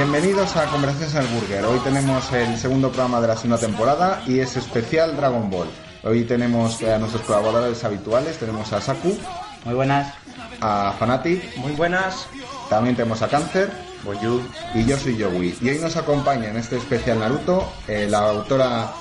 [0.00, 1.64] Bienvenidos a Conversaciones en el Burger.
[1.64, 5.68] Hoy tenemos el segundo programa de la segunda temporada y es especial Dragon Ball.
[6.04, 9.16] Hoy tenemos a nuestros colaboradores habituales, tenemos a Saku,
[9.64, 10.12] Muy buenas.
[10.60, 12.28] a Fanati, Muy buenas.
[12.68, 13.70] también tenemos a Cáncer
[14.04, 14.42] Bonjour.
[14.74, 15.56] y yo soy Yogi.
[15.62, 18.92] Y hoy nos acompaña en este especial Naruto eh, la autora...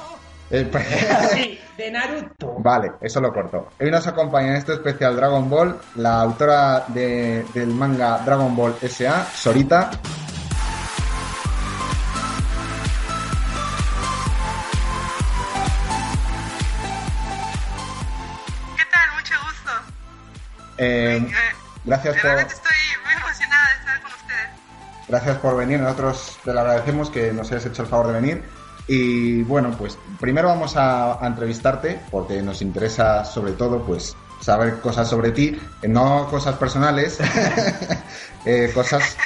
[0.50, 0.72] eh,
[1.34, 2.56] Sí, de Naruto.
[2.60, 3.68] Vale, eso lo corto.
[3.82, 8.76] Hoy nos acompaña en este especial Dragon Ball la autora de- del manga Dragon Ball
[8.82, 9.92] S.A., Sorita.
[20.78, 21.28] Eh,
[21.84, 22.40] gracias por...
[22.40, 24.50] estoy muy emocionada de estar con ustedes.
[25.08, 28.44] Gracias por venir, nosotros te lo agradecemos que nos hayas hecho el favor de venir.
[28.88, 34.80] Y bueno, pues primero vamos a, a entrevistarte porque nos interesa sobre todo pues saber
[34.80, 37.20] cosas sobre ti, eh, no cosas personales,
[38.46, 39.18] eh, cosas,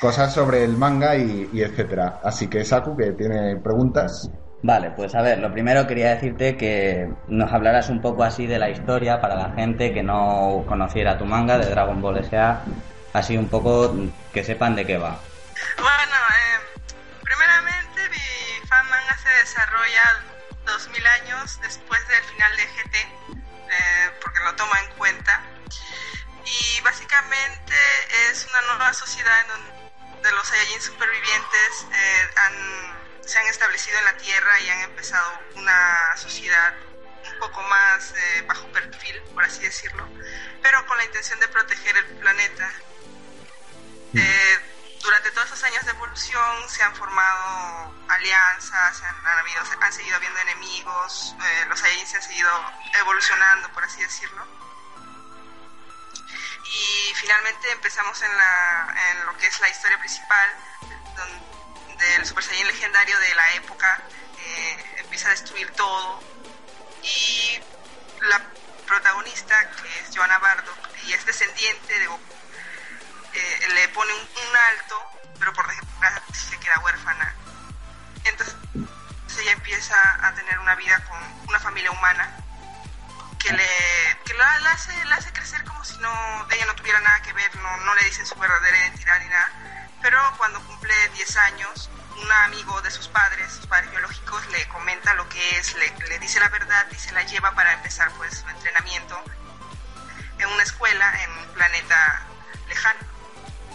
[0.00, 2.20] cosas sobre el manga y, y etcétera.
[2.22, 4.28] Así que Saku, que tiene preguntas.
[4.66, 8.58] Vale, pues a ver, lo primero quería decirte que nos hablaras un poco así de
[8.58, 12.64] la historia para la gente que no conociera tu manga de Dragon Ball S.A.,
[13.12, 13.94] así un poco
[14.32, 15.20] que sepan de qué va.
[15.78, 16.58] Bueno, eh,
[17.22, 20.02] primeramente mi fan manga se desarrolla
[20.64, 25.42] 2000 años después del final de GT, eh, porque lo toma en cuenta.
[26.44, 27.74] Y básicamente
[28.32, 29.48] es una nueva sociedad en
[30.10, 35.40] donde los Saiyajin supervivientes eh, han- se han establecido en la Tierra y han empezado
[35.56, 36.74] una sociedad
[37.32, 40.08] un poco más eh, bajo perfil, por así decirlo,
[40.62, 42.72] pero con la intención de proteger el planeta.
[44.14, 44.58] Eh,
[45.02, 50.16] durante todos esos años de evolución se han formado alianzas, han, han habido, han seguido
[50.16, 52.50] habiendo enemigos, eh, los se han seguido
[52.94, 54.46] evolucionando, por así decirlo.
[56.64, 60.50] Y finalmente empezamos en, la, en lo que es la historia principal,
[61.16, 61.56] donde
[62.16, 64.02] el Super Saiyan legendario de la época
[64.38, 66.20] eh, empieza a destruir todo.
[67.02, 67.60] Y
[68.22, 68.40] la
[68.86, 72.34] protagonista, que es Joanna Bardock, y es descendiente de Goku,
[73.34, 75.02] eh, le pone un, un alto,
[75.38, 77.34] pero por desgracia se queda huérfana.
[78.24, 78.56] Entonces
[79.38, 79.96] ella empieza
[80.26, 81.18] a tener una vida con
[81.48, 82.36] una familia humana
[83.38, 83.68] que le
[84.24, 87.32] que la, la hace, la hace crecer como si no ella no tuviera nada que
[87.32, 89.52] ver, no, no le dicen su verdadera identidad ni nada.
[90.06, 91.90] Pero cuando cumple 10 años,
[92.22, 96.18] un amigo de sus padres, sus padres biológicos, le comenta lo que es, le, le
[96.20, 99.16] dice la verdad y se la lleva para empezar pues su entrenamiento
[100.38, 102.22] en una escuela en un planeta
[102.68, 103.00] lejano.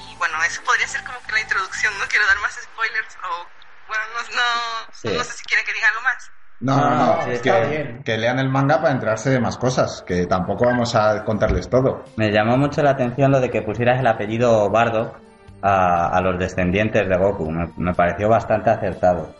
[0.09, 3.47] Y bueno, eso podría ser como que la introducción, no quiero dar más spoilers o
[3.89, 5.09] bueno, no, no, Sí.
[5.09, 6.31] no sé si quieren que diga algo más.
[6.61, 10.01] No, no, no, Ah, sí, que, que lean el manga para enterarse de más cosas,
[10.07, 12.05] que tampoco vamos a contarles todo.
[12.15, 15.17] Me llamó mucho la atención lo de que pusieras el apellido Bardock
[15.61, 19.35] a, los descendientes de Goku, me, pareció bastante acertado.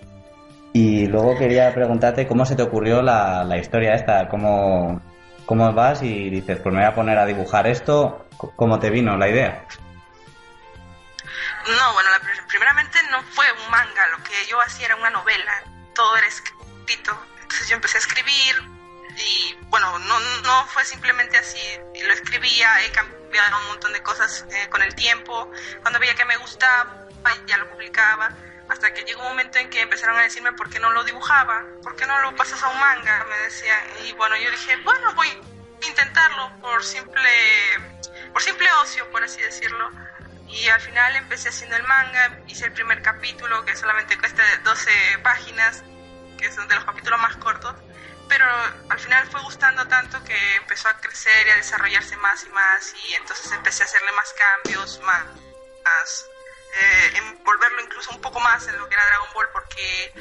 [0.73, 5.01] Y luego quería preguntarte cómo se te ocurrió la, la historia esta, cómo,
[5.45, 9.17] cómo vas y dices, pues me voy a poner a dibujar esto, ¿cómo te vino
[9.17, 9.65] la idea?
[11.67, 15.09] No, bueno, la pr- primeramente no fue un manga, lo que yo hacía era una
[15.09, 15.51] novela,
[15.93, 17.11] todo era escrito.
[17.41, 18.80] Entonces yo empecé a escribir
[19.17, 21.59] y bueno, no, no fue simplemente así,
[22.01, 25.51] lo escribía, he cambiado un montón de cosas eh, con el tiempo,
[25.81, 27.07] cuando veía que me gustaba
[27.47, 28.31] ya lo publicaba,
[28.69, 31.65] hasta que llegó un momento en que empezaron a decirme por qué no lo dibujaba,
[31.83, 35.13] por qué no lo pasas a un manga, me decían, y bueno, yo dije, bueno,
[35.13, 37.29] voy a intentarlo por simple,
[38.31, 39.91] por simple ocio, por así decirlo.
[40.47, 44.91] Y al final empecé haciendo el manga, hice el primer capítulo que solamente cuesta 12
[45.23, 45.83] páginas,
[46.37, 47.75] que son de los capítulos más cortos,
[48.31, 48.45] pero
[48.87, 52.93] al final fue gustando tanto que empezó a crecer y a desarrollarse más y más
[53.09, 55.25] y entonces empecé a hacerle más cambios, más,
[55.83, 56.25] más
[56.79, 60.13] eh, envolverlo incluso un poco más en lo que era Dragon Ball porque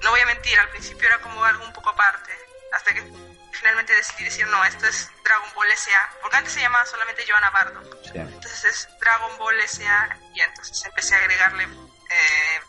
[0.00, 2.38] no voy a mentir, al principio era como algo un poco aparte,
[2.72, 3.02] hasta que
[3.50, 7.50] finalmente decidí decir no, esto es Dragon Ball S.A., porque antes se llamaba solamente Johanna
[7.50, 7.96] Bardock.
[8.04, 8.12] Sí.
[8.14, 10.16] Entonces es Dragon Ball S.A.
[10.36, 12.60] y entonces empecé a agregarle eh,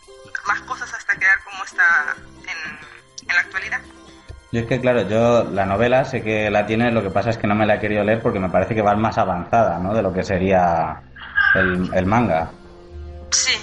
[0.45, 2.15] más cosas hasta quedar como está
[2.47, 2.79] en,
[3.29, 3.81] en la actualidad.
[4.51, 7.37] Yo es que, claro, yo la novela sé que la tiene, lo que pasa es
[7.37, 9.93] que no me la he querido leer porque me parece que va más avanzada, ¿no?
[9.93, 11.01] De lo que sería
[11.55, 12.49] el, el manga.
[13.31, 13.53] Sí,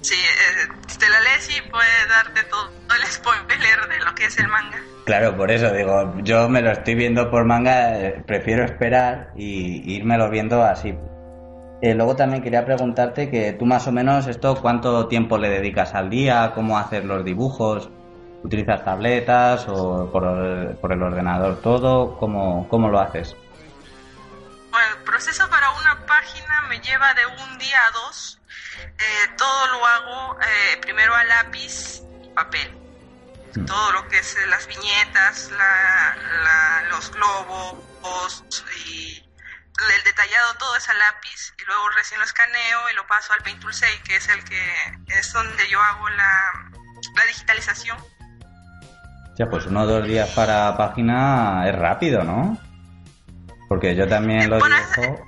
[0.00, 0.68] sí, eh,
[0.98, 4.82] te la lees y puede darte todo el spoiler de lo que es el manga.
[5.04, 9.94] Claro, por eso digo, yo me lo estoy viendo por manga, eh, prefiero esperar y
[9.94, 10.98] irmelo viendo así.
[11.82, 15.94] Eh, luego también quería preguntarte que tú más o menos esto, ¿cuánto tiempo le dedicas
[15.94, 16.50] al día?
[16.54, 17.90] ¿Cómo hacer los dibujos?
[18.42, 22.16] ¿Utilizas tabletas o por, el- por el ordenador todo?
[22.18, 23.34] ¿Cómo, ¿Cómo lo haces?
[24.70, 28.38] Bueno, el proceso para una página me lleva de un día a dos.
[28.78, 32.70] eh, todo lo hago eh, primero a lápiz y papel.
[33.66, 38.44] Todo lo que es eh, las viñetas, la, la- los globos
[38.86, 39.22] y
[39.96, 43.42] el detallado todo es a lápiz y luego recién lo escaneo y lo paso al
[43.42, 44.72] Paint Tool 6 que es el que
[45.08, 46.70] es donde yo hago la,
[47.14, 47.96] la digitalización.
[49.38, 52.56] Ya, pues uno o dos días para página es rápido, ¿no?
[53.68, 55.24] Porque yo también lo Bueno, dibujo.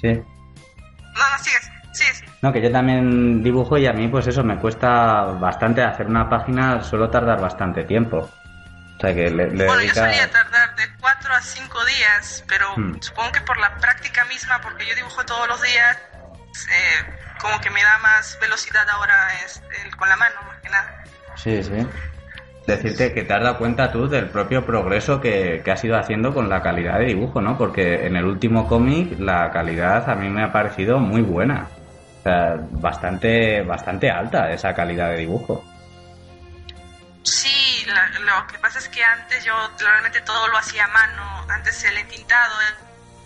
[0.00, 0.08] Sí.
[0.08, 1.56] No, no, sigue,
[1.92, 2.30] sigue, sigue.
[2.42, 6.28] No, que yo también dibujo y a mí, pues eso, me cuesta bastante hacer una
[6.28, 8.18] página, suelo tardar bastante tiempo.
[8.18, 12.66] O sea que le, le Bueno, yo solía tardar de 4 a 5 días, pero
[12.76, 13.00] Hmm.
[13.00, 15.96] supongo que por la práctica misma, porque yo dibujo todos los días,
[16.70, 19.14] eh, como que me da más velocidad ahora
[19.44, 21.04] es, el- con la mano, más que nada.
[21.36, 21.86] Sí, sí.
[22.68, 26.34] Decirte que te has dado cuenta tú del propio progreso que, que has ido haciendo
[26.34, 27.56] con la calidad de dibujo, ¿no?
[27.56, 31.66] Porque en el último cómic la calidad a mí me ha parecido muy buena.
[32.18, 35.64] O sea, bastante, bastante alta esa calidad de dibujo.
[37.22, 41.46] Sí, lo que pasa es que antes yo realmente todo lo hacía a mano.
[41.48, 42.52] Antes el entintado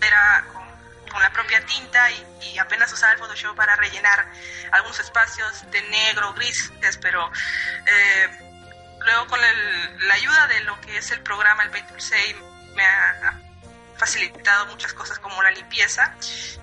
[0.01, 4.25] era con, la propia tinta y, y apenas usaba el Photoshop para rellenar
[4.71, 7.29] algunos espacios de negro, grises, pero
[7.85, 8.52] eh,
[9.05, 12.35] luego con el- la ayuda de lo que es el programa, el 6,
[12.75, 13.39] me ha
[13.97, 16.13] facilitado muchas cosas como la limpieza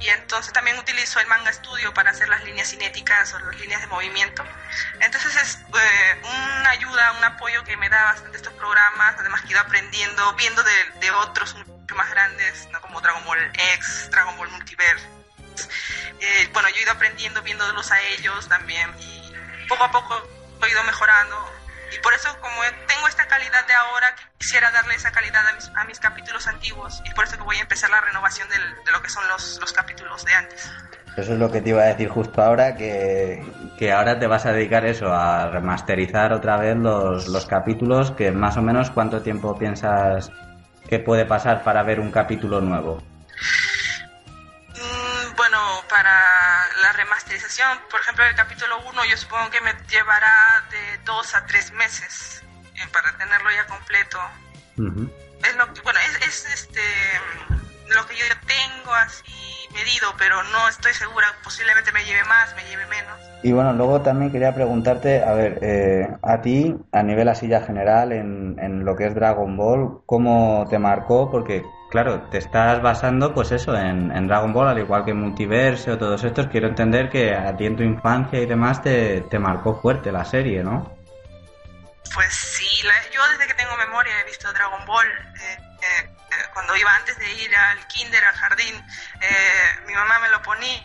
[0.00, 3.80] y entonces también utilizo el Manga Studio para hacer las líneas cinéticas o las líneas
[3.80, 4.44] de movimiento.
[5.00, 9.52] Entonces es eh, una ayuda, un apoyo que me da bastante estos programas, además que
[9.52, 12.80] ido aprendiendo, viendo de, de otros mucho más grandes, ¿no?
[12.80, 15.06] como Dragon Ball X, Dragon Ball Multiverse.
[16.20, 19.32] Eh, bueno, yo he ido aprendiendo viéndolos a ellos también y
[19.68, 20.28] poco a poco
[20.66, 21.59] he ido mejorando.
[21.92, 25.70] Y por eso, como tengo esta calidad de ahora, quisiera darle esa calidad a mis,
[25.74, 27.02] a mis capítulos antiguos.
[27.04, 28.56] Y por eso que voy a empezar la renovación de
[28.92, 30.70] lo que son los, los capítulos de antes.
[31.16, 33.44] Eso es lo que te iba a decir justo ahora, que,
[33.78, 38.30] que ahora te vas a dedicar eso, a remasterizar otra vez los, los capítulos, que
[38.30, 40.30] más o menos cuánto tiempo piensas
[40.88, 43.02] que puede pasar para ver un capítulo nuevo.
[48.20, 50.34] Ejemplo, el capítulo 1 yo supongo que me llevará
[50.70, 52.42] de dos a tres meses
[52.74, 54.18] eh, para tenerlo ya completo.
[55.46, 56.80] Es lo que, bueno, es, es este
[57.94, 59.24] lo que yo tengo así
[59.74, 63.18] medido, pero no estoy segura, posiblemente me lleve más, me lleve menos.
[63.42, 67.62] Y bueno, luego también quería preguntarte, a ver, eh, a ti, a nivel así ya
[67.62, 71.30] general, en, en lo que es Dragon Ball, ¿cómo te marcó?
[71.30, 75.90] Porque, claro, te estás basando, pues eso, en, en Dragon Ball, al igual que Multiverse
[75.92, 79.38] o todos estos, quiero entender que a ti en tu infancia y demás te, te
[79.38, 80.96] marcó fuerte la serie, ¿no?
[82.14, 85.06] Pues sí, la- yo desde que tengo memoria he visto Dragon Ball.
[85.06, 88.74] eh, eh, eh, cuando iba antes de ir al kinder, al jardín,
[89.20, 90.78] eh, mi mamá me lo ponía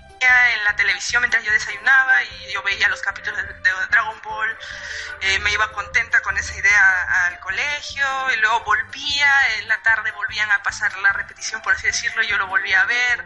[0.54, 4.58] en la televisión mientras yo desayunaba y yo veía los capítulos de, de Dragon Ball.
[5.22, 10.12] eh, me iba contenta con esa idea al colegio y luego volvía, en la tarde
[10.12, 13.26] volvían a pasar la repetición, por así decirlo, y yo lo volvía a ver.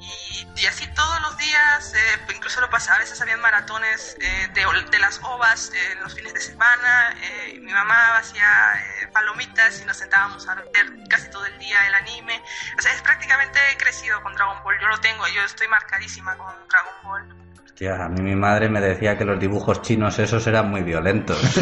[0.00, 4.48] Y, y así todos los días, eh, incluso lo pasaba, a veces habían maratones eh,
[4.52, 7.14] de, de las ovas eh, en los fines de semana.
[7.22, 11.86] eh, mi mamá hacía eh, palomitas y nos sentábamos a ver casi todo el día
[11.86, 12.42] el anime.
[12.78, 14.78] O sea, es prácticamente he crecido con Dragon Ball.
[14.80, 17.22] Yo lo tengo, yo estoy marcadísima con Dragon Ball.
[17.64, 21.38] Hostia, a mí mi madre me decía que los dibujos chinos esos eran muy violentos.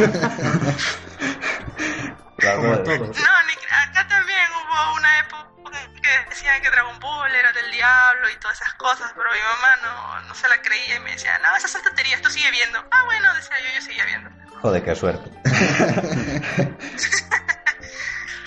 [2.40, 2.86] Todos.
[2.86, 3.02] No,
[3.46, 8.28] ni- acá también hubo una época en que decían que Dragon Ball era del diablo
[8.30, 11.38] y todas esas cosas, pero mi mamá no, no se la creía y me decía,
[11.42, 12.78] no, esas son tonterías, tú sigue viendo.
[12.90, 14.30] Ah, bueno, decía yo, yo seguía viendo.
[14.60, 15.30] Joder, qué suerte.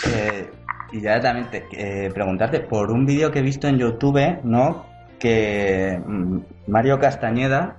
[0.06, 0.50] Eh,
[0.92, 4.86] y ya también te, eh, preguntarte por un vídeo que he visto en YouTube, ¿no?
[5.20, 7.78] Que mm, Mario Castañeda,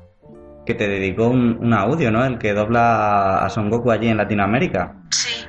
[0.67, 2.25] que te dedicó un, un audio, ¿no?
[2.25, 4.95] El que dobla a Son Goku allí en Latinoamérica.
[5.11, 5.47] Sí.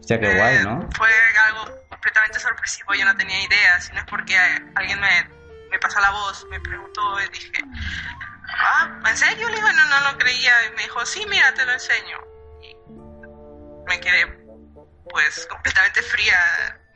[0.00, 0.88] Hostia, qué guay, Eh, ¿no?
[0.96, 1.08] Fue
[1.48, 5.28] algo completamente sorpresivo, yo no tenía idea, sino es porque eh, alguien me,
[5.70, 7.52] me pasó la voz, me preguntó y dije,
[8.58, 9.48] ah, ¿en serio?
[9.48, 12.18] Le digo, no, no lo creía, y me dijo, sí, mira, te lo enseño.
[12.62, 12.76] Y
[13.88, 14.26] me quedé
[15.10, 16.36] pues completamente fría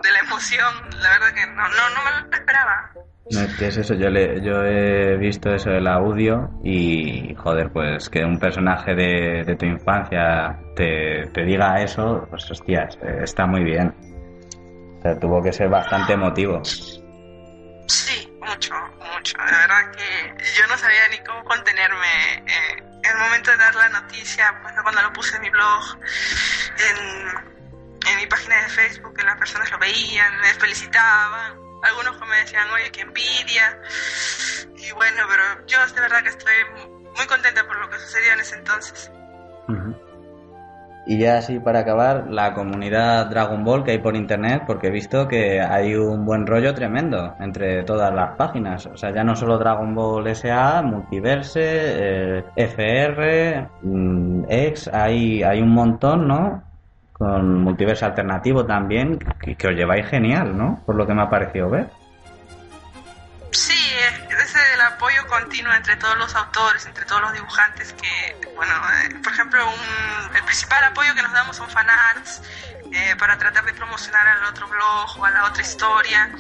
[0.03, 2.93] de la emoción, la verdad que no, no, no me lo esperaba.
[3.31, 7.71] No, es que es eso, yo, le, yo he visto eso del audio y, joder,
[7.73, 13.47] pues que un personaje de, de tu infancia te, te diga eso, pues hostias, está
[13.47, 13.93] muy bien.
[14.99, 16.62] O sea, tuvo que ser bastante emotivo.
[16.65, 18.75] Sí, mucho,
[19.15, 19.37] mucho.
[19.38, 22.45] La verdad que yo no sabía ni cómo contenerme.
[22.47, 24.83] Eh, en el momento de dar la noticia, pues ¿no?
[24.83, 25.99] cuando lo puse en mi blog,
[26.91, 27.56] en,
[28.11, 31.59] en mi página de Facebook, que las personas lo veían, me felicitaban.
[31.83, 33.81] Algunos me decían, oye, qué envidia.
[34.77, 36.55] Y bueno, pero yo de verdad que estoy
[37.17, 39.11] muy contenta por lo que sucedió en ese entonces.
[41.09, 44.91] Y ya así para acabar, la comunidad Dragon Ball que hay por internet, porque he
[44.91, 48.87] visto que hay un buen rollo tremendo entre todas las páginas.
[48.87, 55.61] O sea, ya no solo Dragon Ball SA, Multiverse, eh, FR, mm, X, hay, hay
[55.61, 56.66] un montón, ¿no?
[57.19, 60.83] Con Multiverse alternativo también, que, que os lleváis genial, ¿no?
[60.85, 61.89] Por lo que me ha parecido ver.
[63.53, 63.79] Sí,
[64.39, 69.15] es el apoyo continuo entre todos los autores, entre todos los dibujantes que, bueno, eh,
[69.23, 72.43] por ejemplo, un- el principal apoyo que nos damos son fanarts
[72.93, 76.31] eh, para tratar de promocionar al otro blog o a la otra historia.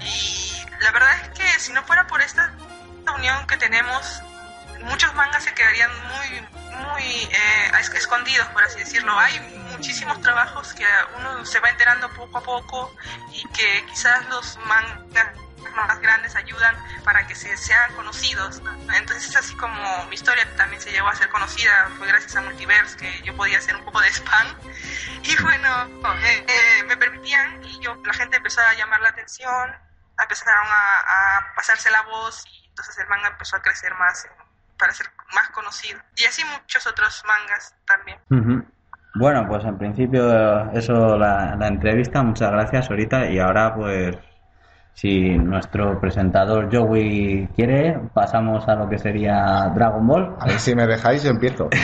[0.00, 2.52] Y la verdad es que si no fuera por esta
[3.16, 4.22] unión que tenemos,
[4.84, 6.40] muchos mangas se quedarían muy,
[6.76, 9.18] muy eh, es- escondidos, por así decirlo.
[9.18, 9.38] Hay
[9.70, 10.86] muchísimos trabajos que
[11.18, 12.94] uno se va enterando poco a poco
[13.32, 15.28] y que quizás los mangas
[15.74, 18.60] más grandes ayudan para que se sean conocidos.
[18.62, 18.94] ¿no?
[18.94, 22.40] Entonces es así como mi historia también se llegó a ser conocida, fue gracias a
[22.42, 24.46] Multiverse que yo podía hacer un poco de spam
[25.22, 25.84] y bueno,
[26.22, 29.74] eh, eh, me permitían y yo la gente empezó a llamar la atención,
[30.18, 34.30] empezaron a, pasarse la voz y entonces el manga empezó a crecer más eh,
[34.78, 35.98] para ser más conocido.
[36.16, 38.64] Y así muchos otros mangas también.
[39.14, 44.16] Bueno, pues en principio eso la, la entrevista, muchas gracias ahorita y ahora pues
[44.92, 50.36] si nuestro presentador Joey quiere, pasamos a lo que sería Dragon Ball.
[50.40, 51.68] A ver si me dejáis, yo empiezo.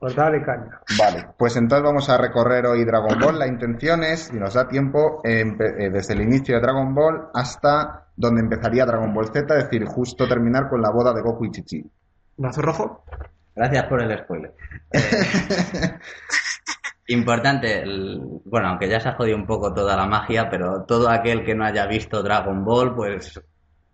[0.00, 0.80] Pues dale caña.
[0.98, 3.38] Vale, pues entonces vamos a recorrer hoy Dragon Ball.
[3.38, 7.28] La intención es, si nos da tiempo, empe- eh, desde el inicio de Dragon Ball
[7.34, 11.46] hasta donde empezaría Dragon Ball Z, es decir, justo terminar con la boda de Goku
[11.46, 11.84] y Chichi.
[12.36, 13.04] ¿Lazo rojo?
[13.54, 14.54] Gracias por el spoiler.
[17.10, 20.84] Eh, importante, el- bueno, aunque ya se ha jodido un poco toda la magia, pero
[20.84, 23.40] todo aquel que no haya visto Dragon Ball, pues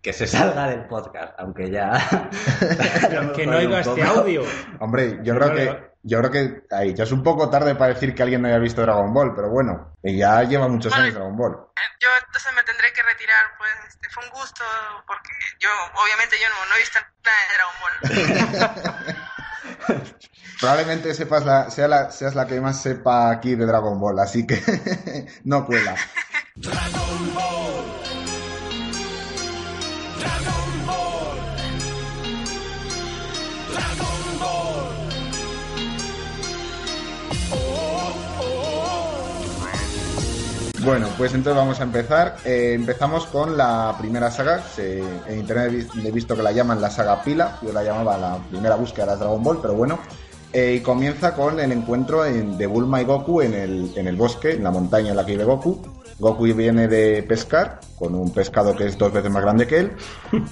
[0.01, 1.91] que se salga del podcast, aunque ya...
[3.35, 4.43] Que no oiga este audio.
[4.79, 8.13] Hombre, yo creo que yo creo que ahí ya es un poco tarde para decir
[8.15, 11.03] que alguien no haya visto Dragon Ball, pero bueno, ya lleva muchos Vale.
[11.05, 11.51] años Dragon Ball.
[11.75, 13.16] Eh, Yo entonces me tendré que retirar,
[14.07, 14.63] este, fue un gusto,
[15.05, 15.69] porque yo,
[16.01, 17.75] obviamente yo no, no he visto nada de Dragon
[19.91, 20.05] Ball.
[20.59, 24.47] Probablemente sepas la, sea la, seas la que más sepa aquí de Dragon Ball, así
[24.47, 24.61] que
[25.43, 25.95] no cuela.
[40.87, 42.37] Bueno, pues entonces vamos a empezar.
[42.45, 44.61] Eh, empezamos con la primera saga.
[44.77, 47.57] En internet he vis- he visto que la llaman la saga Pila.
[47.61, 49.99] Yo la llamaba la primera búsqueda de Dragon Ball, pero bueno.
[50.53, 54.15] Eh, y comienza con el encuentro en- de Bulma y Goku en el, en el
[54.15, 55.77] bosque, en la montaña en la que vive Goku.
[56.19, 59.91] Goku viene de pescar con un pescado que es dos veces más grande que él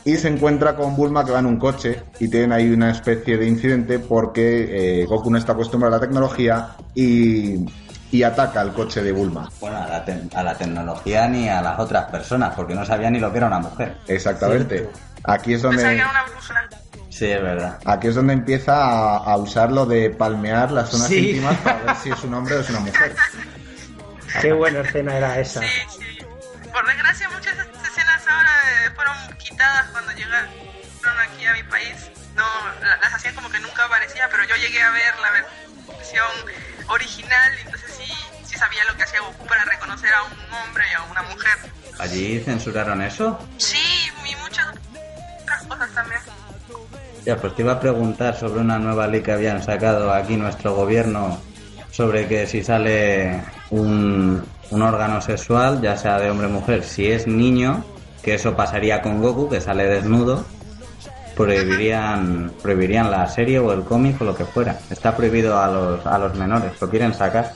[0.04, 3.38] y se encuentra con Bulma que va en un coche y tienen ahí una especie
[3.38, 7.66] de incidente porque eh, Goku no está acostumbrado a la tecnología y,
[8.12, 9.50] y ataca al coche de Bulma.
[9.60, 13.10] Bueno, a la, te- a la tecnología ni a las otras personas, porque no sabía
[13.10, 13.98] ni lo que era una mujer.
[14.08, 14.90] Exactamente.
[15.24, 16.70] Aquí es Pensaba donde que era una brújula.
[17.10, 17.80] Sí, es verdad.
[17.86, 21.30] aquí es donde empieza a, a usar lo de palmear las zonas Sí.
[21.30, 23.16] íntimas para ver si es un hombre o es una mujer.
[24.42, 25.62] Qué buena escena era esa.
[25.62, 26.18] Sí, sí.
[26.74, 28.50] Por desgracia, muchas de estas escenas ahora
[28.86, 30.50] eh, fueron quitadas cuando llegaron
[31.24, 31.96] aquí a mi país.
[32.36, 32.44] No,
[32.84, 35.32] la- las hacían como que nunca aparecía, pero yo llegué a ver la
[35.96, 36.28] versión
[36.90, 37.72] original y
[38.56, 41.54] sí, sabía lo que hacía Goku para reconocer a un hombre y a una mujer.
[42.00, 43.40] ¿Allí censuraron eso?
[43.58, 43.78] Sí,
[44.26, 44.68] y muchas
[45.42, 46.22] otras cosas también.
[47.26, 50.76] Ya, pues te iba a preguntar sobre una nueva ley que habían sacado aquí nuestro
[50.76, 51.40] gobierno
[51.92, 57.10] sobre que si sale un, un órgano sexual, ya sea de hombre o mujer, si
[57.10, 57.86] es niño,
[58.22, 60.46] que eso pasaría con Goku, que sale desnudo,
[61.36, 64.78] prohibirían, prohibirían la serie o el cómic o lo que fuera.
[64.90, 67.54] Está prohibido a los, a los menores, lo quieren sacar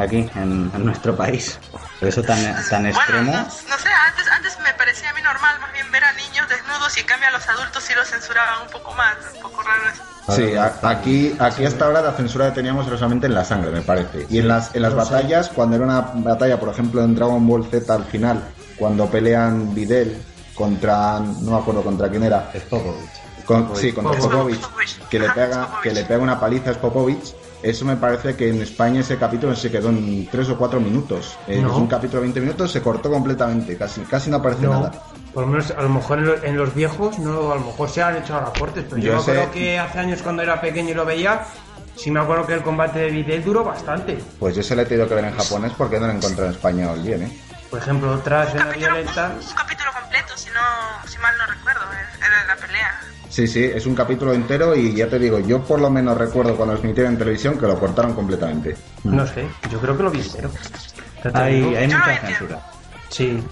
[0.00, 1.58] aquí en, en nuestro país.
[1.98, 2.38] Pero eso tan,
[2.68, 3.32] tan extremo.
[3.32, 6.48] No, no sé, antes, antes me parecía a mí normal más bien ver a niños
[6.48, 9.62] desnudos y en cambio a los adultos sí los censuraban un poco más, un poco
[9.62, 10.02] raro eso.
[10.34, 13.82] Sí, a- aquí, aquí hasta ahora la censura que teníamos solamente en la sangre, me
[13.82, 14.26] parece.
[14.30, 17.66] Y en las, en las batallas, cuando era una batalla, por ejemplo, en Dragon Ball
[17.70, 18.42] Z al final,
[18.78, 20.22] cuando pelean Videl
[20.54, 23.10] contra, no me acuerdo contra quién era, Es Popovich.
[23.44, 24.60] Con- sí, contra Popovich.
[24.60, 25.82] Popovich, que le pega, Popovich.
[25.82, 27.34] que le pega una paliza a Popovich.
[27.62, 31.38] Eso me parece que en España ese capítulo se quedó en tres o cuatro minutos.
[31.46, 31.68] Eh, No.
[31.70, 34.92] Es un capítulo de 20 minutos, se cortó completamente, casi, casi no aparece No, nada.
[35.34, 37.90] por lo menos a lo mejor en los, en los viejos no, a lo mejor
[37.90, 40.58] se han hecho aportes, pero yo, Yo me acuerdo sé- que hace años cuando era
[40.60, 41.42] pequeño y lo veía,
[41.96, 44.18] sí me acuerdo que el combate de Videl duró bastante.
[44.38, 46.52] Pues yo se lo he tenido que ver en japonés porque no lo encontré en
[46.52, 47.40] español bien, ¿eh?
[47.68, 49.32] Por ejemplo, otra escena violenta.
[49.38, 53.00] un capítulo completo, si no, si mal no recuerdo, eh, era la pelea.
[53.40, 56.56] Sí, Sí, es un capítulo entero y ya te digo, yo por lo menos recuerdo
[56.56, 58.76] cuando los emitieron en televisión que lo cortaron completamente.
[59.04, 60.50] No sé, yo creo que lo vi entero.
[61.32, 62.60] Hay, hay mucha lo censura.
[63.08, 63.42] Sí.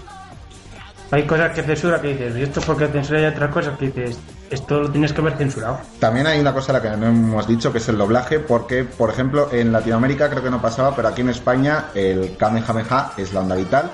[1.09, 4.19] Hay cosas que censura que dices, y esto porque censura y otras cosas que dices,
[4.51, 5.79] esto lo tienes que haber censurado.
[5.97, 8.83] También hay una cosa a la que no hemos dicho, que es el doblaje, porque,
[8.83, 13.33] por ejemplo, en Latinoamérica creo que no pasaba, pero aquí en España el Kamehameha es
[13.33, 13.89] la onda vital.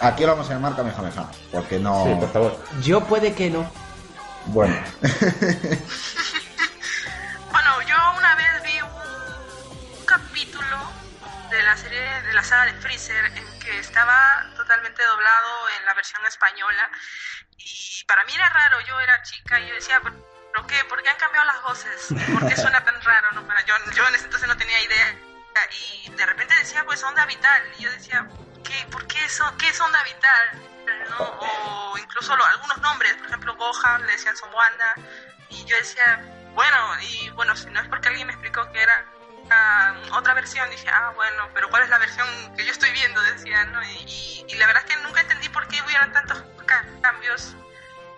[0.00, 2.04] Aquí lo vamos a llamar Kamehameha, porque no...
[2.04, 2.56] Sí, por favor.
[2.82, 3.85] Yo puede que no.
[4.46, 4.74] Bueno,
[7.50, 8.90] Bueno, yo una vez vi un,
[9.98, 10.92] un capítulo
[11.50, 15.94] de la serie de la saga de Freezer en que estaba totalmente doblado en la
[15.94, 16.90] versión española
[17.58, 20.84] y para mí era raro, yo era chica y yo decía, ¿pero qué?
[20.88, 22.08] ¿Por qué han cambiado las voces?
[22.32, 23.32] ¿Por qué suena tan raro?
[23.32, 25.16] No, yo, yo en ese entonces no tenía idea
[25.72, 28.28] y de repente decía pues onda vital y yo decía,
[28.62, 28.86] ¿qué?
[28.90, 30.75] ¿Por qué, son, qué es onda vital?
[31.10, 31.24] ¿No?
[31.92, 34.94] O incluso lo- algunos nombres, por ejemplo Gohan le decían son Wanda
[35.50, 36.20] y yo decía,
[36.54, 36.76] bueno,
[37.10, 39.04] y bueno, si no es porque alguien me explicó que era
[39.50, 42.26] ah, otra versión, dije, ah, bueno, pero ¿cuál es la versión
[42.56, 43.20] que yo estoy viendo?
[43.22, 43.82] Decía, ¿no?
[43.82, 47.54] Y, y- y la verdad es que nunca entendí por qué hubieran tantos ca- cambios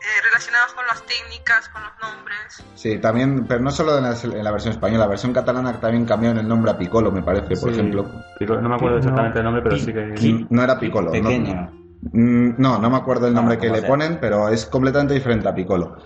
[0.00, 2.62] eh, relacionados con las técnicas, con los nombres.
[2.76, 6.06] sí, también, pero no solo en la, en la versión española, la versión catalana también
[6.06, 7.80] cambiaron el nombre a Piccolo, me parece, por Sí.
[7.80, 8.04] ejemplo.
[8.38, 9.00] Pico- No me acuerdo No.
[9.00, 10.46] exactamente el nombre, pero sí que.
[10.50, 11.06] No era Piccolo.
[11.06, 11.87] no- Pequeño.
[12.12, 13.88] Mm, No, no me acuerdo el nombre Ah, que ¿cómo le sea?
[13.90, 15.96] ponen, pero es completamente diferente a Piccolo.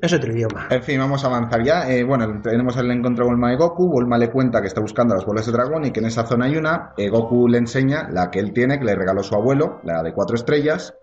[0.00, 0.66] Es otro idioma.
[0.70, 1.90] En fin, vamos a avanzar ya.
[1.90, 3.86] Eh, bueno, tenemos el encuentro de Bulma y Goku.
[3.90, 6.46] Bulma le cuenta que está buscando las bolas de dragón y que en esa zona
[6.46, 6.92] hay una.
[6.96, 10.14] Eh, Goku le enseña la que él tiene, que le regaló su abuelo, la de
[10.14, 10.94] cuatro estrellas.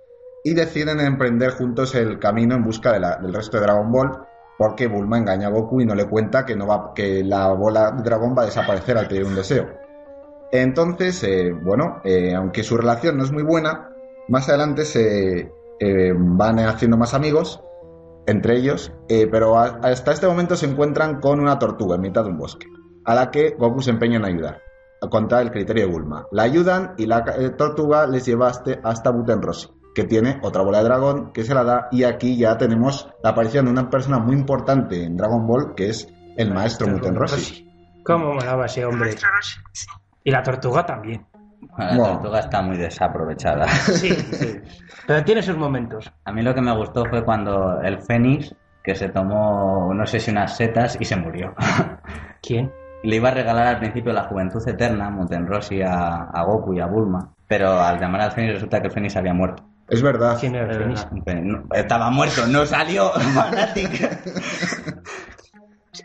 [0.44, 4.12] Y deciden emprender juntos el camino en busca de la- del resto de Dragon Ball.
[4.58, 7.92] Porque Bulma engaña a Goku y no le cuenta que, no va, que la bola
[7.92, 9.68] de dragón va a desaparecer al pedir un deseo.
[10.51, 13.89] Entonces, eh, bueno, eh, aunque su relación no es muy buena,
[14.27, 17.62] más adelante se eh, van haciendo más amigos
[18.25, 22.23] entre ellos, eh, pero a- hasta este momento se encuentran con una tortuga en mitad
[22.23, 22.67] de un bosque,
[23.06, 24.62] a la que Goku se empeña en ayudar,
[25.02, 26.25] a contra el criterio de Bulma.
[26.32, 30.80] La ayudan y la eh, tortuga les lleva hasta, hasta Butenrosi, que tiene otra bola
[30.80, 34.19] de dragón que se la da, y aquí ya tenemos la aparición de una persona
[34.19, 37.65] muy importante en Dragon Ball, que es el maestro Butenrosi.
[38.04, 39.12] ¿Cómo molaba ese hombre?
[40.23, 41.25] Y la tortuga también.
[41.78, 43.67] La tortuga está muy desaprovechada.
[43.67, 44.60] Sí, sí.
[45.06, 46.12] Pero tiene sus momentos.
[46.26, 50.20] A mí lo que me gustó fue cuando el Fénix, que se tomó, no sé
[50.20, 51.54] si unas setas y se murió.
[52.41, 52.72] ¿Quién?
[53.04, 56.88] Le iba a regalar al principio la juventud eterna, Montenrossi, a, a Goku y a
[56.88, 59.63] Bulma, pero al llamar al Fénix resulta que el Fénix había muerto.
[59.88, 60.38] Es verdad.
[60.39, 61.08] ¿Quién era el Fénix?
[61.74, 63.12] Estaba muerto, no salió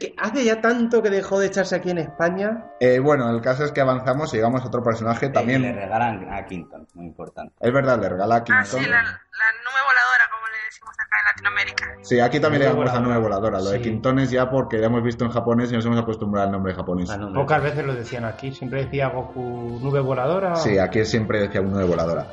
[0.02, 2.64] que hace ya tanto que dejó de echarse aquí en España.
[2.80, 5.62] Eh, bueno, el caso es que avanzamos y llegamos a otro personaje Y le también.
[5.62, 7.54] regalan a Quinton, muy importante.
[7.60, 8.64] Es verdad, le regala a Ah, Quinton.
[8.64, 11.86] sí, la, la nube voladora, como le decimos acá en Latinoamérica.
[12.02, 13.58] Sí, aquí también le llamamos a nube voladora.
[13.60, 13.82] Lo de Sí.
[13.84, 16.74] Quintón es ya porque ya hemos visto en japonés y nos hemos acostumbrado al nombre
[16.74, 17.10] japonés.
[17.10, 17.18] Ah.
[17.34, 18.52] Pocas veces lo decían aquí.
[18.52, 20.56] Siempre decía Goku nube voladora.
[20.56, 22.26] Sí, aquí siempre decía nube voladora.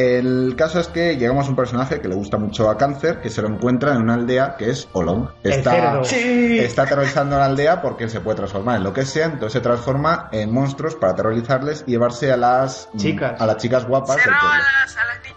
[0.00, 3.28] El caso es que llegamos a un personaje que le gusta mucho a Cáncer, que
[3.30, 5.28] se lo encuentra en una aldea que es Olong.
[5.42, 6.02] Está, cerdo.
[6.02, 10.28] está aterrorizando la aldea porque se puede transformar en lo que sea, entonces se transforma
[10.32, 13.40] en monstruos para aterrorizarles y llevarse a las Chicas.
[13.40, 15.36] a las chicas guapas del a las, a las niñas.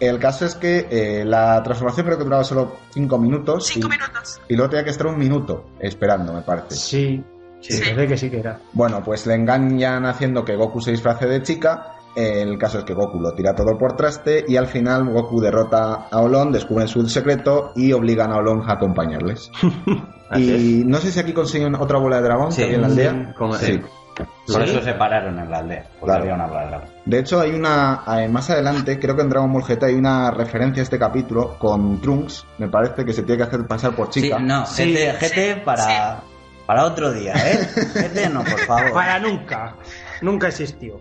[0.00, 3.90] El caso es que eh, la transformación creo que duraba solo 5 minutos Cinco y,
[3.90, 4.40] minutos.
[4.48, 6.74] y luego tenía que estar un minuto esperando, me parece.
[6.74, 7.24] Sí.
[7.60, 7.80] Sí, Sí.
[7.82, 8.58] parece que sí que era.
[8.72, 11.91] Bueno, pues le engañan haciendo que Goku se disfrace de chica.
[12.14, 16.08] El caso es que Goku lo tira todo por traste y al final Goku derrota
[16.10, 19.50] a Olon, descubren su secreto y obligan a Olon a acompañarles.
[20.34, 22.58] Y no sé si aquí consiguen otra bola de dragón Sí.
[22.58, 23.34] que había en la aldea.
[23.36, 23.82] Como- Sí.
[24.46, 24.70] Por Sí.
[24.70, 26.22] eso se pararon en la aldea, porque Claro.
[26.22, 26.88] había una bola de dragón.
[27.04, 28.02] De hecho, hay una.
[28.18, 31.58] eh, Más adelante, creo que en Dragon Ball GT hay una referencia a este capítulo
[31.58, 32.46] con Trunks.
[32.58, 34.38] Me parece que se tiene que hacer pasar por chica.
[34.38, 36.20] Sí, no, Sí, GT, GT sí, para,
[36.66, 37.68] para otro día, ¿eh?
[37.94, 38.92] GT no, por favor.
[38.92, 39.74] Para nunca.
[40.22, 40.98] Nunca existió.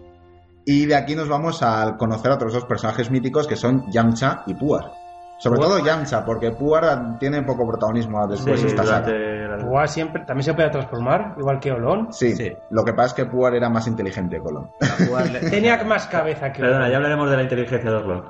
[0.65, 4.43] Y de aquí nos vamos a conocer a otros dos personajes míticos que son Yamcha
[4.47, 4.91] y Puar.
[5.39, 5.69] Sobre Puar.
[5.69, 9.07] todo Yamcha, porque Puar tiene poco protagonismo después Sí, de esta saga.
[9.07, 12.07] durante la- Pua siempre también se puede transformar, igual que Olón.
[12.13, 12.51] Sí, Sí.
[12.69, 14.69] lo que pasa es que Puar era más inteligente que Colón.
[15.49, 16.91] Tenía más cabeza que Perdona, Olón.
[16.91, 18.23] ya hablaremos de la inteligencia de Orlon.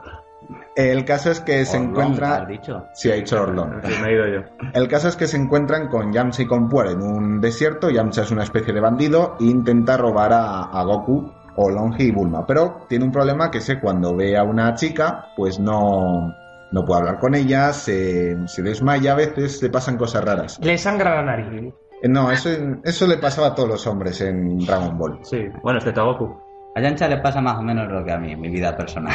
[0.76, 2.38] El caso es que se encuentra...
[2.38, 2.86] ¿has dicho?
[2.94, 3.82] Sí, ha dicho Orlón.
[3.84, 4.42] Sí, me he ido yo.
[4.74, 7.90] El caso es que se encuentran con Yamcha y con Puar en un desierto.
[7.90, 12.46] Yamcha es una especie de bandido e intenta robar a, a Goku, Olongi y Bulma.
[12.46, 16.34] Pero tiene un problema que es que cuando ve a una chica, pues no,
[16.72, 20.60] no puede hablar con ella, se, se desmaya a veces, le pasan cosas raras.
[20.62, 21.74] Le sangra la nariz.
[22.02, 22.50] Eh, No, eso,
[22.84, 25.20] eso le pasaba a todos los hombres en Dragon Ball.
[25.24, 26.42] Sí, bueno, excepto a Goku.
[26.74, 29.14] A Yancha le pasa más o menos lo que a mí, mi vida personal.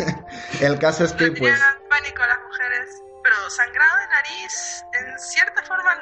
[0.62, 2.22] El caso es que, pues, pánico
[3.50, 5.94] sangrado de nariz, en cierta forma,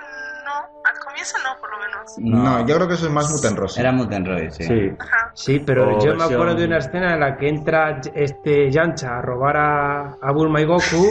[0.45, 0.53] no.
[0.85, 2.15] Al comienzo no, por lo menos.
[2.19, 3.81] No, yo creo que eso es más Muten Rossi.
[3.81, 4.65] Era Mutenroy, sí.
[4.65, 4.97] Sí.
[5.35, 9.23] Sí, pero yo me acuerdo de una escena en la que entra este Yancha a
[9.23, 11.11] robar a, a Bulma y Goku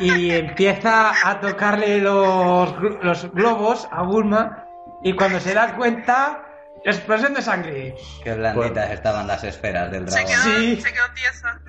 [0.00, 4.64] y empieza a tocarle los, los globos a Bulma
[5.02, 6.45] y cuando se da cuenta,
[6.84, 7.94] explosión de sangre.
[8.22, 10.32] Qué blanditas estaban las esferas del Se dragón.
[10.32, 10.80] quedó, Sí.
[10.80, 11.60] se quedó tiesa.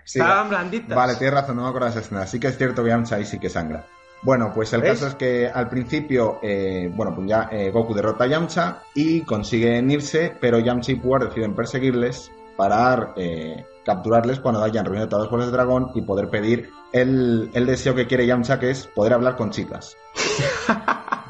[0.04, 0.96] Sí, Estaban blanditas.
[0.96, 2.26] Vale, tienes razón, no me acuerdo de esa escena.
[2.26, 3.84] Sí que es cierto que Yamcha ahí sí que sangra.
[4.22, 4.92] Bueno, pues el ¿Ves?
[4.92, 9.20] caso es que al principio, eh, bueno, pues ya eh, Goku derrota a Yamcha y
[9.22, 15.24] consiguen irse, pero Yamcha y Puar deciden perseguirles para eh, capturarles cuando hayan reunido todas
[15.24, 18.86] las bolas de dragón y poder pedir el, el deseo que quiere Yamcha, que es
[18.86, 19.94] poder hablar con chicas.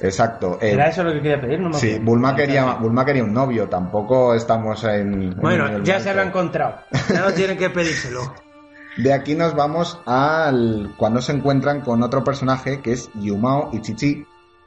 [0.00, 0.58] Exacto.
[0.60, 1.60] eh, ¿Era eso lo que quería pedir?
[1.60, 1.98] No me Sí.
[1.98, 5.30] Bulma quería, Bulma quería un novio, tampoco estamos en...
[5.40, 6.76] Bueno, ya se lo ha encontrado.
[7.12, 8.20] Ya no tienen que pedírselo.
[8.96, 13.80] De aquí nos vamos al cuando se encuentran con otro personaje que es Yumao y
[13.82, 14.24] Chichi.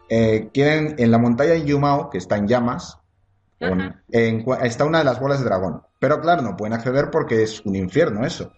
[0.08, 2.98] Eh, quieren en la montaña de Yumao, que está en llamas,
[3.60, 5.82] con- en está una de las bolas de dragón.
[6.00, 8.52] Pero claro, no pueden acceder porque es un infierno eso.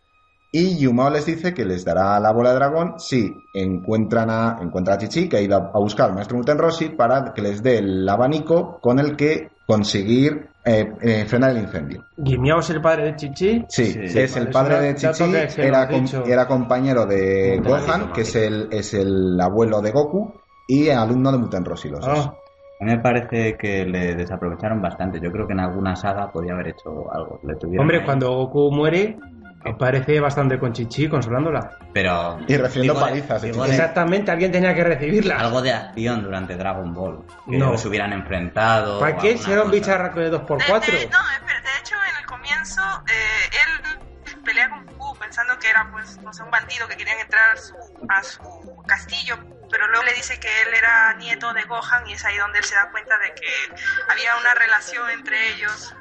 [0.54, 4.96] Y Yumao les dice que les dará la bola de dragón si encuentran a, encuentra
[4.96, 7.78] a Chichi, que ha ido a, buscar al maestro Muten Rossi, para que les dé
[7.78, 12.04] el abanico con el que conseguir eh, eh, frenar el incendio.
[12.18, 13.66] Guimiao es el padre de Chichi.
[13.70, 16.06] Sí, Sí, es el padre es de Chichi, era, com-
[16.48, 20.34] compañero de Gohan, que es el, es el abuelo de Goku,
[20.68, 22.28] y alumno de Muten Rossi, los dos.
[22.28, 22.34] Ah,
[22.82, 25.22] A mí me parece que le desaprovecharon bastante.
[25.22, 27.40] Yo creo que en alguna saga podía haber hecho algo.
[27.44, 28.06] Le tuvieron hombre, ahí.
[28.06, 29.18] cuando Goku muere,
[29.66, 31.78] aparece bastante con Chichi consolándola.
[31.94, 32.40] Pero.
[32.48, 35.40] Y recibiendo digo de- palizas, digo de- Exactamente, alguien tenía que recibirla.
[35.40, 37.26] algo de acción durante Dragon Ball.
[37.50, 37.78] Que No.
[37.78, 39.00] se hubieran enfrentado.
[39.00, 39.38] ¿Para qué?
[39.38, 40.92] Si era un bicharraco de De, 2x4.
[41.00, 45.70] de- no, espera, de hecho, en el comienzo, eh, él pelea con Goku pensando que
[45.70, 47.76] era, pues, no sé, un bandido que querían entrar a su,
[48.10, 49.38] a su castillo,
[49.70, 52.66] pero luego le dice que él era nieto de Gohan y es ahí donde él
[52.66, 53.48] se da cuenta de que
[54.12, 55.96] había una relación entre ellos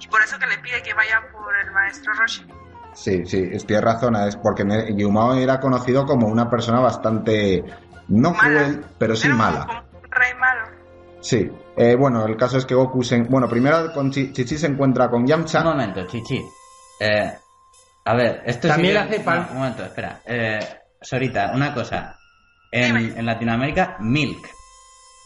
[0.00, 2.46] y por eso que le pide que vaya por el maestro Roshi.
[2.94, 7.62] Sí, sí, es- tienes razón, es porque Yumao era conocido como una persona bastante,
[8.08, 8.40] no Mala.
[8.42, 9.66] cruel, pero sí un- mala.
[9.66, 10.66] como un rey malo.
[11.20, 14.66] Sí, Eh, bueno, el caso es que Goku, se, bueno, primero con Chi- Chichi se
[14.66, 15.64] encuentra con Un Yamcha.
[15.64, 16.44] momento, Chichi.
[17.00, 17.32] Eh,
[18.04, 20.20] a ver, esto También sí que- hace no, un momento, espera.
[20.26, 20.60] Eh,
[21.00, 22.14] Sorita, una cosa.
[22.70, 24.46] En, en Latinoamérica, milk.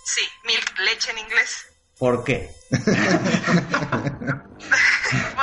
[0.05, 1.67] Sí, milk, leche en inglés.
[1.99, 2.49] ¿Por qué?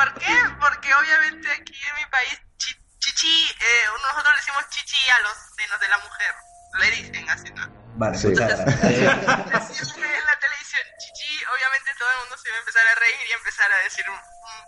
[0.03, 0.35] ¿Por qué?
[0.59, 5.35] Porque obviamente aquí en mi país, chi- chichi, eh, nosotros le decimos chichi a los
[5.55, 6.33] senos de la mujer.
[6.79, 7.63] Le dicen así, ¿no?
[7.95, 8.27] Vale, Sí.
[8.33, 8.47] Decirle
[10.09, 13.31] en la televisión chichi, obviamente todo el mundo se iba a empezar a reír y
[13.33, 14.05] empezar a decir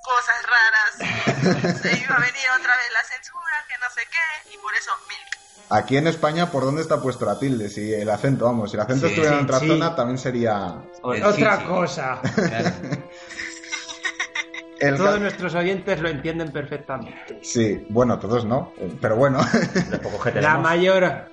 [0.03, 0.93] cosas raras.
[1.81, 4.91] Se iba a venir otra vez la censura, que no sé qué, y por eso
[5.09, 5.39] milk.
[5.71, 7.69] Aquí en España, ¿por dónde está puesto la tilde?
[7.69, 9.67] Si el acento, vamos, si el acento Sí, estuviera en otra sí.
[9.67, 10.75] zona, también sería...
[11.01, 12.21] Otra cosa.
[12.35, 12.71] Claro.
[14.79, 17.39] El Todos nuestros oyentes lo entienden perfectamente.
[17.41, 19.39] Sí, bueno, todos no, pero bueno.
[20.41, 21.25] La mayor.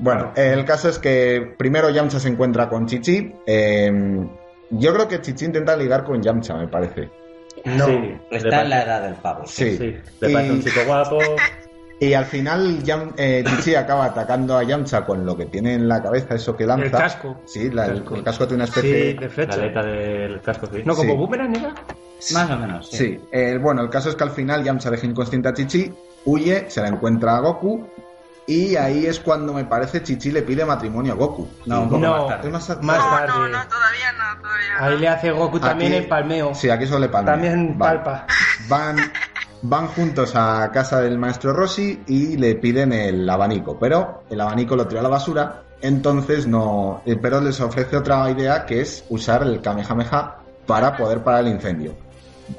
[0.00, 3.32] Bueno, el caso es que primero Yamcha se encuentra con Chichi.
[3.46, 3.92] eh,
[4.70, 7.08] yo creo que Chichi intenta ligar con Yamcha, me parece.
[7.66, 7.86] No.
[7.86, 9.44] Sí, Está en la edad del pavo.
[9.46, 9.76] Sí.
[9.76, 11.18] Sí, le parece Y- un chico guapo.
[11.98, 15.88] Y al final Yam- eh, Chichi acaba atacando a Yamcha con lo que tiene en
[15.88, 16.84] la cabeza, eso que lanza.
[16.84, 17.40] El casco.
[17.46, 18.14] Sí, la- el, Casco.
[18.16, 19.14] el casco tiene una Sí, especie...
[19.14, 19.54] de La flecha.
[19.54, 20.82] aleta del casco, sí.
[20.84, 21.16] No, como Sí.
[21.16, 21.74] boomerang era.
[22.32, 22.88] Más o menos.
[22.90, 22.96] Sí.
[22.96, 25.92] Sí, eh, bueno, el caso es que al final Yamcha deja inconsciente a Chichi,
[26.24, 27.86] huye, se la encuentra a Goku
[28.46, 31.48] y ahí es cuando me parece Chichi le pide matrimonio a Goku.
[31.66, 32.16] No, un poco No.
[32.18, 32.46] más tarde.
[32.48, 33.26] Es más- Más no, tarde.
[33.28, 34.86] no, no, todavía no, todavía no.
[34.86, 36.54] Ahí le hace Goku también Aquí- el palmeo.
[36.54, 37.32] Sí, aquí solo le palmea.
[37.34, 37.98] También Vale.
[38.00, 38.26] palpa.
[38.68, 38.96] Van,
[39.62, 44.76] van juntos a casa del maestro Rossi y le piden el abanico, pero el abanico
[44.76, 47.02] lo tira a la basura, entonces no...
[47.04, 51.48] eh, Pero les ofrece otra idea que es usar el Kamehameha para poder parar el
[51.48, 51.94] incendio.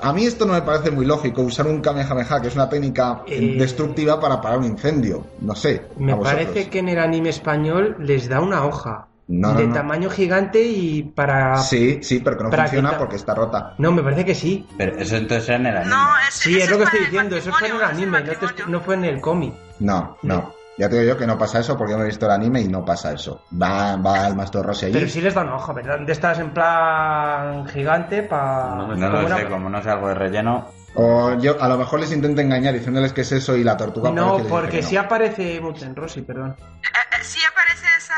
[0.02, 3.22] A mí esto no me parece muy lógico, usar un Kamehameha, que es una técnica
[3.28, 5.26] Eh, destructiva para parar un incendio.
[5.42, 5.84] No sé.
[5.98, 9.74] Me parece que en el anime español les da una hoja No, de no.
[9.74, 11.58] tamaño gigante y para.
[11.58, 13.74] Sí, sí, pero que no funciona porque está rota.
[13.78, 14.66] No, me parece que sí.
[14.78, 15.96] Pero eso entonces era en el anime.
[15.96, 17.36] No, ese, Sí, ese es lo que estoy diciendo.
[17.36, 19.54] Eso fue en el anime, te no fue en el cómic.
[19.80, 20.54] No, no.
[20.78, 22.62] Ya te digo yo que no pasa eso porque yo me he visto el anime
[22.62, 23.44] y no pasa eso.
[23.52, 24.94] Va, va el maestro Rossi allí.
[24.94, 26.00] Pero sí les da una hoja, ¿verdad?
[26.00, 28.76] De estas en plan gigante para.
[28.76, 30.72] No lo sé, como no es algo de relleno.
[30.94, 34.10] O yo a lo mejor les intento engañar diciéndoles que es eso y la tortuga
[34.12, 35.02] No, porque sí no.
[35.02, 36.56] aparece Muten Rossi, perdón.
[36.60, 38.16] Eh, eh, sí aparece esa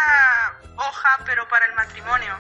[0.76, 2.34] hoja, pero para el matrimonio.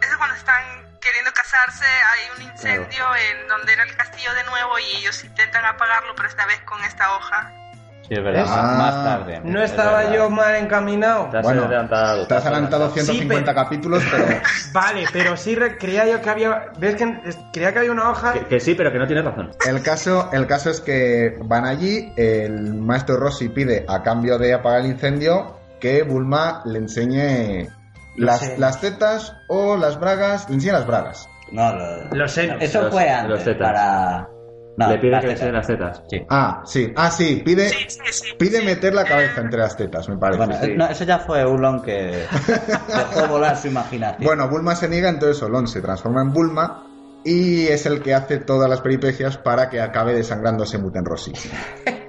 [0.00, 0.62] Eso es cuando están
[1.00, 5.64] queriendo casarse, hay un incendio en donde era el castillo de nuevo y ellos intentan
[5.64, 7.52] apagarlo, pero esta vez con esta hoja.
[8.06, 8.50] Sí, es verdad, ¿Ves?
[8.50, 9.04] más, más Ah.
[9.04, 9.40] tarde.
[9.44, 10.12] ¿No es estaba verdad.
[10.14, 11.28] yo mal encaminado?
[11.30, 12.26] Te has Bueno, adelantado.
[12.26, 14.24] Te has adelantado Sí, 150 pero- capítulos, pero
[14.74, 16.66] Vale, pero sí re- creía yo que había...
[16.78, 17.18] ¿Ves que
[17.52, 18.34] creía que había una hoja?
[18.34, 19.50] Que, que sí, pero que no tienes razón.
[19.66, 24.52] el caso, el caso es que van allí, el maestro Rossi pide a cambio de
[24.52, 27.68] apagar el incendio que Bulma le enseñe
[28.16, 31.26] las, tetas o las bragas, le enseñe las bragas.
[31.52, 32.58] No, lo- Los senos.
[32.60, 33.58] Eso Los- fue los antes, tetas.
[33.72, 34.28] para...
[34.76, 35.40] No, Le pide que le tetas.
[35.40, 36.02] enseñe las tetas.
[36.10, 36.26] Sí.
[36.28, 38.28] Ah, sí, ah, sí, pide, Sí, sí, sí.
[38.38, 38.64] pide sí.
[38.66, 40.38] meter la cabeza entre las tetas, me parece.
[40.44, 40.72] Bueno, sí.
[40.76, 41.92] no, eso ya fue Ulon que
[42.88, 44.24] dejó volar su imaginación.
[44.24, 46.86] Bueno, Bulma se niega, entonces Olón se transforma en Bulma
[47.24, 51.32] y es el que hace todas las peripecias para que acabe desangrándose Muten Rossi.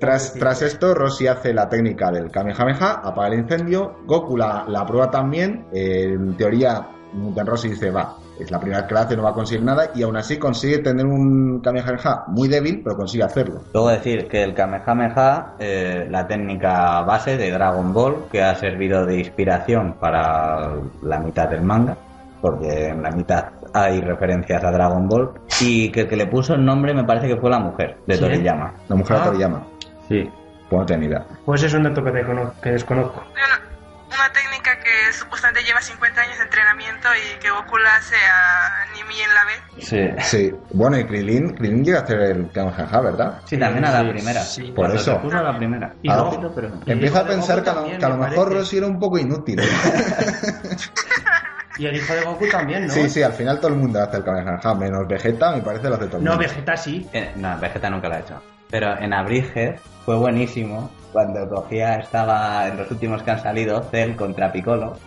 [0.00, 4.86] Tras, tras esto, Rossi hace la técnica del Kamehameha, apaga el incendio, Goku la, la
[4.86, 9.00] prueba también, eh, en teoría Muten Rossi dice, va, es la primera vez que la
[9.02, 12.80] hace, no va a conseguir nada, y aún así consigue tener un Kamehameha muy débil,
[12.84, 13.60] pero consigue hacerlo.
[13.72, 19.04] Luego decir que el Kamehameha, eh, la técnica base de Dragon Ball, que ha servido
[19.06, 20.72] de inspiración para
[21.02, 21.96] la mitad del manga,
[22.40, 26.54] porque en la mitad hay referencias a Dragon Ball, y que el que le puso
[26.54, 28.20] el nombre me parece que fue la mujer de ¿Sí?
[28.20, 28.72] Toriyama.
[28.88, 29.20] La mujer Ah.
[29.20, 29.62] de Toriyama,
[30.08, 30.30] Sí.
[30.70, 31.24] pues no.
[31.44, 32.02] Pues es un dato
[32.62, 33.22] que desconozco.
[34.08, 38.86] Una, técnica que supuestamente lleva 50 años de entrenamiento y que Goku la hace a
[38.94, 39.82] Nimi en la B.
[39.82, 40.08] Sí.
[40.24, 43.40] Sí, bueno, y Krilin, Krilin llega a hacer el Kamehameha, ¿verdad?
[43.44, 44.42] Sí, también a la Sí, primera.
[44.42, 44.72] sí.
[44.74, 45.12] Por eso.
[45.14, 45.94] se puso a la primera.
[46.02, 46.24] Y Ah, no.
[46.30, 46.70] poquito, pero...
[46.86, 48.52] Y Empieza a pensar que a lo, también, que a lo me mejor.
[48.52, 49.60] Rossi era un poco inútil.
[51.78, 52.92] Y el hijo de Goku también, ¿no?
[52.92, 55.94] Sí, sí, al final todo el mundo hace el Kamehameha, menos Vegeta, me parece lo
[55.94, 56.48] hace todo el No, mundo.
[56.48, 57.08] Vegeta sí.
[57.12, 58.42] Eh, no, Vegeta nunca lo ha hecho.
[58.68, 64.16] Pero en Abridged fue buenísimo cuando cogía, estaba en los últimos que han salido, Cell
[64.16, 64.98] contra Piccolo.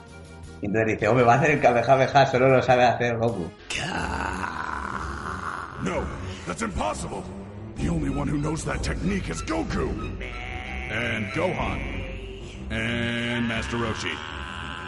[0.61, 3.49] Y entonces dice, hombre, va a hacer el Kamehameha, solo lo sabe hacer Goku.
[5.83, 6.03] No,
[6.45, 7.23] that's impossible.
[7.77, 9.89] The only one who knows that technique is Goku.
[10.91, 11.81] And Gohan.
[12.69, 14.15] And Master Roshi.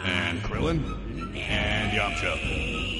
[0.04, 0.84] And Krillin.
[1.36, 2.36] And Yamcha.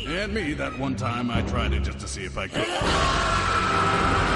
[0.08, 4.33] And me that one time I tried it just to see if I could.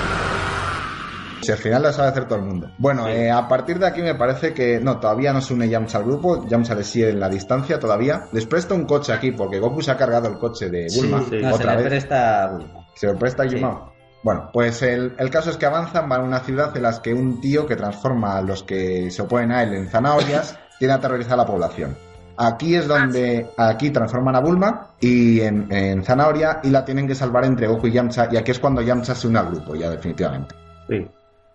[1.41, 2.71] Si al final lo sabe hacer todo el mundo.
[2.79, 5.99] Bueno, eh, a partir de aquí me parece que no, todavía no se une Yamcha
[5.99, 8.25] al grupo, Yamcha le sigue en la distancia todavía.
[8.33, 11.39] Les presta un coche aquí porque Goku se ha cargado el coche de Bulma sí.
[11.41, 12.87] No, se le presta a Bulma.
[12.95, 13.57] Se lo presta a Sí.
[13.57, 13.93] Yumao.
[14.25, 17.15] Bueno, pues el, el caso es que avanzan, van a una ciudad en la que
[17.15, 21.35] un tío que transforma a los que se oponen a él en zanahorias tiene aterrorizada
[21.35, 21.97] a la población.
[22.37, 27.15] Aquí es donde aquí transforman a Bulma y en, en zanahoria y la tienen que
[27.15, 29.91] salvar entre Goku y Yamcha y aquí es cuando Yamcha se une al grupo ya
[29.91, 30.55] definitivamente.
[30.89, 31.09] Sí.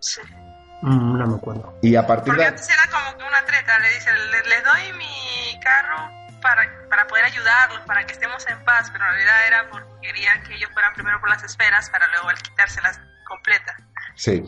[0.04, 0.22] Sí.
[0.82, 1.78] Mm, no me acuerdo.
[1.82, 4.64] Y a partir Porque de antes era como que una treta, le dice, le, les
[4.64, 6.10] doy mi carro
[6.42, 10.44] para, para poder ayudarlos, para que estemos en paz, pero en realidad era porque querían
[10.44, 13.76] que ellos fueran primero por las esferas para luego quitárselas completas.
[14.16, 14.44] sí,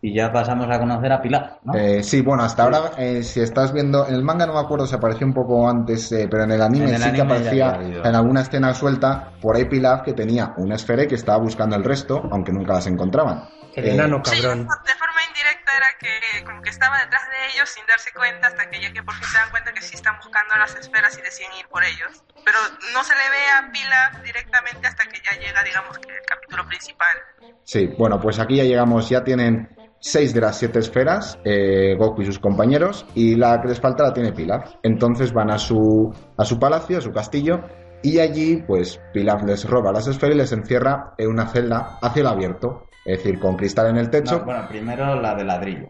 [0.00, 1.74] Y ya pasamos a conocer a Pilar, ¿no?
[1.74, 4.88] Eh, sí, bueno, hasta ahora, eh, si estás viendo, en el manga no me acuerdo
[4.88, 7.44] si apareció un poco antes, eh, pero en el anime En el sí que anime
[7.44, 11.14] ya aparecía en alguna escena suelta por ahí Pilaf que tenía una esfera y que
[11.14, 13.48] estaba buscando el resto, aunque nunca las encontraban.
[13.76, 14.66] El enano Sí, cabrón.
[14.66, 18.70] de forma indirecta era que como que estaba detrás de ellos sin darse cuenta hasta
[18.70, 21.22] que ya que por fin se dan cuenta que sí están buscando las esferas y
[21.22, 22.22] deciden ir por ellos.
[22.44, 22.58] Pero
[22.92, 26.66] no se le ve a Pila directamente hasta que ya llega, digamos, que el capítulo
[26.66, 27.16] principal.
[27.64, 32.20] Sí, bueno, pues aquí ya llegamos, ya tienen seis de las siete esferas, eh, Goku
[32.22, 34.74] y sus compañeros, y la que les falta la tiene Pilaf.
[34.82, 37.62] Entonces van a su, a su palacio, a su castillo,
[38.02, 42.10] y allí, pues, Pilaf les roba las esferas y les encierra en una celda a
[42.12, 44.38] cielo abierto, es decir, con cristal en el techo.
[44.38, 45.88] No, bueno, primero la de ladrillo.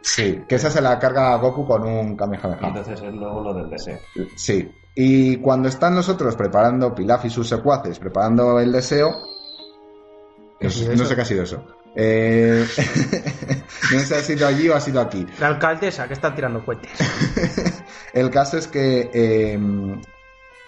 [0.00, 2.68] Sí, que esa se la carga a Goku con un Kamehameha.
[2.68, 3.98] entonces es luego lo del deseo.
[4.36, 4.70] Sí.
[4.94, 9.10] Y cuando están nosotros preparando, Pilaf y sus secuaces, preparando el deseo.
[10.60, 11.64] ¿Qué ha No, sé qué ha sido eso.
[11.94, 12.64] Eh,
[13.92, 15.26] no sé si ha sido allí o ha sido aquí.
[15.40, 16.92] La alcaldesa que está tirando cohetes.
[18.12, 19.58] El caso es que eh,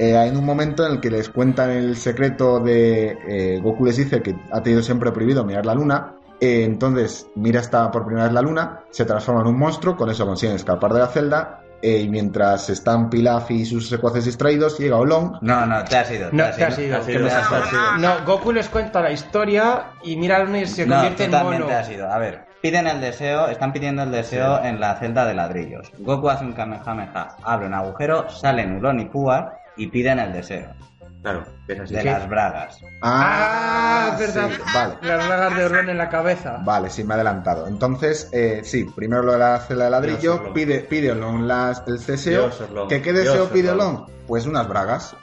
[0.03, 3.97] eh, hay un momento en el que les cuentan el secreto de eh, Goku les
[3.99, 6.15] dice que ha tenido siempre prohibido mirar la luna.
[6.41, 10.09] eh, entonces mira hasta por primera vez la luna, se transforma en un monstruo, con
[10.11, 11.57] eso consiguen escapar de la celda.
[11.83, 15.39] eh, y mientras están Pilaf y sus secuaces distraídos, llega Olong.
[15.41, 16.29] No, no, te has ido.
[16.31, 16.99] No, te has ido.
[17.07, 17.93] ¿Qué me has No, ido?
[17.99, 21.37] no, No, Goku les cuenta la historia y mira a y se No, convierte tú
[21.37, 21.67] en mono.
[21.67, 22.07] te has ido.
[22.13, 25.91] A ver, piden el deseo, están pidiendo el deseo en la celda de ladrillos.
[26.01, 30.75] Goku hace un Kamehameha, abre un agujero, salen Ulon y Puar y piden el deseo
[31.23, 31.95] Claro, es así.
[31.95, 32.07] de Sí.
[32.07, 32.81] las bragas.
[33.03, 34.51] Ah, es verdad.
[34.57, 34.95] sí, vale.
[35.03, 36.59] Las bragas de Orlón en la cabeza.
[36.65, 37.67] Vale, sí, me he adelantado.
[37.67, 41.99] Entonces, eh, sí, primero lo de la celda de ladrillo, pide, pide Olong las, el
[42.05, 42.51] deseo.
[42.89, 43.97] ¿Que ¿Qué Dios, deseo pide Orlón.
[43.97, 44.11] Olong?
[44.27, 45.15] Pues unas bragas.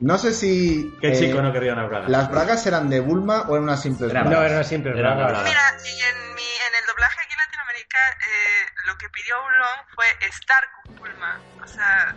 [0.00, 0.92] No sé si...
[1.00, 2.08] ¿Qué eh, chico no querría una braga?
[2.08, 4.40] ¿Las bragas eran de Bulma o eran unas simples Eran bragas?
[4.40, 5.42] No, eran siempre Eran bragas.
[5.42, 5.48] bragas.
[5.48, 7.20] Mira, y en, mi, en el doblaje
[7.92, 11.38] eh, lo que pidió Ulon fue estar con Bulma.
[11.62, 12.14] O sea,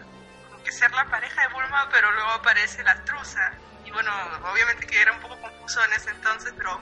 [0.66, 3.40] que ser la pareja de Bulma, pero luego aparece la truza.
[3.86, 4.12] Y bueno,
[4.52, 6.82] obviamente que era un poco confuso en ese entonces, pero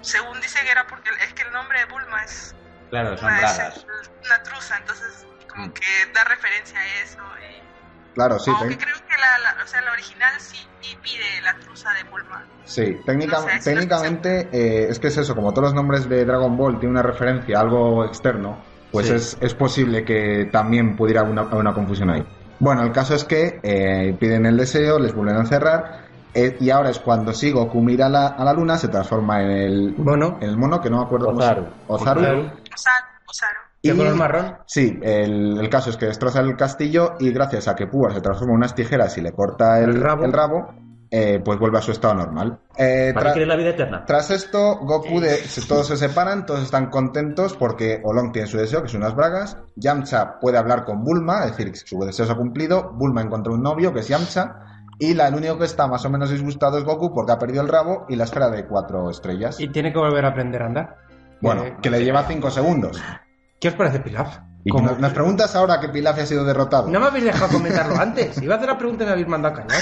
[0.00, 2.54] según dice que era porque es que el nombre de Bulma es
[2.90, 3.84] Claro, son una, es
[4.24, 7.18] una truza, entonces como que da referencia a eso.
[7.50, 7.70] Y,
[8.14, 10.58] Claro, sí, aunque creo que la, la- o sea, la original sí
[11.02, 12.46] pide la truza de Bulma.
[12.64, 12.96] sí.
[13.06, 16.24] Técnica- No sé, es técnicamente eh, es que es eso, como todos los nombres de
[16.24, 19.14] Dragon Ball tienen una referencia a algo externo, pues Sí.
[19.14, 22.26] es, es posible que también pudiera haber una, haber una confusión ahí.
[22.60, 26.02] Bueno, el caso es que eh, piden el deseo, les vuelven a encerrar,
[26.34, 29.42] eh, y ahora es cuando sí Goku mira a la, a la luna, se transforma
[29.42, 30.38] en el Mono.
[30.40, 31.66] en el mono, que no me acuerdo cómo se- Ozaru.
[31.88, 32.20] Ozaru.
[32.20, 32.38] Ozaru.
[32.40, 33.58] Osaru, Osaru.
[33.82, 34.56] ¿De Y- color marrón?
[34.66, 38.20] Sí, el, el caso es que destroza el castillo y gracias a que Púa se
[38.20, 40.24] transforma en unas tijeras y le corta el, El rabo.
[40.26, 40.74] el rabo,
[41.10, 42.60] eh, pues vuelve a su estado normal.
[42.76, 44.04] Eh, ¿Para la vida eterna?
[44.06, 48.56] tras esto, Goku de, se- todos se separan, todos están contentos porque Olong tiene su
[48.58, 49.56] deseo, que son unas bragas.
[49.76, 52.92] Yamcha puede hablar con Bulma, es decir, que su deseo se ha cumplido.
[52.94, 54.56] Bulma encontró un novio, que es Yamcha.
[54.98, 57.62] Y la, el único que está más o menos disgustado es Goku porque ha perdido
[57.62, 59.58] el rabo y la esfera de cuatro estrellas.
[59.58, 60.96] Y tiene que volver a aprender a andar.
[61.40, 63.02] bueno, Eh, que le lleva cinco segundos.
[63.58, 64.38] ¿Qué os parece Pilaf?
[64.62, 66.88] Y nos preguntas ahora que Pilaf ha sido derrotado.
[66.88, 68.40] No me habéis dejado comentarlo antes.
[68.42, 69.80] Iba a hacer la pregunta y me habéis mandado a callar.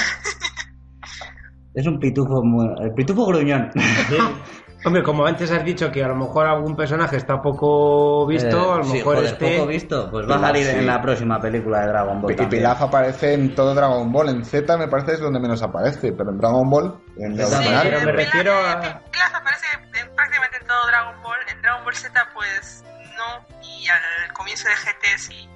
[1.79, 2.67] Es un pitufo muy...
[2.83, 3.71] El pitufo gruñón.
[4.85, 8.73] Hombre, como antes has dicho que a lo mejor algún personaje está poco visto, Eh,
[8.75, 9.57] a lo sí, mejor joder, este...
[9.57, 10.11] poco visto.
[10.11, 10.77] Pues va a salir sí.
[10.77, 12.33] en la próxima película de Dragon Ball.
[12.33, 12.47] Y.
[12.47, 14.29] Pilaf aparece en todo Dragon Ball.
[14.31, 18.01] En Z me parece es donde menos aparece, pero en Dragon Ball, en original, pero
[18.07, 18.81] me refiero a-
[19.13, 19.67] Pilaf aparece
[20.01, 21.39] en prácticamente en todo Dragon Ball.
[21.55, 22.85] En Dragon Ball Z, pues
[23.17, 23.57] no.
[23.63, 25.49] Y al comienzo de GT sí.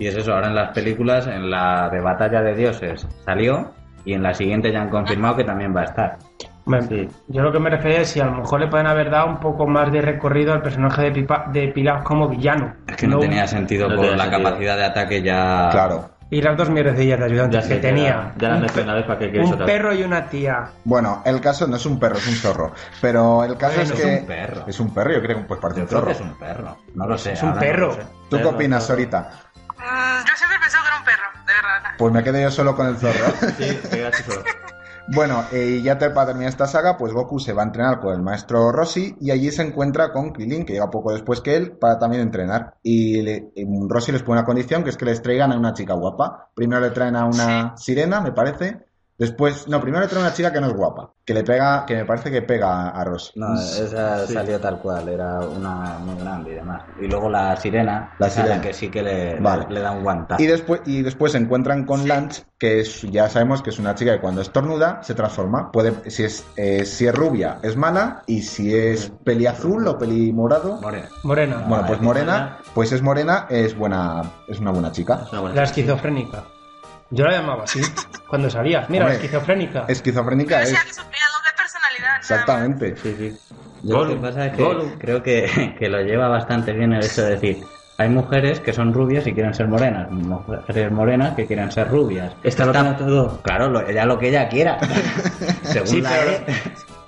[0.00, 3.74] Y es eso, ahora en las películas, en la de Batalla de Dioses salió
[4.08, 6.18] y en la siguiente ya han confirmado que también va a estar.
[6.64, 7.08] Bueno, Sí.
[7.28, 9.38] Yo lo que me refería es si a lo mejor le pueden haber dado un
[9.38, 12.74] poco más de recorrido al personaje de, Pipa- de Pilaf como villano.
[12.86, 14.44] Es que no, tenía sentido no por tenía la sentido.
[14.50, 15.68] capacidad de ataque ya...
[15.70, 16.10] claro.
[16.30, 18.04] Y las dos mierdecillas de ayudantes Ya que sé, tenía.
[18.04, 19.74] ya- ya la un, mencioné pe- una vez, ¿para qué quieres un otra vez?
[19.76, 20.64] perro y una tía.
[20.84, 22.72] Bueno, el caso no es un perro, es un zorro.
[23.00, 24.20] Pero el caso Bueno, es es que.
[24.20, 24.64] un perro.
[24.66, 26.06] Es un perro, yo creo que pues parece Yo un creo zorro.
[26.12, 26.76] que es un perro.
[26.94, 27.32] No lo sé.
[27.32, 27.96] Es un no perro.
[28.30, 28.84] ¿Tú qué opinas.
[28.86, 29.30] Sorita?
[29.78, 31.27] Mm, yo siempre pensé que era un perro,
[31.98, 33.32] Pues me quedo yo solo con el zorro.
[33.58, 34.42] Sí, así solo.
[35.10, 37.98] Bueno, eh, y ya te, para terminar esta saga, pues Goku se va a entrenar
[37.98, 41.56] con el maestro Rossi y allí se encuentra con Krillin, que llega poco después que
[41.56, 42.74] él, para también entrenar.
[42.82, 45.72] Y le- y Rossi les pone una condición, que es que les traigan a una
[45.72, 46.50] chica guapa.
[46.54, 48.86] Primero le traen a una sirena, me parece.
[49.18, 51.84] Después, no, primero le traen a una chica que no es guapa, que le pega,
[51.84, 53.32] que me parece que pega a Rossi.
[53.34, 54.32] No, esa Sí.
[54.32, 56.84] salió tal cual, era una muy grande y demás.
[57.00, 59.66] Y luego la sirena, La sirena que sí que le, Vale.
[59.68, 60.40] le, le da un guantazo.
[60.40, 63.96] Y después, y después se encuentran con Lance, que es, ya sabemos que es una
[63.96, 65.72] chica que cuando estornuda se transforma.
[65.72, 69.98] Puede, si es, eh, si es rubia, es mala, y si es peli azul o
[69.98, 71.08] peli morado, Morena.
[71.24, 71.64] Morena.
[71.66, 75.22] bueno, pues Ah, morena, pues es morena, es buena, es una buena chica.
[75.26, 75.80] Es una buena La chica.
[75.80, 76.44] esquizofrénica.
[77.10, 77.80] Yo la llamaba así
[78.28, 78.84] cuando salía.
[78.88, 79.84] Mira, Hombre, esquizofrénica.
[79.88, 82.16] Esquizofrénica Pero es, que sufría doble personalidad.
[82.18, 82.96] exactamente.
[82.96, 83.38] Sí, sí.
[83.82, 84.98] Yo lo que pasa es que Gollum.
[84.98, 87.64] creo que, que lo lleva bastante bien el hecho de decir,
[87.96, 92.32] hay mujeres que son rubias y quieren ser morenas, mujeres morenas que quieren ser rubias.
[92.42, 93.40] Esta lo tiene todo.
[93.42, 94.78] Claro, lo- ella lo que ella quiera.
[95.62, 96.44] Según Sí, la pero E.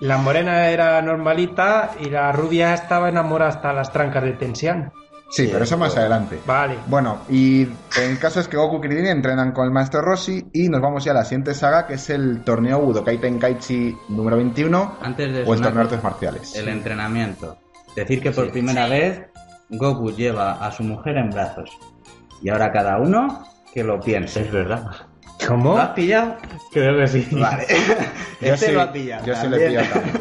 [0.01, 4.93] la morena era normalita y la rubia estaba enamorada hasta las trancas de tensión.
[5.31, 6.41] Sí, pero eso más adelante.
[6.45, 6.77] Vale.
[6.87, 7.63] Bueno, y
[8.01, 11.05] el caso es que Goku y Krillin entrenan con el maestro Rossi y nos vamos
[11.05, 15.45] ya a la siguiente saga, que es el torneo Budokai Tenkaichi número 21, Antes de
[15.45, 16.55] o el torneo artes marciales.
[16.57, 17.59] El entrenamiento.
[17.95, 18.51] Decir que por Sí.
[18.53, 19.23] primera vez
[19.69, 21.71] Goku lleva a su mujer en brazos.
[22.43, 24.43] Y ahora cada uno que lo piense.
[24.43, 24.85] Es verdad.
[25.47, 25.75] ¿Cómo?
[25.75, 26.37] ¿Lo has pillado?
[26.73, 27.29] Creo que sí.
[27.33, 27.67] Vale.
[28.41, 29.25] Yo este sí, lo ha pillado.
[29.27, 29.83] yo sí le también.
[29.83, 30.21] pillo también.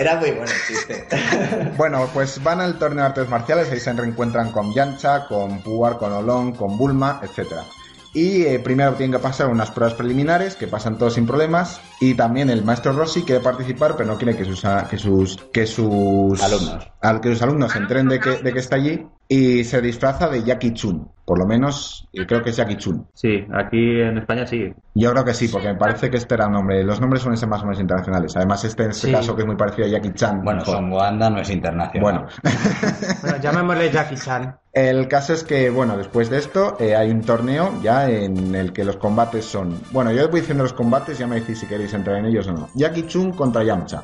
[0.00, 1.06] Era muy bueno el chiste.
[1.76, 5.98] Bueno, pues van al torneo de artes marciales, ahí se reencuentran con Yancha, con Puar,
[5.98, 7.64] con Olong, con Bulma, etcétera.
[8.12, 11.80] Y eh, primero tienen que pasar unas pruebas preliminares que pasan todos sin problemas.
[12.00, 15.66] Y también el maestro Rossi quiere participar, pero no quiere que sus que sus que
[15.66, 16.90] sus Alumnos.
[17.02, 20.28] al- que sus alumnos se enteren de que, de que está allí y se disfraza
[20.28, 21.08] de Jackie Chun.
[21.24, 23.06] Por lo menos eh, creo que es Jackie Chun.
[23.14, 24.72] Sí, aquí en España sí.
[24.96, 26.82] Yo creo que sí, porque me parece que este era un nombre.
[26.82, 28.36] Los nombres suelen ser más o menos internacionales.
[28.36, 29.12] Además, este en este Sí.
[29.12, 30.42] caso que es muy parecido a Jackie Chan.
[30.42, 30.74] Bueno, mejor.
[30.74, 32.02] Son Wanda no es internacional.
[32.02, 32.26] Bueno,
[33.22, 34.56] Bueno, llamémosle Jackie Chan.
[34.72, 38.72] El caso es que, bueno, después de esto eh, hay un torneo ya en el
[38.72, 39.80] que los combates son...
[39.92, 42.52] Bueno, yo voy diciendo los combates, ya me decís si queréis entrar en ellos o
[42.52, 42.68] no.
[42.74, 44.02] Jackie Chun contra Yamcha.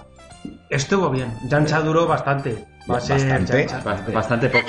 [0.70, 1.33] Estuvo bien.
[1.49, 2.64] Yancha duró bastante.
[2.89, 3.66] Va a ser Bastante.
[3.66, 3.83] Yamcha.
[3.83, 4.66] Bast- Bastante poco.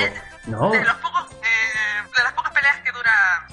[0.47, 0.71] No.
[0.71, 3.47] De, los pocos, eh, de las pocas peleas que dura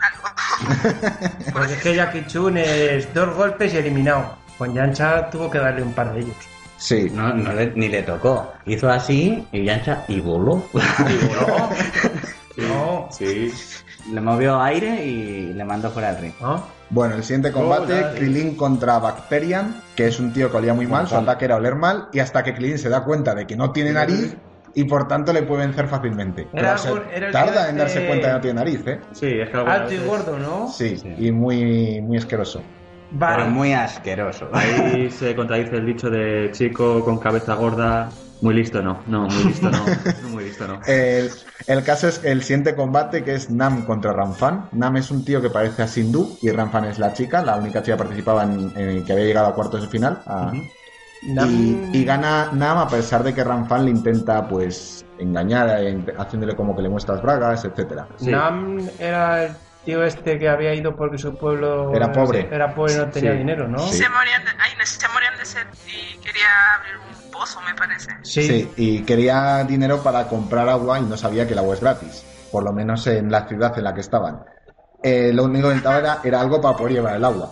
[0.00, 1.42] algo.
[1.52, 4.36] Porque es que Jackie Chun es dos golpes y eliminado.
[4.58, 6.36] Con Yancha tuvo que darle un par de ellos.
[6.76, 7.08] Sí.
[7.12, 8.52] No, no le- ni le tocó.
[8.66, 10.62] Hizo así y Yancha y voló.
[12.56, 13.08] No.
[13.10, 13.52] Sí.
[14.12, 16.34] le movió aire y le mandó fuera del ring.
[16.40, 16.64] ¿No?
[16.90, 18.12] Bueno, el siguiente combate.
[18.14, 21.74] Krilin contra Bacterian, que es un tío que olía muy mal, su ataque era oler
[21.74, 24.36] mal, y hasta que Krilin se da cuenta de que no tiene nariz
[24.74, 26.48] y por tanto le puede vencer fácilmente.
[26.52, 28.86] Era Pero se algo- era el tarda en darse cuenta de que no tiene nariz,
[28.86, 29.00] ¿eh?
[29.12, 30.68] Sí, es que Alto y veces- gordo, ¿no?
[30.68, 31.14] Sí, Sí.
[31.18, 32.62] y muy, muy asqueroso.
[33.12, 33.36] Vale.
[33.36, 34.48] Pero muy asqueroso.
[34.52, 38.08] Ahí se contradice el dicho de chico con cabeza gorda.
[38.40, 38.98] Muy listo, no.
[39.06, 39.78] No, muy listo, no.
[40.30, 40.80] Muy listo, no.
[40.86, 41.30] El,
[41.68, 44.68] el caso es el siguiente combate que es Nam contra Ramfan.
[44.72, 47.80] Nam es un tío que parece a Sindhu y Ramfan es la chica, la única
[47.82, 50.20] chica que participaba en, en- que había llegado a cuartos de final.
[50.26, 50.52] a-
[51.26, 56.54] y, y gana Nam a pesar de que Ramfan le intenta pues engañar, eh, haciéndole
[56.54, 58.08] como que le muestras bragas, etcétera.
[58.18, 58.30] Sí.
[58.30, 59.52] Nam era el
[59.84, 62.48] tío este que había ido porque su pueblo Era pobre.
[62.50, 63.38] Era pobre y no tenía Sí.
[63.38, 63.78] dinero, ¿no?
[63.78, 63.98] Sí.
[63.98, 66.46] Se morían de, ay, no, se morían de sed y quería
[66.78, 68.10] abrir un pozo, me parece.
[68.22, 68.42] Sí.
[68.42, 72.24] Sí, y quería dinero para comprar agua y no sabía que el agua es gratis,
[72.50, 74.40] por lo menos en la ciudad en la que estaban.
[75.02, 77.50] Eh, lo único que necesitaba era, era algo para poder llevar el agua.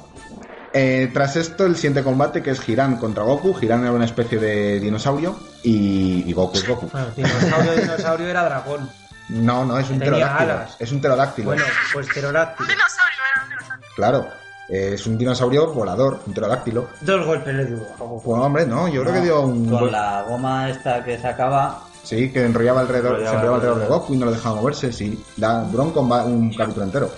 [0.74, 3.56] Eh, tras esto, el siguiente combate que es Hiran contra Goku.
[3.60, 6.88] Hiran era una especie de dinosaurio y, y Goku es Goku.
[6.90, 8.90] Bueno, dinosaurio, dinosaurio era dragón.
[9.28, 10.52] No, no, es un Tenía pterodáctilo.
[10.52, 10.76] alas.
[10.78, 11.46] Es un pterodáctilo.
[11.46, 11.62] Bueno,
[11.92, 12.68] pues pterodáctilo.
[12.68, 13.86] Un dinosaurio, era un dinosaurio.
[13.96, 14.28] Claro,
[14.68, 16.88] eh, es un dinosaurio volador, un pterodáctilo.
[17.02, 17.76] Dos golpes le dio.
[17.94, 18.22] a Goku.
[18.30, 19.68] Bueno, hombre, no, yo creo que dio un...
[19.68, 23.82] Con la goma esta que sacaba, Sí, que enrollaba alrededor, Enrollaba se enrollaba alrededor de
[23.84, 24.00] alrededor.
[24.00, 25.24] Goku y no lo dejaba moverse, sí.
[25.36, 27.10] Da bronco un, un capítulo entero.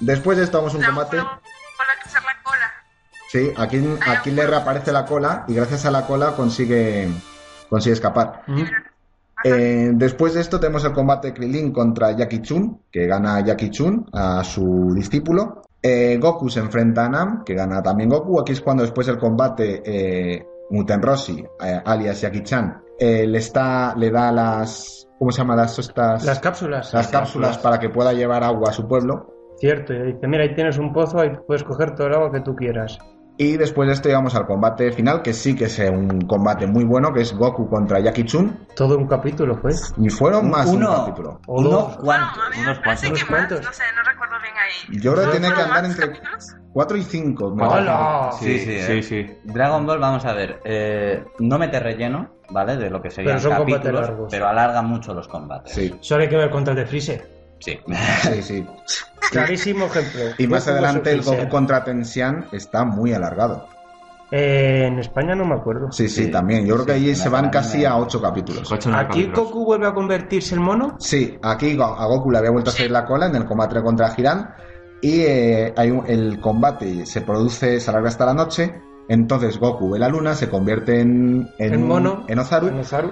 [0.00, 1.18] Después de esto vamos a un combate.
[3.32, 7.08] Sí, aquí, aquí le reaparece la cola y gracias a la cola consigue,
[7.70, 8.42] consigue escapar.
[9.42, 14.04] Eh, después de esto tenemos el combate Krilin contra Jackie Chun, que gana Jackie Chun
[14.12, 15.62] a su discípulo.
[15.80, 18.38] Eh, Goku se enfrenta a Nam, que gana también Goku.
[18.38, 23.94] Aquí es cuando después del combate eh, Muten Rossi, eh, alias Jackie Chan, le, está,
[23.96, 25.08] le da las...
[25.18, 25.56] ¿Cómo se llama?
[25.56, 26.92] Las, estas, Las cápsulas.
[26.92, 29.54] las cápsulas para que pueda llevar agua a su pueblo.
[29.56, 32.40] Cierto, y dice, mira, ahí tienes un pozo, ahí puedes coger todo el agua que
[32.40, 32.98] tú quieras.
[33.38, 36.84] Y después de esto llegamos al combate final, que sí que es un combate muy
[36.84, 38.66] bueno, que es Goku contra Jackie Chun.
[38.76, 39.72] Todo un capítulo fue.
[39.96, 41.40] Y fueron más de un uno, capítulo.
[41.46, 41.98] O unos dos.
[42.04, 43.24] Me unos cuantos.
[43.24, 43.62] cuantos.
[43.62, 45.00] no sé, no recuerdo bien ahí.
[45.00, 46.56] Yo creo que tiene que ¿Fueron andar entre capítulos?
[46.72, 47.54] 4 y 5.
[47.54, 48.30] me ¡Hala!
[48.30, 48.44] parece.
[48.44, 49.02] Sí, sí, sí, eh.
[49.02, 49.38] sí.
[49.44, 52.76] Dragon Ball, vamos a ver, eh, no mete relleno, ¿vale?
[52.76, 54.28] De lo que serían Pero son combates capítulos, largos.
[54.30, 55.72] pero alarga mucho los combates.
[55.74, 57.31] Sí, Solo hay que ver contra el de Freezer.
[57.62, 57.78] Sí.
[58.22, 58.66] sí, sí.
[59.30, 60.20] Clarísimo ejemplo.
[60.38, 61.22] Y más adelante el.
[61.22, 63.66] Goku contra Tensian está muy alargado.
[64.30, 65.92] Eh, en España no me acuerdo.
[65.92, 66.64] Sí, sí, Sí, también.
[66.66, 68.70] Yo creo que allí se van casi a 8 capítulos.
[68.72, 69.50] Ocho, nueve ¿Aquí capítulos.
[69.52, 70.96] Goku vuelve a convertirse en mono?
[70.98, 74.12] Sí, aquí a Goku le había vuelto a salir la cola en el combate contra
[74.16, 74.54] Hiran.
[75.02, 78.74] Y eh, hay un- el combate se produce, se alarga hasta la noche.
[79.08, 82.24] Entonces Goku ve la luna, se convierte en, en, En un- mono.
[82.28, 82.68] en Ozaru.
[82.68, 83.10] En Ozaru.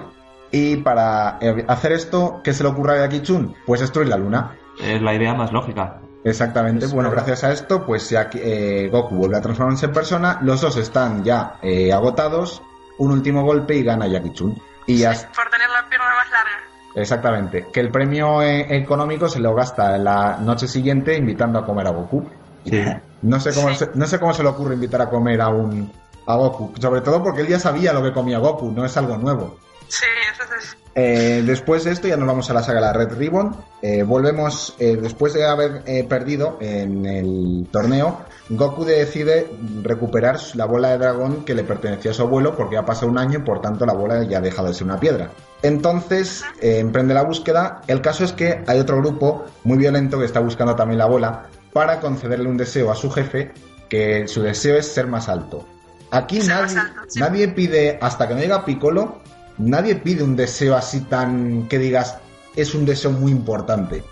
[0.51, 3.55] Y para eh, hacer esto, ¿qué se le ocurre a Jackie Chun?
[3.65, 4.57] Pues destruir la luna.
[4.81, 5.99] Es la idea más lógica.
[6.23, 6.85] Exactamente.
[6.85, 10.39] Es bueno, gracias a esto, pues ya que, eh, Goku vuelve a transformarse en persona.
[10.41, 12.61] Los dos están ya eh, agotados.
[12.97, 14.55] Un último golpe y gana Jackie Chun.
[14.85, 16.51] Y ya, Sí, por tener la pierna más larga.
[16.95, 17.67] exactamente.
[17.71, 21.87] Que el premio eh, económico se lo gasta en la noche siguiente invitando a comer
[21.87, 22.25] a Goku.
[22.65, 22.83] Sí.
[23.23, 23.75] No sé cómo, Sí.
[23.75, 25.91] se, no sé cómo se le ocurre invitar a comer a un
[26.25, 26.71] a Goku.
[26.81, 29.57] Sobre todo porque él ya sabía lo que comía Goku, no es algo nuevo.
[29.91, 30.77] Sí, eso es.
[30.95, 33.57] Eh, después de esto ya nos vamos a la saga de la Red Ribbon.
[33.81, 39.49] Eh, volvemos, eh, después de haber perdido en el torneo, Goku decide
[39.83, 43.17] recuperar la bola de dragón que le pertenecía a su abuelo porque ha pasado un
[43.17, 45.29] año y por tanto la bola ya ha dejado de ser una piedra.
[45.61, 47.81] Entonces emprende la búsqueda.
[47.87, 51.47] El caso es que hay otro grupo muy violento que está buscando también la bola
[51.73, 53.51] para concederle un deseo a su jefe,
[53.89, 55.67] que su deseo es ser más alto.
[56.11, 57.19] Aquí Ser nadie, alto, sí.
[57.19, 59.21] nadie pide, hasta que no llega Piccolo,
[59.61, 62.19] nadie pide un deseo así tan que digas
[62.55, 64.03] es un deseo muy importante.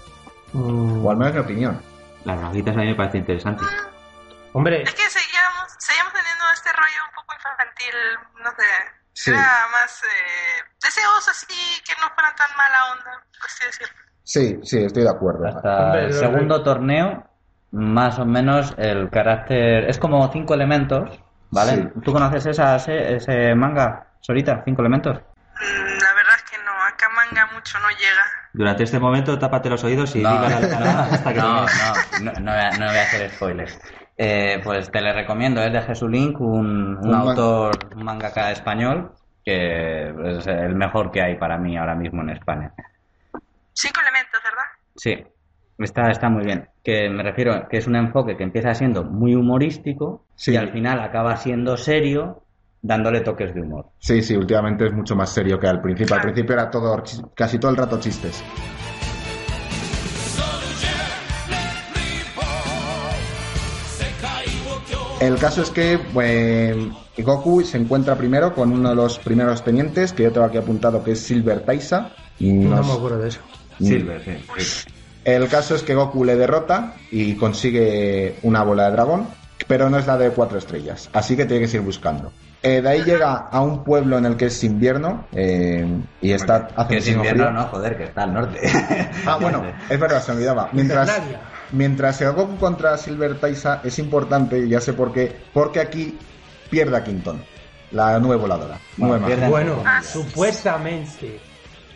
[0.53, 1.81] Mm, O al menos mi opinión.
[2.25, 3.63] Las braguitas a mí me parece interesante.
[4.53, 8.65] Hombre, Es que seguíamos, seguíamos teniendo este rollo un poco infantil, no sé.
[9.13, 9.31] Sí.
[9.31, 13.93] Era más eh, deseos así que no fueran tan mala onda, por así decirlo.
[14.23, 15.47] Sí, sí, estoy de acuerdo.
[15.47, 17.25] Hasta Hombre, el segundo torneo,
[17.71, 19.89] más o menos el carácter.
[19.89, 21.19] Es como cinco elementos,
[21.51, 21.71] ¿vale?
[21.73, 21.89] Sí.
[22.03, 24.61] ¿Tú conoces esa, ese, ese manga, Sorita?
[24.65, 25.19] ¿Cinco elementos?
[25.59, 28.25] Mm, La verdad es que no, acá manga mucho no llega.
[28.53, 31.67] Durante este momento, tápate los oídos y No, diga la hasta que no, no,
[32.21, 33.79] no, no voy a, no voy a hacer spoilers.
[34.17, 38.51] Eh, pues te le recomiendo, es de Jesús Link, un, un Un autor, un mangaka
[38.51, 39.11] español,
[39.45, 42.73] que es el mejor que hay para mí ahora mismo en España.
[43.73, 44.65] Cinco elementos, ¿verdad?
[44.95, 45.23] Sí,
[45.77, 46.67] está, está muy bien.
[46.83, 50.51] Que me refiero que es un enfoque que empieza siendo muy humorístico Sí.
[50.53, 52.43] y al final acaba siendo serio
[52.81, 53.87] dándole toques de humor.
[53.99, 56.15] Sí, sí, últimamente es mucho más serio que al principio.
[56.15, 57.03] Al principio era todo,
[57.35, 58.43] casi todo el rato chistes.
[65.19, 66.75] El caso es que pues,
[67.17, 71.03] Goku se encuentra primero con uno de los primeros tenientes, que yo tengo aquí apuntado
[71.03, 72.11] que es Silver Taisa.
[72.39, 73.39] No Nos- me acuerdo de eso.
[73.79, 74.31] Silver, sí.
[74.57, 74.89] sí.
[75.25, 79.27] El caso es que Goku le derrota y consigue una bola de dragón,
[79.67, 82.31] pero no es la de cuatro estrellas, así que tiene que seguir buscando.
[82.61, 85.87] Eh, de ahí llega a un pueblo en el que es invierno eh,
[86.19, 87.53] y está hace que es invierno, frío.
[87.57, 88.59] no, joder, que está al norte.
[89.25, 90.69] Ah, bueno, es verdad, se olvidaba.
[90.73, 91.09] Mientras,
[91.71, 96.17] mientras el Goku contra Silver Taisa es importante, ya sé por qué, porque aquí
[96.69, 97.41] pierde a Quinton,
[97.91, 98.77] la nube voladora.
[98.97, 99.25] Bueno,
[100.03, 101.39] supuestamente.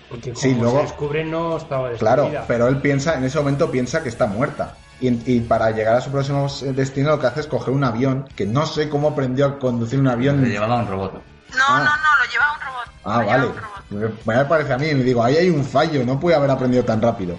[0.09, 2.45] Porque como Sí, luego- se descubre no estaba Claro, destruida.
[2.47, 4.75] pero él piensa, en ese momento piensa que está muerta.
[5.01, 8.25] Y, y para llegar a su próximo destino lo que hace es coger un avión,
[8.35, 10.41] que no sé cómo aprendió a conducir un avión.
[10.41, 11.13] Le llevaba un robot.
[11.13, 11.19] No,
[11.67, 11.79] Ah.
[11.79, 12.93] no, no, lo lleva un robot.
[13.03, 13.43] Ah, lo vale.
[13.43, 14.23] robot.
[14.25, 16.83] Me me parece a mí, me digo, ahí hay un fallo, no puede haber aprendido
[16.85, 17.35] tan rápido.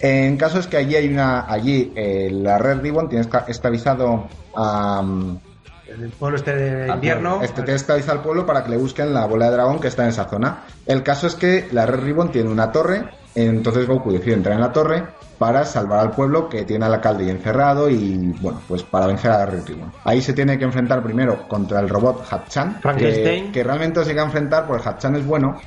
[0.00, 5.02] En caso es que allí hay una, allí eh, la Red Ribbon tiene esclavizado a,
[5.86, 7.40] El pueblo este de invierno.
[7.42, 10.02] este tiene esclavizado al pueblo para que le busquen la bola de dragón que está
[10.02, 10.64] en esa zona.
[10.86, 14.60] El caso es que la Red Ribbon tiene una torre, entonces Goku decide entrar en
[14.62, 15.04] la torre
[15.38, 19.30] para salvar al pueblo que tiene al alcalde ahí encerrado y bueno, pues para vencer
[19.30, 19.92] a la Red Ribbon.
[20.04, 23.46] Ahí se tiene que enfrentar primero contra el robot Hatchan, Frankenstein.
[23.46, 25.60] que, que realmente se llega a enfrentar porque Hatchan es bueno,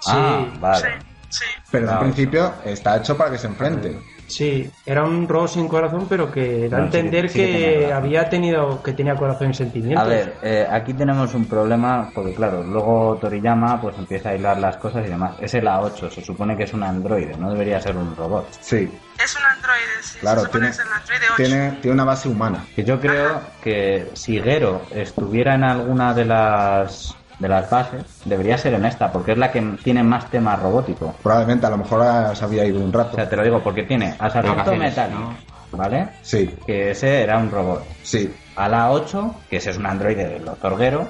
[0.00, 0.98] Sí, Ah, vale.
[1.28, 1.44] sí.
[1.70, 3.98] pero Ah, al principio está hecho para que se enfrente.
[4.34, 4.70] Sí.
[4.86, 7.46] Era un robot sin corazón, pero que da a No, sí que- entender sí que
[7.86, 10.04] que había tenido, que tenía corazón y sentimientos.
[10.04, 14.58] A ver, eh, aquí tenemos un problema, porque claro, luego Toriyama pues empieza a hilar
[14.58, 15.36] las cosas y demás.
[15.40, 18.48] Es el A8, se supone que es un androide, no debería ser un robot.
[18.60, 18.90] Sí,
[19.22, 20.18] Es un androide, sí.
[20.20, 21.36] claro, se supone tiene, que es el androide 8.
[21.36, 22.64] tiene, tiene una base humana.
[22.74, 28.56] Que yo creo que si Gero estuviera en alguna de las de las bases, debería
[28.56, 31.12] ser en esta, porque es la que tiene más tema robótico.
[31.22, 33.16] Probablemente, a lo mejor ah, se había ido un O rato.
[33.16, 34.76] sea, te lo digo porque tiene a Sargento
[35.10, 35.34] ¿no?
[35.72, 36.08] ¿vale?
[36.22, 37.84] Sí, Que ese era un robot.
[38.04, 38.32] sí.
[38.54, 40.76] A la 8, que ese es un androide del Dr.
[40.78, 41.08] Gero.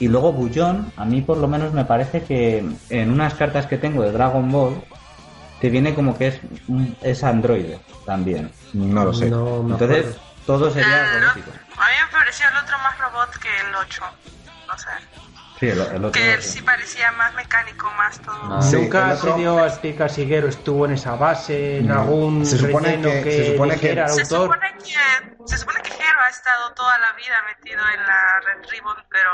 [0.00, 3.76] Y luego Bullón, a mí por lo menos me parece que en unas cartas que
[3.78, 4.82] tengo de Dragon Ball,
[5.60, 6.40] te viene como que es,
[7.02, 8.50] es androide también.
[8.72, 9.28] No lo sé.
[9.28, 10.20] No Entonces, acuerdo.
[10.46, 11.50] todo sería El robótico.
[11.76, 14.02] a mí me pareció el otro más robot que el 8.
[14.74, 14.98] O sea,
[15.58, 16.12] Sí, el, el otro.
[16.12, 18.44] que él sí parecía más mecánico, más todo.
[18.48, 18.62] No.
[18.62, 22.00] Sí, Nunca otro- se dio a explicar si Gero estuvo en esa base, en No.
[22.00, 24.26] algún Se supone que- que, se supone que- Se autor.
[24.26, 28.68] supone que se supone que Hero ha estado toda la vida metido en la Red
[28.70, 29.30] Ribbon, pero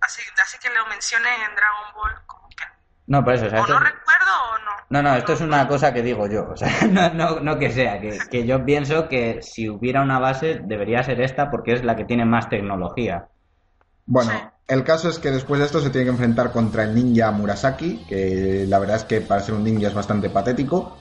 [0.00, 2.64] así, así que lo mencioné en Dragon Ball como que
[3.06, 4.70] No, por eso, o sea, o esto no es- recuerdo o no.
[4.90, 7.70] No, no, esto es una cosa que digo yo, o sea, no, no, no que
[7.72, 11.82] sea, que, que yo pienso que si hubiera una base debería ser esta porque es
[11.84, 13.26] la que tiene más tecnología.
[14.06, 14.36] Bueno, Sí.
[14.70, 18.04] El caso es que después de esto se tiene que enfrentar contra el ninja Murasaki,
[18.08, 20.96] que la verdad es que para ser un ninja es bastante patético.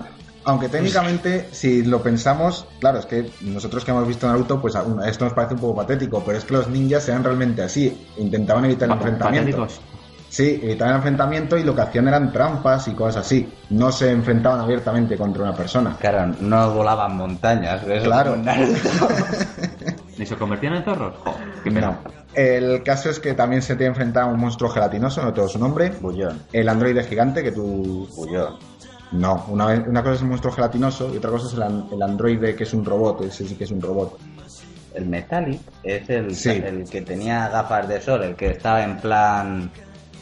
[0.45, 5.03] Aunque técnicamente, si lo pensamos, claro, es que nosotros que hemos visto Naruto, pues aún-
[5.03, 8.65] esto nos parece un poco patético, pero es que los ninjas eran realmente así, intentaban
[8.65, 9.57] evitar el enfrentamiento.
[9.57, 9.81] Patéticos.
[10.29, 13.51] Sí, evitaban el enfrentamiento y lo que hacían eran trampas y cosas así.
[13.71, 15.95] No se enfrentaban abiertamente contra una persona.
[15.99, 18.35] Claro, no volaban montañas, eso Claro.
[20.17, 21.15] ¿Ni se convertían en zorros?
[21.23, 21.87] Jo, qué pena.
[22.03, 22.18] No.
[22.33, 25.47] El caso es que también se tiene que enfrentar a un monstruo gelatinoso, no todo
[25.47, 25.89] su nombre.
[25.99, 28.57] Bullón, El androide gigante que tú bullón.
[29.11, 32.01] No, una, una cosa es el monstruo gelatinoso y otra cosa es el, an- el
[32.03, 34.19] androide que es un robot, ese sí que es un robot.
[34.93, 36.49] El Metallic es el, Sí.
[36.63, 39.71] el que tenía gafas de sol, el que estaba en plan...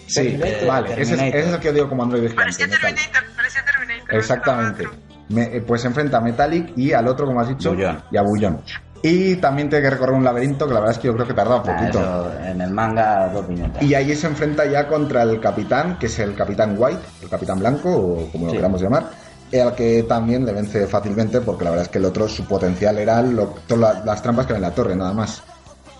[0.08, 0.68] Sí, Terminator.
[0.68, 1.40] vale, ese es, Terminator.
[1.40, 2.54] ese es el que yo digo como androide gigante.
[2.58, 2.68] Parecía.
[2.80, 4.16] Terminator, parecía Terminator.
[4.16, 4.88] Exactamente.
[5.30, 8.02] Me- eh, pues se enfrenta a Metallic y al otro, como has dicho, Bullón.
[8.10, 8.62] y a Bullón.
[9.10, 11.34] Y también tiene que recorrer un laberinto que la verdad es que yo creo que
[11.34, 12.00] tarda un poquito.
[12.00, 13.82] eso en el manga dos minutos.
[13.82, 17.60] Y ahí se enfrenta ya contra el capitán, que es el capitán White, el capitán
[17.60, 18.58] blanco, o como lo Sí.
[18.58, 19.10] queramos llamar,
[19.54, 22.98] al que también le vence fácilmente, porque la verdad es que el otro, su potencial
[22.98, 25.42] era lo- todas la- las trampas que hay en la torre, nada más.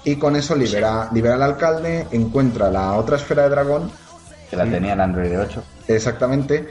[0.04, 3.92] Y con eso libera, libera al alcalde, encuentra la otra esfera de dragón,
[4.50, 5.64] Que la tenía el Android 8.
[5.88, 6.68] exactamente,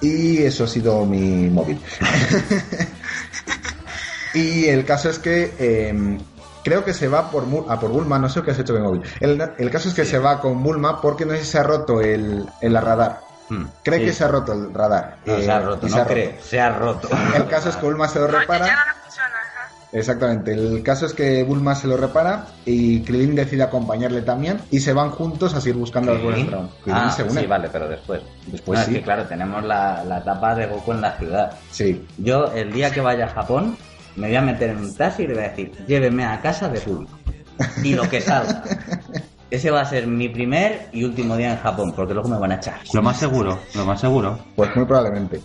[0.00, 1.80] y eso ha sido mi móvil.
[4.34, 6.18] y el caso es que eh,
[6.64, 8.82] creo que se va por, Mul- a por Bulma, no sé qué has hecho con
[8.82, 9.02] el móvil.
[9.20, 11.62] El, el caso es que se va con Bulma porque no sé si se ha
[11.62, 13.20] roto el, el radar.
[13.50, 14.04] Hmm, Cree sí.
[14.06, 15.16] que se ha roto el radar.
[15.24, 16.42] No, eh, se ha roto, no se ha cree, roto.
[16.44, 17.08] se ha roto.
[17.34, 18.66] El caso es que Bulma se lo repara.
[18.66, 19.72] ya no le funciona, ajá.
[19.90, 24.80] Exactamente, el caso es que Bulma se lo repara y Krillin decide acompañarle también y
[24.80, 26.68] se van juntos a seguir buscando al dragón.
[26.84, 27.40] Krillin Ah, se une.
[27.40, 28.20] sí, vale, pero después.
[28.48, 28.90] Después No, sí.
[28.92, 31.52] Es que claro, tenemos la, la etapa de Goku en la ciudad.
[31.70, 33.78] Sí, Yo, el día que vaya a Japón,
[34.18, 36.68] me voy a meter en un taxi y le voy a decir, lléveme a casa
[36.68, 37.08] de Bulma.
[37.82, 38.62] Y lo que salga.
[39.50, 42.52] ese va a ser mi primer y último día en Japón, porque luego me van
[42.52, 42.80] a echar.
[42.92, 44.38] Lo más seguro, lo más seguro.
[44.54, 45.40] Pues muy probablemente.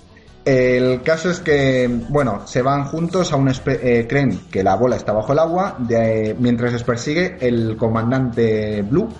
[0.45, 4.75] El caso es que, bueno, se van juntos a un espe- eh, creen que la
[4.75, 9.05] bola está bajo el agua, de- mientras les persigue el comandante Blue.
[9.05, 9.13] Blue,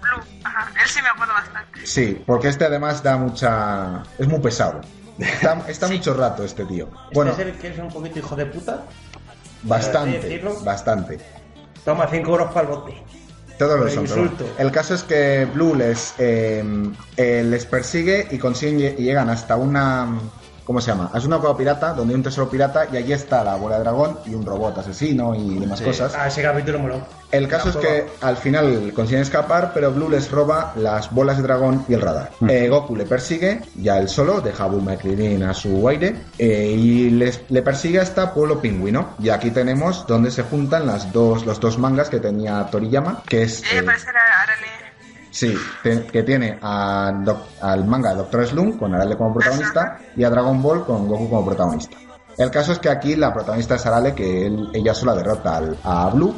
[0.00, 0.70] Blue, ajá.
[0.80, 1.84] Él sí me acuerdo bastante.
[1.84, 4.04] Sí, porque este además da mucha...
[4.18, 4.80] es muy pesado.
[5.18, 6.88] Está, está mucho rato este tío.
[7.12, 8.84] Bueno, ¿Este es el que es un poquito hijo de puta?
[9.62, 11.18] bastante, bastante.
[11.84, 12.94] Toma 5 euros para el bote.
[13.58, 14.04] Todos los son.
[14.04, 14.44] insulto.
[14.58, 16.62] El caso es que Blue les, eh,
[17.16, 20.06] eh, les persigue y consiguen y llegan hasta una.
[20.68, 21.10] ¿Cómo se llama?
[21.14, 23.84] Es una cueva pirata donde hay un tesoro pirata y allí está la bola de
[23.84, 26.14] dragón y un robot asesino y demás cosas.
[26.14, 27.00] Ah, ese capítulo moló.
[27.32, 31.44] El caso es que al final consiguen escapar, pero Blue les roba las bolas de
[31.44, 32.32] dragón y el radar.
[32.46, 36.14] Eh, Goku le persigue, ya él solo, deja a Bulma y Krillin a su aire,
[36.36, 39.14] eh, y les, le persigue hasta Pueblo Pingüino.
[39.20, 43.44] Y aquí tenemos donde se juntan las dos, los dos mangas que tenía Toriyama, que
[43.44, 43.62] es...
[43.72, 43.82] Eh,
[45.28, 45.56] eh.
[45.82, 50.84] Sí, que tiene al manga Doctor Slump con Arale como protagonista y a Dragon Ball
[50.84, 51.96] con Goku como protagonista.
[52.36, 56.08] El caso es que aquí la protagonista es Arale, que él- ella sola derrota a
[56.10, 56.34] Blue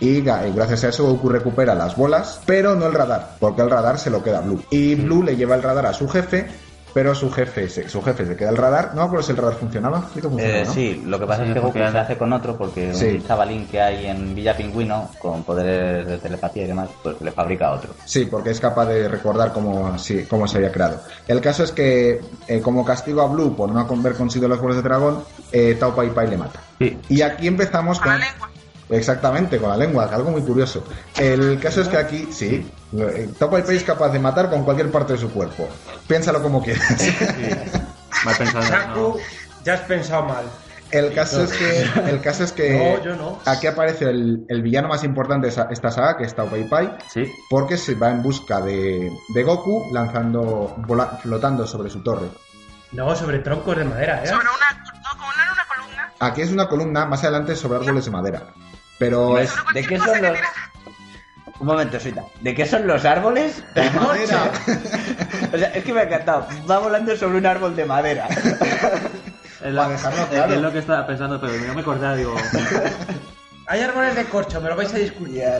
[0.00, 3.70] y y gracias a eso Goku recupera las bolas, pero no el radar, porque el
[3.70, 4.62] radar se lo queda a Blue.
[4.70, 6.46] Y Blue le lleva el radar a su jefe,
[6.96, 8.92] pero su jefe se, su jefe se queda el radar.
[8.94, 10.08] No me acuerdo si el radar funcionaba.
[10.14, 10.72] Sí que funcionaba, Eh, ¿no?
[10.72, 13.04] Sí, lo que pasa Sí, es que Goku se hace con otro porque Sí.
[13.20, 17.32] un chavalín que hay en Villa Pingüino con poderes de telepatía y demás, pues le
[17.32, 17.90] fabrica otro.
[18.06, 21.02] Sí, porque es capaz de recordar cómo, sí, cómo se había creado.
[21.28, 22.18] El caso es que,
[22.48, 25.22] eh, como castigo a Blue por no haber conseguido los bolas de dragón,
[25.52, 26.60] eh, Tao Pai Pai le mata.
[26.78, 26.98] Sí.
[27.10, 28.20] Y aquí empezamos Con con...
[28.20, 28.50] la lengua.
[28.88, 30.84] Exactamente, con la lengua, algo muy curioso.
[31.18, 32.64] El caso es que aquí, sí,
[33.38, 35.68] Tao Pai Pai es capaz de matar con cualquier parte de su cuerpo.
[36.06, 36.84] Piénsalo como quieras.
[38.24, 38.64] Mal pensado.
[38.66, 39.16] Chaku, no.
[39.64, 40.44] ya has pensado mal.
[40.92, 43.40] El caso es que, el caso es que No, yo no.
[43.44, 46.96] aquí aparece el, el villano más importante de esta saga, que es Tao Pai Pai,
[47.12, 47.24] Sí.
[47.50, 52.28] porque se va en busca de, de Goku lanzando, vola- flotando sobre su torre.
[52.92, 54.28] No, sobre troncos de madera, ¿eh?
[54.28, 54.84] Sobre una.
[55.02, 56.12] No, como no era una columna.
[56.20, 58.42] Aquí es una columna, más adelante sobre árboles de madera.
[59.00, 60.38] Pero es ¿De qué son que los...?
[61.58, 62.24] Un momento, Suita.
[62.40, 63.62] ¿De qué son los árboles?
[63.74, 64.52] de madera.
[65.54, 66.46] o sea, es que me ha encantado.
[66.70, 68.28] Va volando sobre un árbol de madera.
[68.28, 70.54] Es, Para dejarlo claro.
[70.54, 72.34] es lo que estaba pensando, pero no me acordaba, digo.
[73.68, 75.42] Hay árboles de corcho, me lo vais a discutir.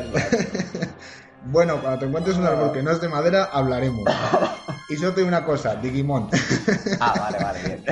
[1.48, 4.02] Bueno, cuando te encuentres un árbol que no es de madera, hablaremos.
[4.88, 6.28] Y solo te digo una cosa, Digimon.
[6.98, 7.84] Ah, vale, vale, bien.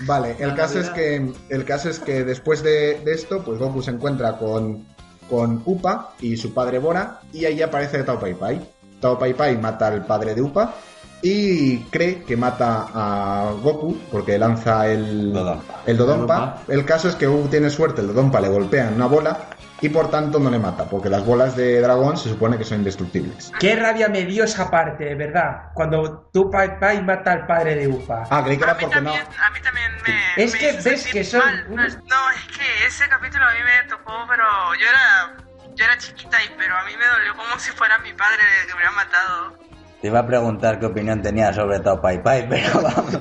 [0.00, 3.80] Vale, el caso es que el caso es que después de, de esto, pues Goku
[3.80, 4.86] se encuentra con,
[5.32, 8.60] con Upa y su padre Bora, y ahí aparece Tao Pai Pai.
[9.00, 10.74] Tao Pai Pai mata al padre de Upa
[11.22, 15.80] y cree que mata a Goku porque lanza el Dodonpa.
[15.86, 16.34] el Dodonpa.
[16.34, 16.62] Dodonpa.
[16.68, 19.38] El caso es que Goku tiene suerte, el Dodonpa le golpea en una bola
[19.82, 22.78] y por tanto no le mata, porque las bolas de dragón se supone que son
[22.78, 23.52] indestructibles.
[23.58, 25.70] Qué rabia me dio esa parte, de verdad.
[25.74, 28.22] Cuando tu Pai Pai mata al padre de Upa.
[28.30, 29.10] Ah, creí que A era mí porque no.
[29.12, 30.42] también, a mí también me.
[30.44, 31.64] Es me que hizo ves que son mal.
[31.68, 34.44] No, unos- no, es que ese capítulo a mí me tocó, pero
[34.80, 35.36] yo era.
[35.74, 38.68] Yo era chiquita y pero a mí me dolió como si fuera mi padre que
[38.68, 39.56] me hubiera matado.
[40.02, 43.18] Te iba a preguntar qué opinión tenía sobre Tao Pai Pai, pero vamos,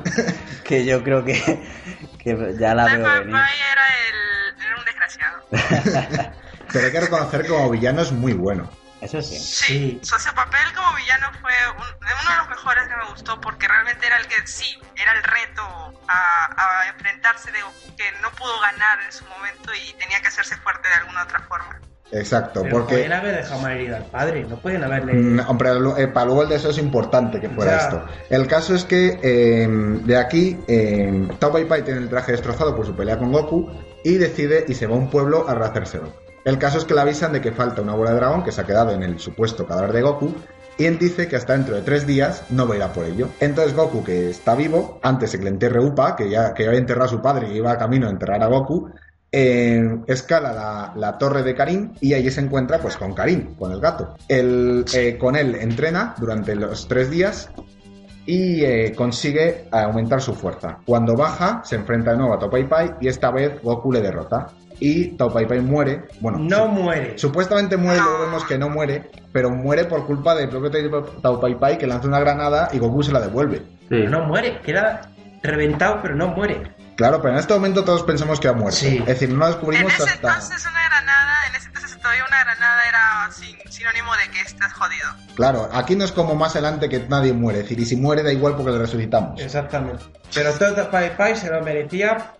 [0.66, 1.34] que yo creo que,
[2.20, 3.32] que ya la veo Pai venir.
[3.34, 6.32] Pai era, el, era un desgraciado.
[6.74, 8.69] Pero hay que reconocer que como villano es muy bueno.
[9.01, 9.36] Eso sí.
[9.39, 13.41] Sí, su su papel como villano fue un- uno de los mejores que me gustó
[13.41, 15.63] porque realmente era el que sí, era el reto
[16.07, 16.45] a,
[16.86, 20.55] a enfrentarse de Goku que no pudo ganar en su momento y tenía que hacerse
[20.57, 21.80] fuerte de alguna otra forma.
[22.11, 25.13] Exacto, Pero porque podían haber dejado mal herido al padre, no pueden haberle.
[25.13, 28.05] Mm, Hombre, lo- eh, para luego el deseo es importante que fuera esto.
[28.30, 32.76] El caso es que eh, de aquí, eh, Tao Pai Pai tiene el traje destrozado
[32.76, 33.72] por su pelea con Goku
[34.03, 36.13] y decide y se va a un pueblo a rehacérselo.
[36.43, 38.61] El caso es que le avisan de que falta una bola de dragón que se
[38.61, 40.33] ha quedado en el supuesto cadáver de Goku
[40.77, 43.05] y él dice que hasta dentro de tres días no va a ir a por
[43.05, 43.29] ello.
[43.39, 46.79] Entonces Goku, que está vivo, antes de que le enterre Upa, que ya que había
[46.79, 48.89] enterrado a su padre y iba camino a enterrar a Goku,
[49.31, 53.79] eh, escala la, torre de Karim y allí se encuentra pues con Karim, con el
[53.79, 54.15] gato.
[54.27, 57.49] Eh, con él entrena durante los tres días
[58.25, 60.79] y eh, consigue aumentar su fuerza.
[60.85, 64.01] Cuando baja, se enfrenta de nuevo a Tao Pai Pai y esta vez Goku le
[64.01, 64.47] derrota.
[64.84, 66.05] Y Tao Pai Pai muere.
[66.19, 67.15] Bueno, no muere.
[67.17, 70.71] supuestamente muere, luego vemos que no muere, pero muere por culpa del propio
[71.21, 73.57] Tao Pai Pai que lanza una granada y Goku se la devuelve.
[73.57, 73.65] Sí.
[73.89, 75.01] Pero no muere, queda
[75.43, 76.75] reventado, pero no muere.
[76.95, 78.77] Claro, pero en este momento todos pensamos que ha muerto.
[78.79, 78.97] Sí.
[78.99, 80.27] Es decir, no lo En descubrimos ese hasta...
[80.27, 84.73] entonces una granada, en ese entonces todavía una granada era sin- sinónimo de que estás
[84.73, 85.07] jodido.
[85.36, 87.59] Claro, aquí no es como más adelante que nadie muere.
[87.59, 89.39] Es decir, y si muere da igual porque le resucitamos.
[89.41, 90.03] Exactamente.
[90.34, 92.34] Pero todo Pai Pai se lo merecía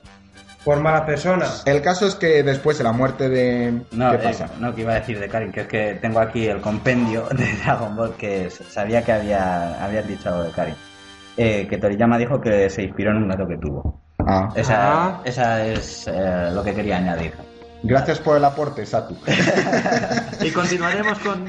[0.64, 1.46] Por mala persona.
[1.66, 3.82] El caso es que después de la muerte de...
[3.92, 4.48] No, ¿Qué eh, pasa?
[4.60, 7.52] no, que iba a decir de Karin, que es que tengo aquí el compendio de
[7.64, 10.76] Dragon Ball que sabía que había habías dicho algo de Karin.
[11.38, 14.02] Eh, que Toriyama dijo que se inspiró en un gato que tuvo.
[14.20, 15.22] Ah, Esa, Ah.
[15.26, 17.34] esa es eh, lo que quería añadir.
[17.82, 19.18] gracias por el aporte, Satu.
[20.42, 21.46] Y continuaremos con.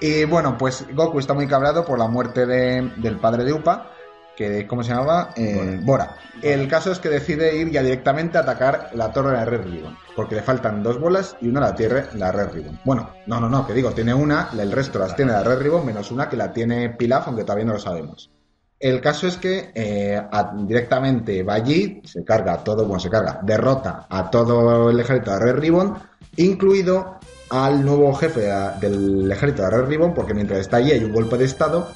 [0.00, 3.92] Y bueno, pues Goku está muy cabreado por la muerte de- del padre de Upa,
[4.36, 5.30] que ¿cómo se llamaba?
[5.36, 6.16] Eh, Bora.
[6.42, 9.62] El caso es que decide ir ya directamente a atacar la torre de la Red
[9.64, 12.78] Ribbon, porque le faltan dos bolas y una la tiene la Red Ribbon.
[12.84, 15.86] Bueno, no, no, no, que digo, tiene una, el resto las tiene la Red Ribbon,
[15.86, 18.30] menos una que la tiene Pilaf, aunque todavía no lo sabemos.
[18.78, 23.40] El caso es que eh, a- directamente va allí, se carga todo, bueno, se carga,
[23.42, 25.94] derrota a todo el ejército de Red Ribbon,
[26.36, 27.16] incluido
[27.48, 28.40] al nuevo jefe
[28.80, 31.88] del ejército de Red Ribbon, porque mientras está allí hay un golpe de estado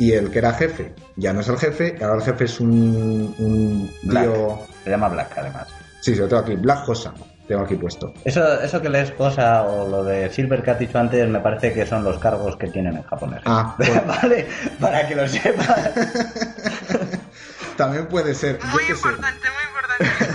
[0.00, 3.34] y el que era jefe ya no es el jefe, ahora el jefe es un,
[3.38, 4.24] un Black.
[4.24, 4.58] tío...
[4.84, 5.68] Se llama Black, además.
[6.00, 7.12] Sí, se lo tengo aquí, Black Hosa,
[7.46, 8.12] tengo aquí puesto.
[8.24, 11.72] Eso, eso que lees cosa o lo de Silver que has dicho antes, me parece
[11.74, 13.42] que son los cargos que tienen en japonés.
[13.44, 14.46] Ah, pues, vale,
[14.80, 15.90] para que lo sepas.
[17.76, 18.58] también puede ser.
[18.58, 18.92] yo Muy sé.
[18.92, 20.29] importante, muy importante.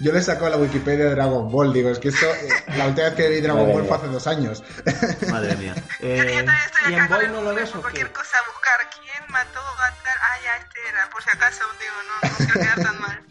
[0.00, 2.48] Yo le saco la Wikipedia de Dragon Ball, digo, es que esto, eh,
[2.78, 4.62] la última vez que vi Dragon Madre Ball fue hace dos años.
[5.30, 5.74] Madre mía.
[6.00, 8.00] Yo Eh, estoy ¿y en Boy no lo ves o por qué?
[8.00, 10.18] cualquier cosa a buscar quién mató a tal.
[10.22, 13.20] Ah, ya, este era, por si acaso, digo, no, no quiero quedar tan mal.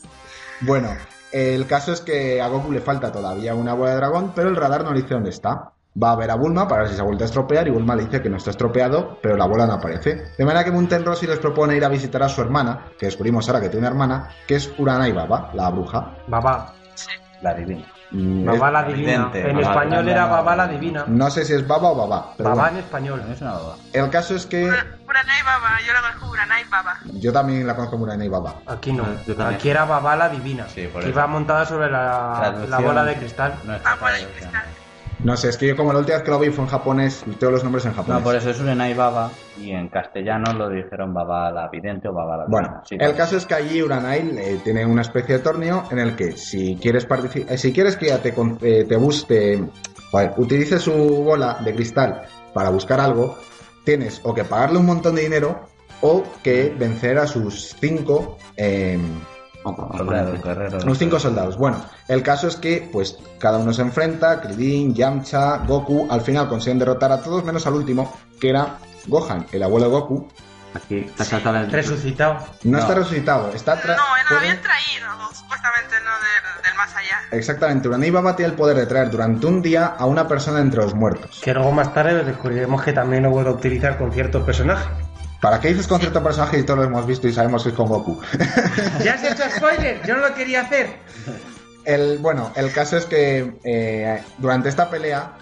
[0.62, 0.96] Bueno,
[1.32, 4.58] el caso es que a Goku le falta todavía una bola de dragón, pero el
[4.58, 5.72] radar no le dice dónde está.
[6.02, 7.96] Va a ver a Bulma para ver si se ha vuelto a estropear y Bulma
[7.96, 10.32] le dice que no está estropeado, pero la bola no aparece.
[10.38, 13.48] De manera que Munten Rossi les propone ir a visitar a su hermana, que descubrimos
[13.50, 16.14] ahora que tiene una hermana, que es Uranai Baba, la bruja.
[16.28, 16.74] Babá.
[17.42, 17.86] La divina.
[18.12, 19.12] Mm, Babá es- la divina.
[19.14, 20.30] evidente, En español era no.
[20.32, 21.04] Babá la divina.
[21.08, 23.22] No sé si es Baba o Baba, pero Babá en español.
[23.32, 23.76] Es una boba.
[23.94, 26.98] El caso es que Ura- Uranai Baba, yo lo conozco Uranai Baba.
[27.14, 28.56] yo también la conozco Uranai Baba.
[28.68, 29.04] Aquí no.
[29.38, 29.50] Ah.
[29.50, 30.66] Aquí era Babá la divina.
[30.74, 31.18] Sí, por que eso.
[31.20, 33.54] iba montada sobre la, la bola de cristal.
[33.66, 34.64] No es Ah, bola de cristal.
[35.24, 37.26] No sé, es que yo como la última vez que lo vi fue en japonés,
[37.40, 38.20] tengo los nombres en japonés.
[38.20, 39.30] No, por eso es Urenai Baba
[39.62, 42.84] y en castellano lo dijeron Baba la vidente o Baba la Bueno, divina.
[42.86, 46.16] Sí, el caso es que allí Uranai eh, tiene una especie de torneo en el
[46.16, 49.62] que si quieres participar, si quieres que ella te, eh, te busque,
[50.10, 52.22] joder, utilice su bola de cristal
[52.54, 53.38] para buscar algo,
[53.84, 55.68] tienes o que pagarle un montón de dinero
[56.02, 58.38] o que vencer a sus cinco
[59.76, 60.86] Soldados, guerreros.
[60.86, 61.58] los cinco soldados.
[61.58, 66.48] Bueno, el caso es que, pues, cada uno se enfrenta, Krillin, Yamcha, Goku, al final
[66.50, 70.28] consiguen derrotar a todos menos al último, que era Gohan, el abuelo de Goku.
[70.72, 71.72] Aquí saltado el.
[71.72, 72.34] Resucitado.
[72.64, 72.78] No, No.
[72.78, 77.18] está resucitado, está tra- No, él lo habían traído, supuestamente, no del, del más allá.
[77.32, 80.82] Exactamente, Uranai Baba tiene el poder de traer durante un día a una persona entre
[80.84, 81.42] los muertos.
[81.44, 84.86] Que luego más tarde descubriremos que también lo puedo utilizar con ciertos personajes.
[85.42, 87.76] ¿Para qué dices con cierto personaje y todos lo hemos visto y sabemos que es
[87.76, 88.22] con Goku?
[89.04, 90.06] ¡Ya has hecho spoiler!
[90.06, 91.00] Yo no lo quería hacer.
[91.86, 95.38] El, bueno, el caso es que eh, durante esta pelea,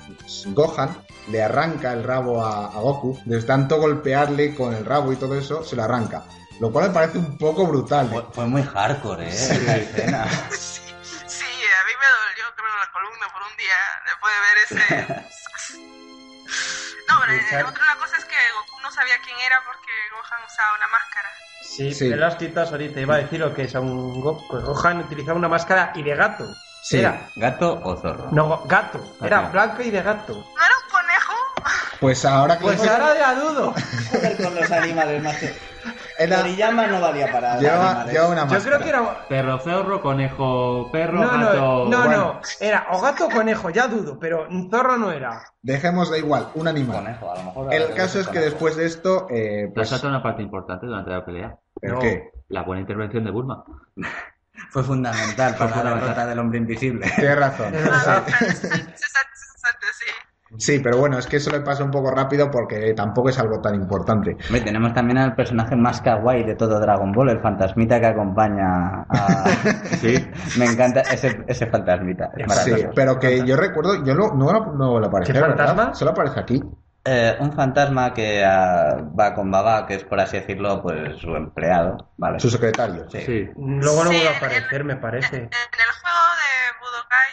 [0.47, 0.95] Gohan
[1.29, 5.35] le arranca el rabo a, a Goku, de tanto golpearle con el rabo y todo
[5.37, 6.23] eso, se lo arranca.
[6.59, 8.09] Lo cual me parece un poco brutal.
[8.09, 9.29] Fue, fue muy hardcore, ¿eh?
[9.29, 10.27] Escena.
[10.51, 10.81] Sí,
[11.27, 14.57] sí, a mí me dolió, creo, la columna por un día después de ver
[15.25, 15.31] ese.
[17.07, 17.15] no,
[17.49, 20.87] pero otra una cosa es que Goku no sabía quién era porque Gohan usaba una
[20.87, 21.29] máscara.
[21.61, 22.09] Sí, Sí.
[22.09, 22.99] me lo has citado ahorita.
[22.99, 26.15] Iba a decir lo que es un Go- pues Gohan utilizaba una máscara y de
[26.15, 26.45] gato.
[26.83, 26.99] Sí.
[26.99, 27.29] Era.
[27.35, 28.29] ¿Gato o zorro?
[28.31, 29.17] No, gato.
[29.21, 30.33] Era blanco y de gato.
[30.33, 31.33] ¿No era un conejo?
[31.99, 33.73] Pues ahora que Pues ahora ya dudo.
[34.11, 35.35] Joder, con los animales más.
[36.19, 38.13] Era- Toriyama no valía para lleva, animales.
[38.13, 38.63] lleva una Yo máscara.
[38.63, 39.27] creo que era.
[39.27, 41.55] Perro, zorro, conejo, perro, No, gato.
[41.55, 42.17] no, no, Bueno.
[42.17, 42.41] no.
[42.59, 45.43] Era o gato o conejo, ya dudo, pero un zorro no era.
[45.61, 46.97] Dejemos de igual, un animal.
[47.03, 47.73] Conejo, a lo mejor...
[47.73, 49.89] El caso es que después de esto, eh, Te pues...
[49.89, 51.55] saltado una parte importante durante la pelea.
[51.81, 52.31] ¿el qué?
[52.49, 53.63] La buena intervención de Bulma.
[54.71, 55.99] Fue fundamental para la fundamental.
[56.01, 57.11] derrota del hombre invisible.
[57.15, 57.73] Tienes razón.
[60.57, 60.79] Sí.
[60.79, 63.75] Pero bueno, es que eso le pasa un poco rápido porque tampoco es algo tan
[63.75, 64.37] importante.
[64.47, 69.01] Hombre, tenemos también al personaje más kawaii de todo Dragon Ball, el fantasmita que acompaña
[69.09, 69.45] a...
[69.99, 70.15] Sí.
[70.57, 72.31] Me encanta ese, ese fantasmita.
[72.37, 75.57] Es Sí, pero que yo recuerdo, yo no, no, no le aparece, ¿Qué ¿verdad?
[75.57, 75.93] fantasma?
[75.95, 76.63] Solo aparece aquí.
[77.09, 81.33] Eh, un fantasma que ah, va con Baba, que es por así decirlo, pues su
[81.37, 82.37] empleado, ¿vale?
[82.39, 83.09] Su secretario.
[83.09, 83.19] Sí.
[83.21, 83.49] Sí.
[83.55, 85.35] Luego no Sí, vuelve a el- aparecer, me parece.
[85.37, 85.49] En el
[86.01, 87.31] juego de Budokai,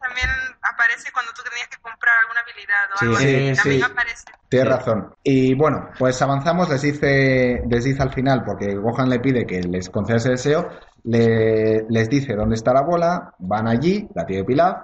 [0.00, 0.28] también
[0.62, 3.62] aparece cuando tú tenías que comprar alguna habilidad o Sí, algo sí.
[3.62, 3.92] También sí.
[3.92, 4.24] aparece.
[4.48, 5.14] Tienes razón.
[5.22, 9.60] Y bueno, pues avanzamos, les dice, les dice al final, porque Gohan le pide que
[9.62, 10.68] les conceda ese deseo,
[11.04, 14.76] le- les dice dónde está la bola, van allí, la tiene Pilaf,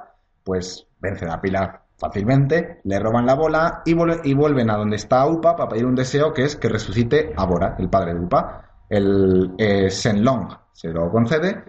[0.44, 4.96] pues vencen a Pilaf fácilmente, le roban la bola y, vuelve- y vuelven a donde
[4.96, 8.20] está Upa para pedir un deseo que es que resucite a Bora, el padre de
[8.20, 8.62] Upa.
[8.88, 11.64] El eh, Shenlong se lo concede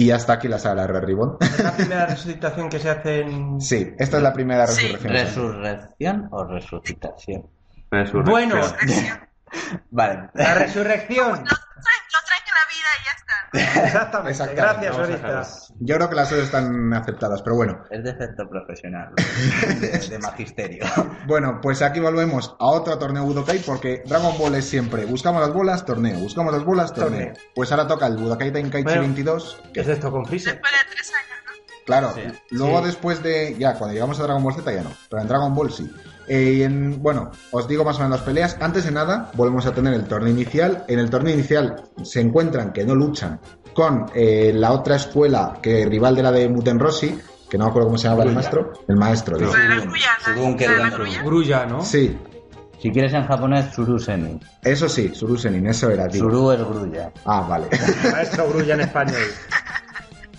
[0.00, 1.38] Y hasta aquí la saga de Red Ribbon.
[1.40, 3.60] Es la primera resucitación que se hace en...
[3.60, 4.92] sí, esta es la primera Sí.
[4.92, 5.12] resurrección.
[5.12, 7.46] ¿Resurrección o resucitación?
[7.90, 8.24] Resurrección.
[8.24, 8.60] Bueno.
[9.90, 10.30] Vale.
[10.34, 11.30] la resurrección.
[11.30, 13.34] Lo traen, lo traen en la vida y ya está.
[13.52, 14.30] Exactamente.
[14.30, 14.86] Exactamente.
[14.86, 15.74] Gracias, Orista.
[15.80, 17.84] Yo creo que las dos están aceptadas, pero bueno.
[17.90, 19.10] Es defecto profesional.
[19.80, 20.84] De, de magisterio.
[21.26, 25.52] Bueno, pues aquí volvemos a otro torneo Budokai porque Dragon Ball es siempre buscamos las
[25.52, 27.28] bolas, torneo, buscamos las bolas, torneo.
[27.28, 27.34] Torneo.
[27.54, 29.00] Pues ahora toca el Budokai Tenkaichi Bueno.
[29.02, 30.54] 22, ¿Qué es esto con Freezer?
[30.54, 31.84] Después de tres años, ¿no?
[31.86, 32.22] Claro, Sí.
[32.50, 32.86] luego Sí.
[32.86, 33.56] después de.
[33.58, 35.90] Ya, cuando llegamos a Dragon Ball Z ya no, pero en Dragon Ball sí.
[36.28, 38.56] Eh, y en- bueno, os digo más o menos las peleas.
[38.60, 40.84] Antes de nada, volvemos a tener el torneo inicial.
[40.88, 43.40] En el torneo inicial se encuentran que no luchan
[43.74, 47.18] con eh, la otra escuela que rival de la de Muten Rossi,
[47.48, 48.72] que no me acuerdo cómo se llamaba el maestro.
[48.88, 51.24] El maestro, un grullas.
[51.24, 51.80] Grulla, ¿no?
[51.82, 52.18] Sí,
[52.80, 54.38] Si quieres en japonés, Tsurusenin.
[54.62, 56.20] eso sí, Surusenin, eso era, tío.
[56.20, 57.10] Tsuru es grulla.
[57.24, 57.66] Ah, vale.
[58.12, 59.16] Maestro Grulla en español.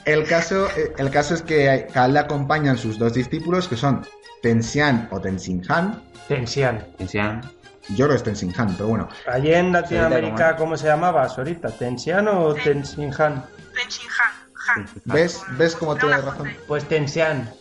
[0.06, 3.76] El caso, eh, el caso es que a él le acompañan sus dos discípulos, que
[3.76, 4.02] son
[4.42, 6.02] Tenxian o Tenshinhan.
[6.28, 6.86] Tensian.
[6.98, 7.42] Tensian.
[7.90, 9.10] Yo creo que es Tenshinhan, pero bueno.
[9.28, 11.70] Allí en Latinoamérica, ¿cómo se llamaba ahorita?
[11.70, 13.46] ¿Tensian o Tenshinhan?
[13.76, 14.32] Tenchinhan.
[14.68, 14.90] Han.
[15.06, 16.52] ¿Ves, ¿Ves cómo tuve una razón?
[16.68, 17.52] Pues Tensian.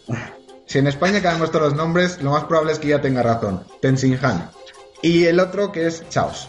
[0.66, 3.64] Si en España cambiamos todos los nombres, lo más probable es que ya tenga razón.
[3.81, 4.51] Tenshinhan.
[5.01, 6.49] Y el otro que es Chaos.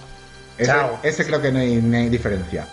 [0.57, 0.99] Ese, Chao.
[1.03, 2.67] ese creo que no hay, no hay diferencia.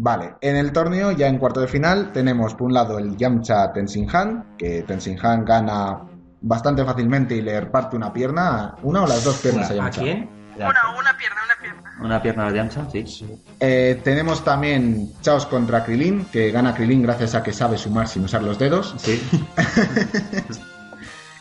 [0.00, 3.72] Vale, en el torneo, ya en cuarto de final, tenemos por un lado el Yamcha
[3.72, 5.98] Tenshinhan, que Tenshinhan gana
[6.40, 10.00] bastante fácilmente y le reparte una pierna, una o las dos piernas a ¿A Yamcha.
[10.00, 10.30] quién?
[10.56, 10.68] Ya.
[10.68, 11.96] Una, una pierna, una pierna.
[12.00, 13.40] Una pierna de Yamcha, sí.
[13.58, 18.22] Eh, tenemos también Chaos contra Krilin, que gana Krilin gracias a que sabe sumar sin
[18.24, 18.94] usar los dedos.
[18.98, 19.20] Sí.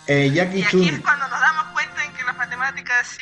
[0.09, 3.17] Eh, Y aquí Chun, es cuando nos damos cuenta en que las matemáticas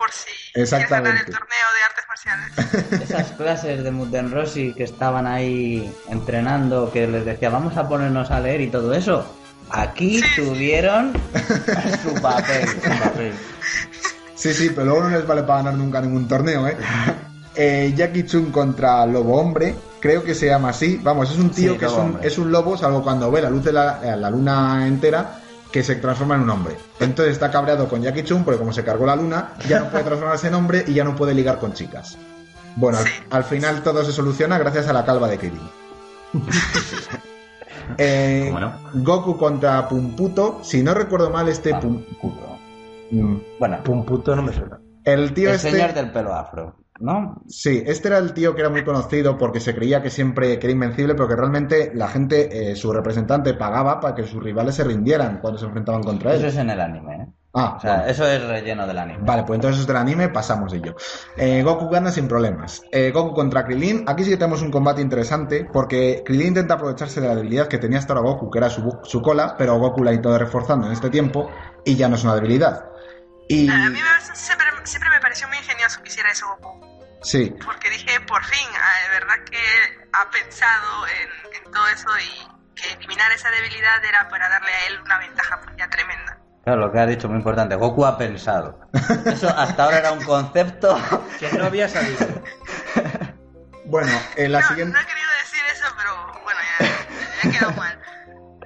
[0.00, 3.02] por si quieres ganar el torneo de artes marciales.
[3.10, 8.30] Esas clases de Muten Rossi que estaban ahí entrenando, que les decía, vamos a ponernos
[8.30, 9.36] a leer y todo eso.
[9.70, 10.26] Aquí Sí.
[10.42, 11.12] tuvieron
[12.02, 12.66] su papel.
[13.02, 13.32] Papel.
[14.34, 16.74] Sí, sí, pero luego no les vale para ganar nunca ningún torneo, ¿eh?
[17.54, 20.98] Eh, Jackie Chun contra Lobo Hombre, creo que se llama así.
[21.02, 23.42] Vamos, es un tío Sí, que es Lobo un, es un lobo, salvo cuando ve
[23.42, 25.40] la luz de la, la luna entera,
[25.72, 26.76] que se transforma en un hombre.
[26.98, 30.04] Entonces está cabreado con Jackie Chun porque como se cargó la luna, ya no puede
[30.04, 32.18] transformarse en hombre y ya no puede ligar con chicas.
[32.76, 32.98] Bueno,
[33.30, 35.70] al, final todo se soluciona gracias a la calva de Krillin.
[37.98, 38.72] Eh, ¿Cómo no?
[38.94, 40.60] Goku contra Pumputo.
[40.62, 42.56] Si no recuerdo mal, este Ah, Pum- culo.
[43.10, 44.78] Mm, Bueno, Un puto no me suena.
[45.04, 45.72] el tío el este.
[45.72, 47.42] señor del pelo afro, ¿no?
[47.48, 50.66] Sí, este era el tío que era muy conocido porque se creía que siempre que
[50.66, 54.74] era invencible, pero que realmente la gente, eh, su representante, pagaba para que sus rivales
[54.76, 56.48] se rindieran cuando se enfrentaban contra Eso él.
[56.48, 57.26] es en el anime, ¿eh?
[57.52, 58.10] Ah, O sea, bueno.
[58.12, 59.18] eso es relleno del anime.
[59.22, 60.94] Vale, pues entonces del anime pasamos de ello.
[61.36, 62.80] Eh, Goku gana sin problemas.
[62.92, 64.04] Eh, Goku contra Krillin.
[64.06, 67.78] Aquí sí que tenemos un combate interesante porque Krillin intenta aprovecharse de la debilidad que
[67.78, 70.92] tenía hasta ahora Goku, que era su, cola, pero Goku la ha ido reforzando en
[70.92, 71.50] este tiempo
[71.84, 72.84] y ya no es una debilidad.
[73.48, 76.86] Y A mí me, siempre, siempre me pareció muy ingenioso que hiciera eso Goku.
[77.22, 82.08] Sí, Porque dije, por fin, ah, de verdad que ha pensado en, en todo eso
[82.18, 86.38] y que eliminar esa debilidad era para darle a él una ventaja pues, ya tremenda.
[86.64, 87.74] Claro, lo que has dicho muy importante.
[87.74, 88.78] Goku ha pensado.
[89.26, 90.98] Eso hasta ahora era un concepto.
[91.38, 92.18] Que no había salido.
[93.86, 94.94] bueno, en la no, siguiente...
[94.94, 96.86] no he querido decir eso, pero bueno, ya,
[97.44, 97.89] ya quedado mal.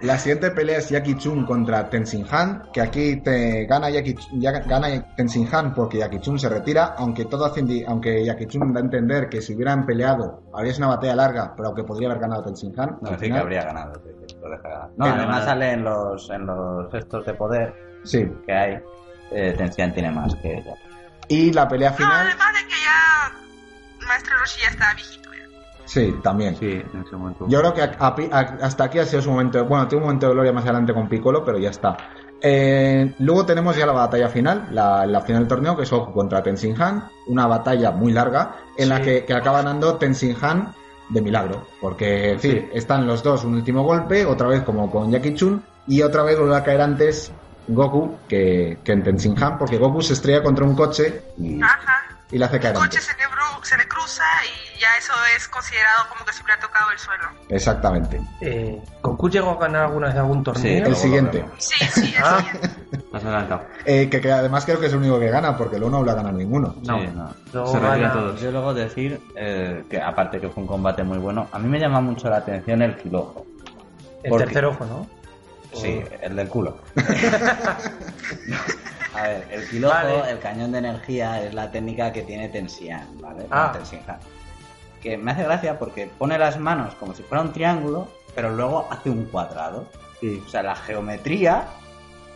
[0.05, 4.51] La siguiente pelea es Jackie Chun contra Tenzin Han, que aquí te gana Jackie, ya
[4.53, 8.81] gana Tenzin Han porque Jackie Chun se retira, aunque todo hace aunque Jackie Chun da
[8.81, 12.21] a entender que si hubieran peleado habría sido una batalla larga, pero que podría haber
[12.21, 12.99] ganado Tenzin Han.
[13.01, 13.95] No, sí que habría ganado.
[14.05, 14.37] sí.
[14.97, 17.75] No, además no, sale en los, en los gestos de poder
[18.05, 18.31] Sí.
[18.47, 18.79] que hay.
[19.31, 20.75] Eh, Tensian tiene más que ella.
[21.29, 25.31] Y la pelea No, final, además de que ya Maestro Roshi ya está viejito.
[25.85, 26.57] Sí, también.
[26.57, 27.47] Sí, en ese momento.
[27.49, 29.59] Yo creo que a- a- a- hasta aquí ha sido su momento.
[29.59, 31.97] de- Bueno, tiene un momento de gloria más adelante con Piccolo, pero ya está.
[32.41, 36.13] Eh, luego tenemos ya la batalla final, la, la final del torneo, que es Goku
[36.13, 37.05] contra Tenzin Han.
[37.29, 39.03] Una batalla muy larga en la Sí.
[39.03, 40.73] que, que acaba ganando Tenzin Han
[41.09, 41.67] de milagro.
[41.81, 45.63] Porque, en fin, están los dos, un último golpe, otra vez como con Jackie Chun,
[45.87, 47.31] y otra vez vuelve a caer antes
[47.69, 52.14] Goku que, que en Tenzin Han, porque Goku se estrella contra un coche y, Ajá.
[52.35, 53.05] Y le hace El caer coche antes.
[53.05, 53.25] se le,
[53.63, 57.25] se le cruza y ya eso es considerado como que siempre ha tocado el suelo.
[57.49, 58.21] Exactamente.
[58.41, 60.63] Eh, ¿Goku llegó a ganar alguna vez algún torneo?
[60.85, 61.39] Sí, El siguiente.
[61.39, 61.53] vemos.
[61.59, 62.39] Sí, sí, Ah.
[62.39, 62.71] así es.
[63.11, 63.63] Te has adelantado.
[63.85, 66.11] Eh, que, que además creo que es el único que gana, porque luego no lo
[66.11, 66.75] ha ganado ninguno.
[66.83, 67.33] No, Sí, no.
[67.53, 68.41] Luego se gana- todos.
[68.41, 71.79] Yo luego decir eh, que, aparte que fue un combate muy bueno, a mí me
[71.79, 73.47] llama mucho la atención el kilojo.
[74.25, 74.45] El ¿Por qué?
[74.47, 75.07] tercer ojo, ¿no?
[75.73, 76.79] Sí, el del culo.
[79.15, 80.31] A ver, el Vale.
[80.31, 83.47] el cañón de energía, es la técnica que tiene Tensian, ¿vale?
[83.51, 83.71] Ah.
[83.73, 84.19] Tenshinhan.
[85.01, 88.89] que me hace gracia porque pone las manos como si fuera un triángulo, pero luego
[88.91, 89.85] hace un cuadrado.
[90.21, 90.43] Sí.
[90.45, 91.65] O sea, la geometría.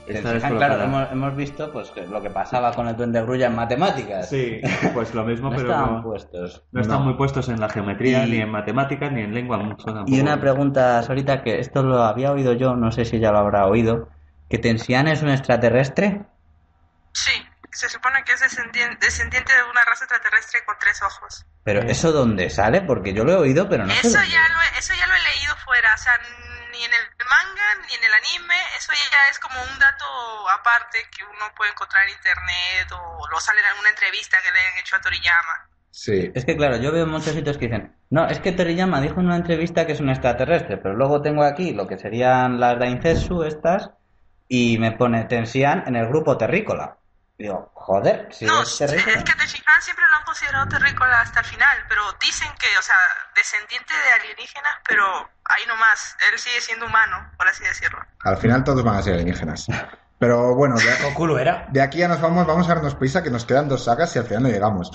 [0.07, 4.29] claro, hemos, hemos visto pues que lo que pasaba con el duende grulla en matemáticas.
[4.29, 4.61] Sí,
[4.95, 6.63] pues lo mismo, No pero estaban no, puestos.
[6.73, 7.05] no están No.
[7.07, 10.11] muy puestos en la geometría, Y- ni en matemáticas, ni en lengua mucho tampoco.
[10.15, 13.39] Y una pregunta, Sorita, que esto lo había oído yo, no sé si ya lo
[13.39, 14.09] habrá oído,
[14.49, 16.23] que Tensian es un extraterrestre.
[17.13, 17.33] Sí,
[17.73, 21.45] se supone que es descendien- descendiente de una raza extraterrestre con tres ojos.
[21.65, 22.81] Pero ¿eso dónde sale?
[22.83, 24.31] Porque yo lo he oído, pero no sé eso, dónde.
[24.33, 26.13] ya lo he, eso ya lo he leído fuera, o sea,
[26.73, 30.05] ni en el manga ni en el anime, eso ya es como un dato
[30.51, 34.61] aparte que uno puede encontrar en internet o lo sale en alguna entrevista que le
[34.61, 35.69] han hecho a Toriyama.
[35.91, 36.31] Sí.
[36.35, 39.27] Es que claro, yo veo muchos sitios que dicen, no, es que Toriyama dijo en
[39.27, 43.43] una entrevista que es un extraterrestre, pero luego tengo aquí lo que serían las Dainzetsu
[43.43, 43.91] estas
[44.49, 46.97] y me pone Tensian en el grupo terrícola.
[47.39, 49.23] Digo, joder, si no, es es terrícola.
[49.23, 52.97] que Tenshinhan siempre lo han considerado terrícola hasta el final, pero dicen que, o sea,
[53.37, 55.05] descendiente de alienígenas, pero
[55.45, 58.01] ahí nomás, él sigue siendo humano, por así decirlo.
[58.25, 59.69] Al final todos van a ser alienígenas.
[60.19, 60.75] Pero bueno,
[61.39, 61.69] era.
[61.71, 64.19] de aquí ya nos vamos, vamos a darnos prisa que nos quedan dos sagas y
[64.19, 64.91] al final no llegamos.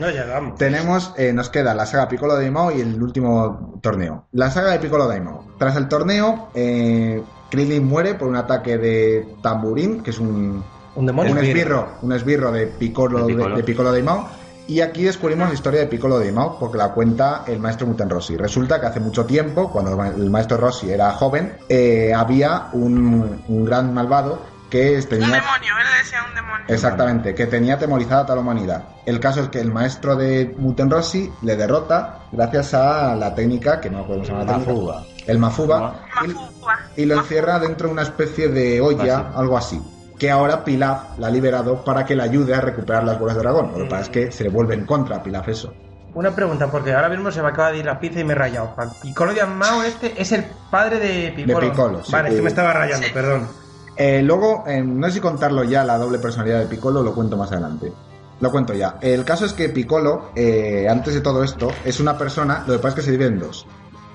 [0.00, 0.54] No llegamos.
[0.58, 4.26] Tenemos, eh, nos queda la saga Piccolo Daimao y el último torneo.
[4.32, 5.54] La saga de Piccolo Daimao.
[5.58, 10.62] Tras el torneo, eh, Krillin muere por un ataque de tamburín, que es un,
[10.94, 11.32] Un demonio.
[11.32, 13.90] un esbirro, un esbirro de Piccolo, De de, Piccolo.
[13.92, 14.28] de Daimao.
[14.66, 18.36] Y aquí descubrimos la historia de Piccolo Daimao porque la cuenta el maestro Muten Rossi.
[18.36, 23.64] Resulta que hace mucho tiempo, cuando el maestro Rossi era joven, eh, había un, un
[23.64, 25.26] gran malvado que Un tenía...
[25.28, 26.66] demonio, él le decía un demonio.
[26.68, 28.84] Exactamente, que tenía atemorizada a toda la humanidad.
[29.06, 33.80] El caso es que el maestro de Muten Rossi le derrota gracias a la técnica,
[33.80, 35.04] que no podemos llamar la técnica, Mafuba.
[35.28, 36.00] El Mafuba,
[36.96, 39.80] y, lo encierra dentro de una especie de olla, Ah, algo así.
[40.18, 43.42] Que ahora Pilaf la ha liberado para que le ayude a recuperar las bolas de
[43.42, 43.70] dragón.
[43.72, 45.72] Lo que pasa es que se le vuelve en contra a Pilaf eso.
[46.14, 48.36] Una pregunta, porque ahora mismo se me acaba de ir la pizza y me he
[48.36, 48.74] rayado.
[49.00, 51.60] Piccolo de Amao este es el padre de Piccolo.
[51.60, 52.10] De Piccolo, sí.
[52.10, 53.12] Vale, es que me estaba rayando, Sí.
[53.12, 53.46] perdón.
[53.96, 57.36] Eh, luego, eh, no sé si contarlo ya, la doble personalidad de Piccolo, lo cuento
[57.36, 57.92] más adelante.
[58.40, 58.96] Lo cuento ya.
[59.00, 62.78] El caso es que Piccolo, eh, antes de todo esto, es una persona, lo que
[62.78, 63.66] pasa es que se divide en dos.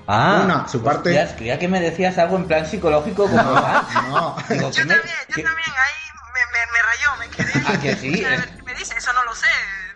[0.06, 3.84] Ah, Una, su parte- hostias, creía que me decías algo en plan psicológico como Iván.
[4.10, 5.94] No, Digo, Yo ¿qué me- también, yo qué- también, ahí
[6.34, 7.64] me, me, me rayó, me quedé.
[7.66, 8.94] Ah, que sí, A ver, ¿qué me dice?
[8.98, 9.46] Eso no lo sé,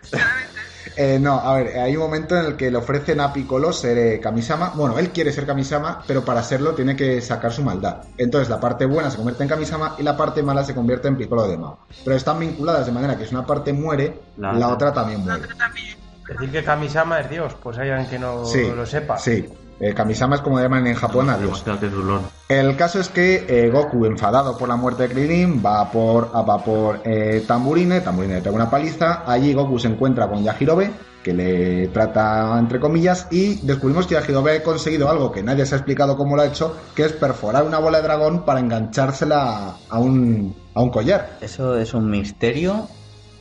[0.02, 0.61] sinceramente.
[0.96, 3.96] Eh, no, a ver, hay un momento en el que le ofrecen a Piccolo ser
[3.98, 4.70] eh, Kamisama.
[4.74, 8.04] Bueno, él quiere ser Kamisama, pero para serlo tiene que sacar su maldad.
[8.16, 11.16] Entonces la parte buena se convierte en Kamisama y la parte mala se convierte en
[11.16, 11.86] Piccolo de Mao.
[12.04, 14.88] Pero están vinculadas de manera que si una parte muere, La la, otra.
[14.88, 15.44] otra también La muere.
[15.44, 15.96] otra también.
[16.26, 19.18] Decir que Kamisama es Dios, pues hay alguien que no Sí, lo sepa.
[19.18, 19.48] Sí,
[19.81, 21.43] Eh, Kamisama es como llaman en Japón a Dios.
[21.64, 22.22] Demostrado que es Rulón.
[22.49, 26.43] El caso es que eh, Goku, enfadado por la muerte de Krillin, va por, a-
[26.43, 30.91] va por eh, Tamburine, Tamburine le pega una paliza, allí Goku se encuentra con Yajirobe,
[31.22, 35.74] que le trata entre comillas, y descubrimos que Yajirobe ha conseguido algo que nadie se
[35.74, 39.76] ha explicado cómo lo ha hecho, que es perforar una bola de dragón para enganchársela
[39.89, 41.39] a un, a un collar.
[41.41, 42.89] Eso es un misterio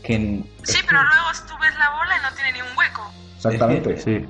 [0.03, 0.43] que...
[0.63, 3.01] Sí, pero luego tú ves la bola y no tiene ni un hueco.
[3.37, 3.97] Exactamente.
[3.99, 4.25] Sí.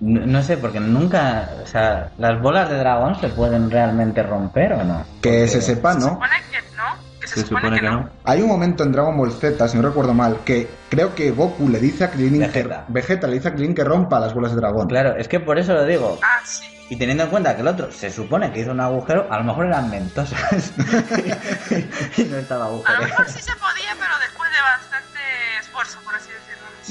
[0.00, 1.48] No, no sé, porque nunca...
[1.62, 5.04] O sea, ¿las bolas de dragón se pueden realmente romper o no?
[5.20, 6.08] Que Porque- se sepa, Se ¿no?
[6.08, 8.08] supone que no, que se, Se supone que no.
[8.24, 11.68] Hay un momento en Dragon Ball Z, si no recuerdo mal, que creo que Goku
[11.68, 12.84] le dice a Krillin Vegeta.
[12.86, 14.88] que Vegeta le dice a Krillin que rompa las bolas de dragón.
[14.88, 16.18] Claro, es que por eso lo digo.
[16.22, 16.64] Ah, sí.
[16.88, 19.44] Y teniendo en cuenta que el otro se supone que hizo un agujero, a lo
[19.44, 20.72] mejor eran mentosas.
[22.16, 23.02] y no estaba A lo agujero.
[23.04, 24.10] mejor sí se podía, pero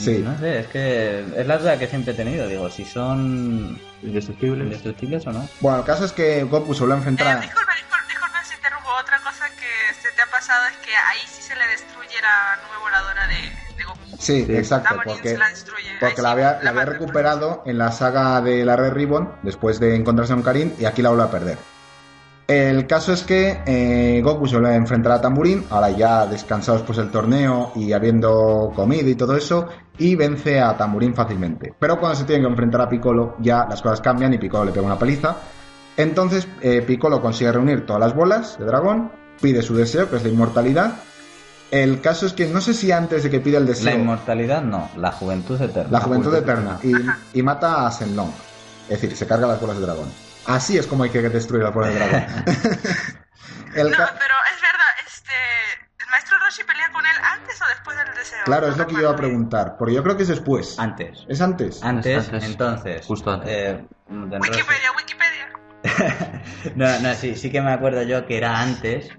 [0.03, 0.19] Sí.
[0.19, 2.47] No sé, es que es la duda que siempre he tenido.
[2.47, 4.63] Digo, si son Indestructibles.
[4.65, 5.47] indestructibles o no.
[5.59, 7.73] Bueno, el caso es que Goku se vuelve a Eh, disculpa, disculpa,
[8.07, 8.89] disculpa si interrumpo.
[9.01, 12.57] Otra cosa que se te ha pasado es que ahí sí se le destruye la
[12.63, 13.99] nube voladora de, de Goku.
[14.19, 14.55] Sí, Sí.
[14.55, 15.89] exacto, porque, la destruye.
[15.99, 19.79] porque la había, la la había recuperado en la saga de la Red Ribbon después
[19.79, 21.57] de encontrarse con Karin y aquí la vuelve a perder.
[22.49, 26.79] El caso es que eh, Goku se vuelve a enfrentar a Tamburín, ahora ya descansado
[26.79, 29.67] después del torneo y habiendo comido y todo eso,
[29.99, 31.75] y vence a Tamburín fácilmente.
[31.77, 34.71] Pero cuando se tiene que enfrentar a Piccolo, ya las cosas cambian y Piccolo le
[34.71, 35.35] pega una paliza.
[35.95, 40.23] Entonces eh, Piccolo consigue reunir todas las bolas de dragón, pide su deseo, que es
[40.23, 40.93] la inmortalidad.
[41.69, 43.93] El caso es que no sé si antes de que pida el La deseo...
[43.93, 45.91] inmortalidad no, la juventud eterna.
[45.91, 46.79] La juventud eterna.
[46.81, 46.93] Y,
[47.37, 48.31] y mata a Shenlong.
[48.89, 50.28] Es decir, se carga las bolas de dragón.
[50.49, 52.23] Así es como hay que destruir las bolas de dragón.
[53.75, 55.31] El No, pero es verdad, este.
[55.99, 58.39] ¿El maestro Roshi pelea con él antes o después del deseo?
[58.45, 59.75] Claro, es No lo que yo iba a preguntar.
[59.77, 60.79] Porque yo creo que es después.
[60.79, 61.23] Antes.
[61.29, 61.83] ¿Es antes?
[61.83, 62.43] Antes, Antes.
[62.45, 63.05] entonces.
[63.05, 63.49] Justo antes.
[63.51, 66.41] eh, Wikipedia, Wikipedia.
[66.75, 69.09] no, no, sí, sí que me acuerdo yo que era antes.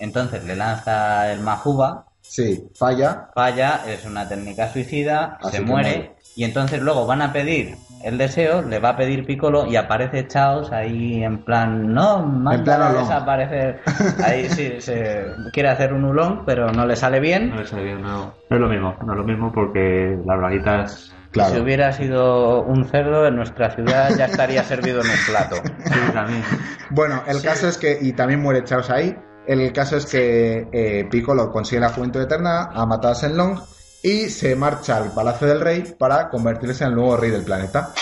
[0.00, 3.28] Entonces le lanza el Majuba, Sí, falla.
[3.34, 6.16] falla, es una técnica suicida, Así se muere.
[6.36, 10.26] Y entonces luego van a pedir el deseo, le va a pedir Piccolo y aparece
[10.26, 13.80] Chaos ahí en plan, no, En plan manda a desaparecer.
[14.24, 17.50] Ahí sí, se quiere hacer un ulón, pero no le sale bien.
[17.50, 18.34] No le sale bien, no.
[18.48, 21.14] No es lo mismo, no es lo mismo porque las braguitas.
[21.30, 21.54] Claro.
[21.54, 25.56] Si hubiera sido un cerdo en nuestra ciudad ya estaría servido en un plato.
[25.84, 26.42] Sí, también.
[26.90, 31.08] Bueno, el caso es que, y también muere Chaos ahí, el caso es que eh,
[31.10, 33.60] Piccolo consigue la juventud eterna, ha matado a Shenlong
[34.02, 37.92] y se marcha al Palacio del Rey para convertirse en el nuevo rey del planeta.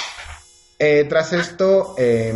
[0.78, 2.32] Eh, tras esto, eh,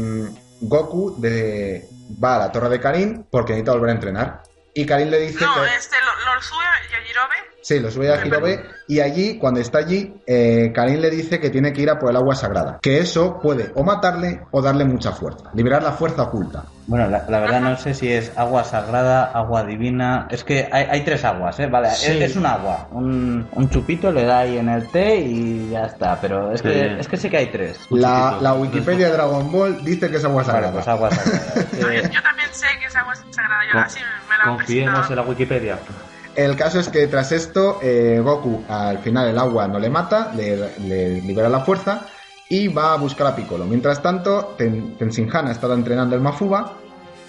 [0.60, 1.88] Goku de-
[2.22, 4.42] va a la torre de Karin porque necesita volver a entrenar.
[4.74, 5.74] Y Karin le dice No, que...
[5.76, 7.36] este lo, lo sube Yajirobe.
[7.62, 11.48] Sí, lo sube a Hirobe y allí, cuando está allí, eh, Karin le dice que
[11.48, 12.78] tiene que ir a por el agua sagrada.
[12.82, 15.50] Que eso puede o matarle o darle mucha fuerza.
[15.54, 16.64] Liberar la fuerza oculta.
[16.88, 20.26] Bueno, la, la verdad no sé si es agua sagrada, agua divina.
[20.28, 21.68] Es que hay, hay tres aguas, ¿eh?
[21.68, 22.10] Vale, Sí.
[22.10, 22.88] es, es un agua.
[22.90, 26.18] Un, un chupito le da ahí en el té y ya está.
[26.20, 26.68] Pero es, Sí.
[26.68, 27.78] que, es que sí que hay tres.
[27.90, 30.72] La, Wikipedia de Dragon Ball dice que es agua Vale, sagrada.
[30.72, 31.60] pues agua sagrada.
[31.72, 34.42] Es Yo, que- yo también sé que es agua sagrada, yo Con- así me la
[34.50, 35.78] han Confiemos en la Wikipedia.
[36.34, 40.32] El caso es que tras esto, eh, Goku al final el agua no le mata,
[40.34, 42.06] le, le libera la fuerza
[42.48, 43.64] y va a buscar a Piccolo.
[43.66, 46.74] Mientras tanto, Ten, Tenshinhan ha estado entrenando el Mafuba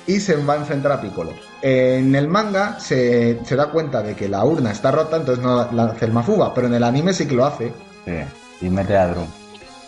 [0.08, 1.32] y se va a enfrentar a Piccolo.
[1.62, 5.70] En el manga se, se da cuenta de que la urna está rota, entonces no
[5.72, 7.74] la hace el Mafuba, pero en el anime sí que lo hace.
[8.06, 8.12] sí,
[8.62, 9.28] y mete a Drum.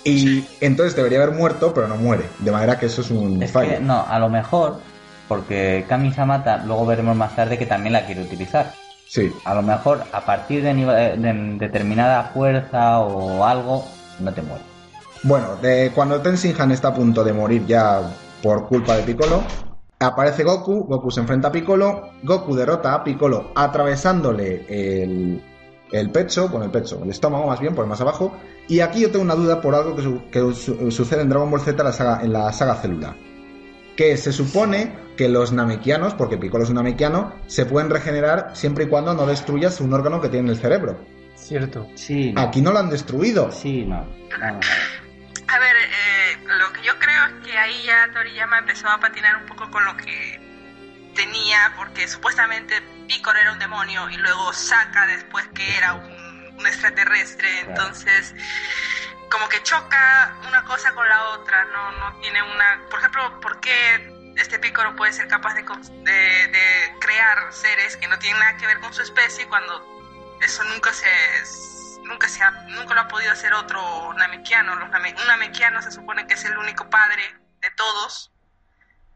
[0.03, 2.25] Y entonces debería haber muerto, pero no muere.
[2.39, 3.71] De manera que eso es un Es fallo.
[3.71, 4.79] que no, a lo mejor,
[5.27, 8.71] porque Kami Samata, luego veremos más tarde que también la quiere utilizar.
[9.07, 9.31] Sí.
[9.45, 13.85] A lo mejor a partir de, nive- de determinada fuerza o algo,
[14.19, 14.65] no te mueres.
[15.23, 18.01] Bueno, de, cuando Tenshinhan está a punto de morir ya
[18.43, 19.41] por culpa de Piccolo,
[19.99, 25.41] aparece Goku, Goku se enfrenta a Piccolo, Goku derrota a Piccolo atravesándole el,
[25.91, 28.33] el pecho, bueno, el pecho, el estómago más bien, por más abajo,
[28.67, 31.49] y aquí yo tengo una duda por algo que, su- que su- sucede en Dragon
[31.49, 33.15] Ball Z la saga- en la saga celular.
[33.95, 38.85] Que se supone que los namekianos, porque Piccolo es un namekiano, se pueden regenerar siempre
[38.85, 40.99] y cuando no destruyas un órgano que tiene en el cerebro.
[41.35, 41.87] Cierto.
[41.95, 42.41] Sí, no.
[42.41, 43.51] Aquí no lo han destruido.
[43.51, 44.05] Sí, no.
[44.41, 44.65] A ver.
[45.47, 49.37] A ver, eh, lo que yo creo es que ahí ya Toriyama empezó a patinar
[49.37, 50.39] un poco con lo que
[51.13, 56.67] tenía, porque supuestamente Piccolo era un demonio y luego saca después que era un, un
[56.67, 58.33] extraterrestre, entonces
[59.29, 62.81] como que choca una cosa con la otra, no, no tiene una...
[62.89, 68.07] Por ejemplo, ¿por qué este Piccolo puede ser capaz de, de, de crear seres que
[68.07, 71.09] no tienen nada que ver con su especie cuando eso nunca se
[72.03, 75.91] nunca se ha, nunca lo ha podido hacer otro namekiano Los name- un namekiano se
[75.91, 77.23] supone que es el único padre
[77.61, 78.31] de todos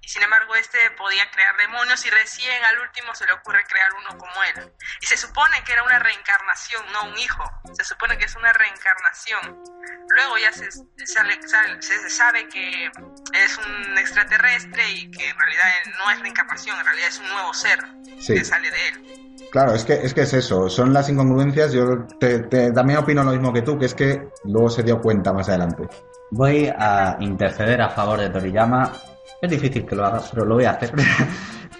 [0.02, 3.89] y sin embargo este podía crear demonios y recién al último se le ocurre crear
[3.93, 4.72] uno como él
[5.02, 7.43] y se supone que era una reencarnación no un hijo
[7.74, 9.62] se supone que es una reencarnación
[10.10, 10.72] luego ya se,
[11.06, 12.86] sale- sale- se sabe que
[13.34, 15.66] es un extraterrestre y que en realidad
[15.97, 17.80] no es reencarnación en realidad es un nuevo ser
[18.20, 18.34] Sí.
[18.34, 19.16] que sale de él
[19.52, 21.72] Claro, es que, es que es eso, son las incongruencias.
[21.72, 25.02] Yo te- te- también opino lo mismo que tú, que es que luego se dio
[25.02, 25.88] cuenta más adelante.
[26.30, 28.93] Voy a interceder a favor de Toriyama.
[29.42, 30.92] Es difícil que lo haga, pero lo voy a hacer.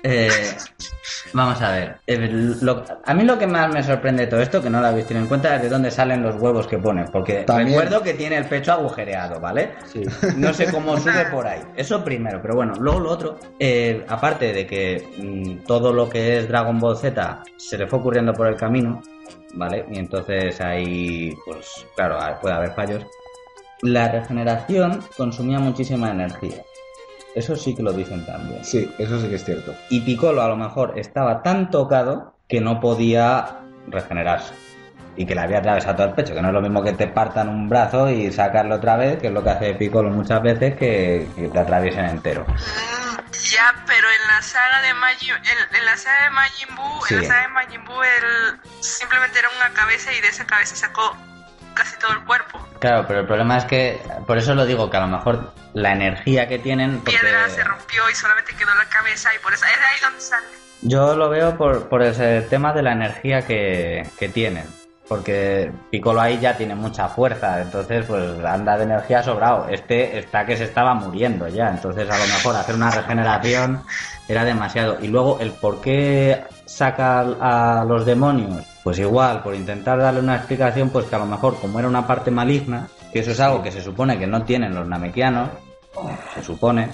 [0.02, 0.30] Eh,
[1.34, 1.98] vamos a ver.
[2.08, 4.88] El- lo- a mí lo que más me sorprende de todo esto, que no lo
[4.88, 7.04] habéis tenido en cuenta, es de dónde salen los huevos que pone.
[7.12, 7.68] Porque También.
[7.78, 9.72] recuerdo que tiene el pecho agujereado, ¿vale?
[9.92, 10.04] Sí.
[10.38, 11.60] No sé cómo sube por ahí.
[11.76, 16.38] Eso primero, pero bueno, luego lo otro, eh, aparte de que mm, todo lo que
[16.40, 19.02] es Dragon Ball Z se le fue ocurriendo por el camino,
[19.56, 19.86] ¿vale?
[19.92, 23.06] Y entonces ahí, pues claro, puede haber fallos.
[23.82, 26.64] La regeneración consumía muchísima energía.
[27.36, 28.64] Eso sí que lo dicen también.
[28.66, 29.76] Sí, eso sí que es cierto.
[29.90, 34.54] Y Piccolo a lo mejor estaba tan tocado que no podía regenerarse.
[35.16, 37.08] Y que le había atravesado todo el pecho, que no es lo mismo que te
[37.08, 40.76] partan un brazo y sacarlo otra vez, que es lo que hace Piccolo muchas veces,
[40.76, 42.46] que, que te atraviesen entero.
[42.48, 43.20] Mm,
[43.52, 47.14] Ya, pero en la saga de Majin, en, en la saga de Majin Buu, Sí.
[47.16, 50.76] en la saga de Majin Buu, él simplemente era una cabeza y de esa cabeza
[50.76, 51.16] sacó
[51.74, 52.60] casi todo el cuerpo.
[52.80, 55.92] Claro, pero el problema es que, por eso lo digo, que a lo mejor la
[55.94, 57.00] energía que tienen...
[57.00, 60.00] porque- Piedra se rompió y solamente quedó la cabeza y por eso es de ahí
[60.02, 60.46] donde sale.
[60.82, 64.66] Yo lo veo por, por ese tema de la energía que, que tienen.
[65.10, 69.68] Porque Piccolo ahí ya tiene mucha fuerza, entonces pues anda de energía sobrado.
[69.68, 73.84] Este está que se estaba muriendo ya, entonces a lo mejor hacer una regeneración
[74.28, 75.00] era demasiado.
[75.02, 80.36] Y luego el por qué saca a los demonios, pues igual, por intentar darle una
[80.36, 83.64] explicación, pues que a lo mejor como era una parte maligna, que eso es algo
[83.64, 85.50] que se supone que no tienen los namekianos,
[86.36, 86.90] se supone,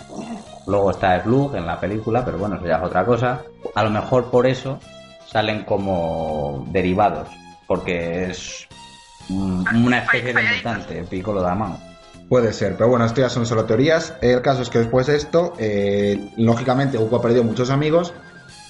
[0.68, 3.44] Luego está Blue en la película, pero bueno, eso ya es otra cosa.
[3.76, 4.80] A lo mejor por eso
[5.28, 7.30] salen como derivados,
[7.68, 8.68] porque es
[9.30, 11.78] una especie de mutante, Piccolo Damao.
[12.28, 14.16] Puede ser, pero bueno, esto ya son solo teorías.
[14.22, 18.14] El caso es que después de esto, eh, lógicamente Goku ha perdido muchos amigos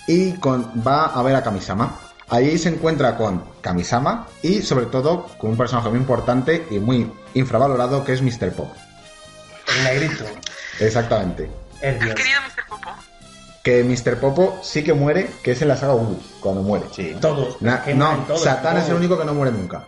[0.08, 2.00] y con, va a ver a Kamisama.
[2.30, 7.12] Ahí se encuentra con Kamisama y sobre todo con un personaje muy importante y muy
[7.36, 8.52] infravalorado que es Mr.
[8.54, 8.72] Pop.
[9.78, 10.24] El negrito.
[10.80, 11.50] Exactamente.
[11.82, 12.68] El querido Mr.
[12.70, 12.90] Popo.
[13.64, 14.20] Que Mr.
[14.20, 16.86] Popo sí que muere, que es en la saga Goku, cuando muere.
[16.92, 17.16] Sí.
[17.22, 17.62] Todos.
[17.62, 19.86] Na- que no, todos, Satán es el único que no muere nunca.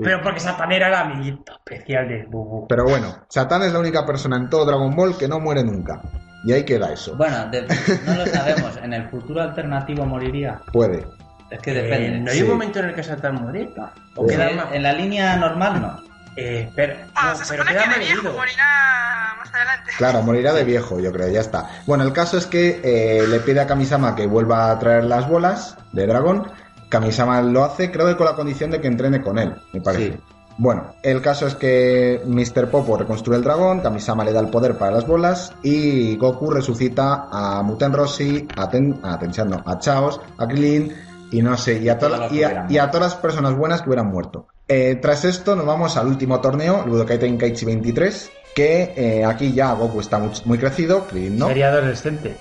[0.00, 2.66] Pero porque Satán era el amiguito especial de Bubu.
[2.68, 6.02] Pero bueno, Satán es la única persona en todo Dragon Ball que no muere nunca.
[6.46, 7.14] Y ahí queda eso.
[7.16, 7.62] Bueno, de-
[8.06, 8.76] no lo sabemos.
[8.82, 10.60] ¿En el futuro alternativo moriría?
[10.72, 11.04] Puede.
[11.50, 12.20] Es que Eh, depende.
[12.20, 12.42] ¿No hay Sí.
[12.44, 13.68] un momento en el que Satán muere?
[14.14, 14.66] ¿O Sí, queda más?
[14.72, 16.00] en la línea normal no.
[16.36, 19.90] Eh, pero, Ah, no, se pero supone queda que de viejo morirá más adelante.
[19.96, 21.68] Claro, morirá de viejo, yo creo, ya está.
[21.86, 25.26] Bueno, el caso es que eh, le pide a Kamisama que vuelva a traer las
[25.28, 26.46] bolas de dragón.
[26.90, 30.12] Kamisama lo hace, creo que con la condición de que entrene con él, me parece.
[30.12, 30.20] Sí.
[30.58, 32.70] Bueno, el caso es que Mr.
[32.70, 37.28] Popo reconstruye el dragón, Kamisama le da el poder para las bolas y Goku resucita
[37.30, 40.94] a Muten Rossi, a, Ten, a no, a Chaos, a Krillin
[41.30, 44.06] y no sé, y a, que y a- y todas las personas buenas que hubieran
[44.06, 44.46] muerto.
[44.66, 49.52] Eh, tras esto nos vamos al último torneo, el Budokai Tenkaichi 23, que eh, aquí
[49.52, 51.48] ya Goku está muy, muy crecido, Krillin no.
[51.48, 52.34] Sería adolescente.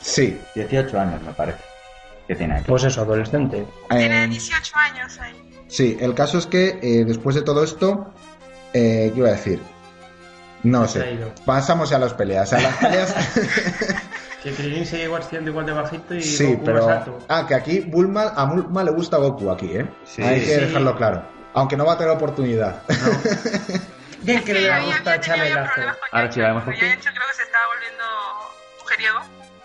[0.00, 0.38] Sí.
[0.54, 1.58] 18 años me parece.
[2.28, 2.64] Que tiene aquí.
[2.68, 3.64] Pues eso, adolescente.
[3.88, 5.32] Tiene eh, 18 años ahí.
[5.72, 8.12] Sí, el caso es que eh, después de todo esto,
[8.72, 9.60] eh, ¿qué iba a decir?
[10.62, 11.18] No Se sé.
[11.44, 12.52] Pasamos a las peleas.
[12.52, 13.14] A las peleas
[14.42, 16.86] Que Krillin sigue igual siendo igual de bajito y sí, Goku pero...
[16.86, 17.18] más alto.
[17.28, 19.86] Ah, que aquí Bulma, a Bulma le gusta Goku aquí, ¿eh?
[20.04, 20.22] Sí.
[20.22, 20.60] Hay que Sí.
[20.60, 21.22] dejarlo claro.
[21.54, 22.82] Aunque no va a tener oportunidad.
[24.22, 25.74] Bien que le gusta echarle lazo.
[25.74, 26.80] con Ahora sí, por ti.
[26.80, 28.04] Yancho creo que se estaba volviendo
[28.80, 29.18] mujeriego.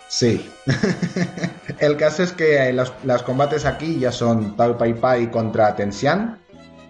[0.08, 0.50] Sí.
[1.78, 6.38] el caso es que los, los combates aquí ya son Tao Pai Pai contra Tensian,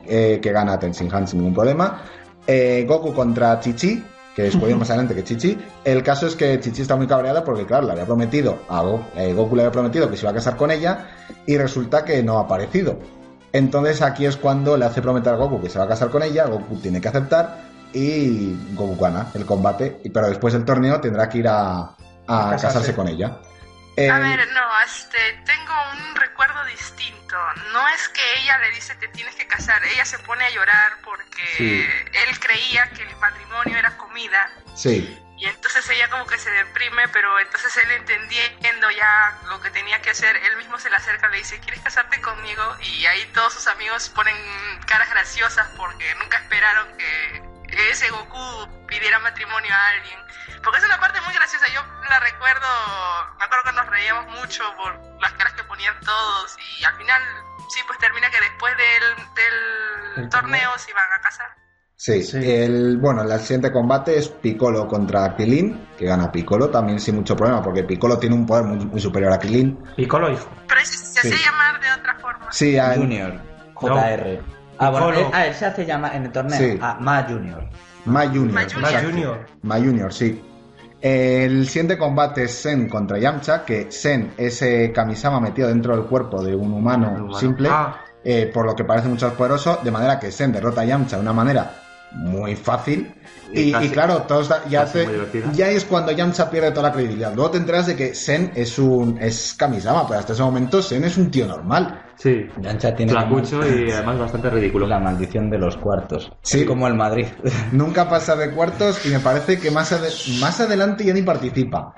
[0.07, 2.03] eh, que gana Tenshinhan sin ningún problema.
[2.47, 4.03] Eh, Goku contra Chichi,
[4.35, 5.59] que después más adelante que Chichi.
[5.85, 9.05] El caso es que Chichi está muy cabreada porque, claro, le había prometido a Go-
[9.17, 11.09] eh, Goku le había prometido que se iba a casar con ella
[11.45, 12.99] y resulta que no ha aparecido.
[13.53, 16.23] Entonces aquí es cuando le hace prometer a Goku que se va a casar con
[16.23, 21.29] ella, Goku tiene que aceptar y Goku gana el combate, pero después del torneo tendrá
[21.29, 21.97] que ir a,
[22.29, 22.67] a casarse.
[22.67, 23.27] casarse con ella.
[23.29, 27.37] A Eh, ver, no, este, tengo un recuerdo distinto.
[27.73, 30.93] No es que ella le dice te tienes que casar, ella se pone a llorar
[31.03, 31.89] porque Sí.
[32.13, 37.09] él creía que el matrimonio era comida sí, y entonces ella como que se deprime,
[37.09, 41.29] pero entonces él entendiendo ya lo que tenía que hacer, él mismo se le acerca,
[41.29, 42.77] le dice, ¿quieres casarte conmigo?
[42.81, 44.37] Y ahí todos sus amigos ponen
[44.87, 50.19] caras graciosas porque nunca esperaron que ese Goku pidiera matrimonio a alguien.
[50.63, 52.67] Porque es una parte muy graciosa, yo la recuerdo,
[53.39, 57.23] me acuerdo que nos reíamos mucho por las caras que ponían todos y al final
[57.69, 61.47] sí, pues termina que después del, del El torneo se iban a casar.
[61.95, 62.23] sí.
[62.25, 62.39] Sí.
[62.51, 67.37] El, bueno, el siguiente combate es Piccolo contra Krilin, que gana Piccolo también sin mucho
[67.37, 69.77] problema, porque Piccolo tiene un poder muy, muy superior a Krilin.
[69.97, 70.51] Piccolo hijo.
[70.67, 71.33] Pero ese se Sí.
[71.33, 72.51] hacía llamar de otra forma.
[72.51, 73.41] Sí, a- Junior.
[73.75, 74.43] JR.
[74.79, 76.59] Ah, bueno, él, ah, él se hace llamar en el torneo.
[76.59, 76.79] Sí.
[76.81, 77.69] Ah, Ma Junior.
[78.05, 78.53] Ma Junior.
[78.81, 79.47] Ma Junior.
[79.63, 80.43] Ma Junior, sí.
[81.01, 86.07] El siguiente combate es Sen contra Yamcha, que Sen es eh, Kamisama metido dentro del
[86.07, 87.39] cuerpo de un humano, Un humano.
[87.39, 88.01] simple, Ah.
[88.25, 91.17] eh, por lo que parece mucho más poderoso, de manera que Sen derrota a Yamcha
[91.17, 91.71] de una manera
[92.13, 93.15] muy fácil.
[93.53, 95.07] Y Y, casi- y claro, todos da- ya, te-
[95.53, 97.33] ya es cuando Yamcha pierde toda la credibilidad.
[97.35, 101.05] Luego te enteras de que Sen es un es Kamisama, pero hasta ese momento Sen
[101.05, 102.03] es un tío normal.
[102.19, 102.49] Sí.
[102.61, 104.87] Yancha tiene Flacucho como- y además bastante ridículo.
[104.87, 106.33] la maldición de los cuartos.
[106.43, 106.61] Sí.
[106.63, 107.27] Es como el Madrid.
[107.73, 111.95] Nunca pasa de cuartos y me parece que más, ade- más adelante ya ni participa.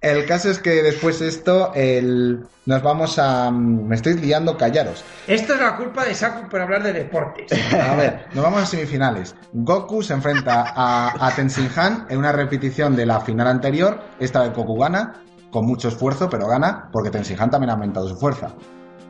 [0.00, 3.50] El caso es que después de esto el, nos vamos a...
[3.50, 5.04] Me estoy liando, callaros.
[5.26, 7.50] Esto es la culpa de Saku por hablar de deportes.
[7.74, 9.34] A ver, nos vamos a semifinales.
[9.52, 13.98] Goku se enfrenta a, a Tenshinhan en una repetición de la final anterior.
[14.20, 15.14] Esta vez Goku gana,
[15.50, 18.50] con mucho esfuerzo, pero gana, porque Tenshinhan también ha aumentado su fuerza.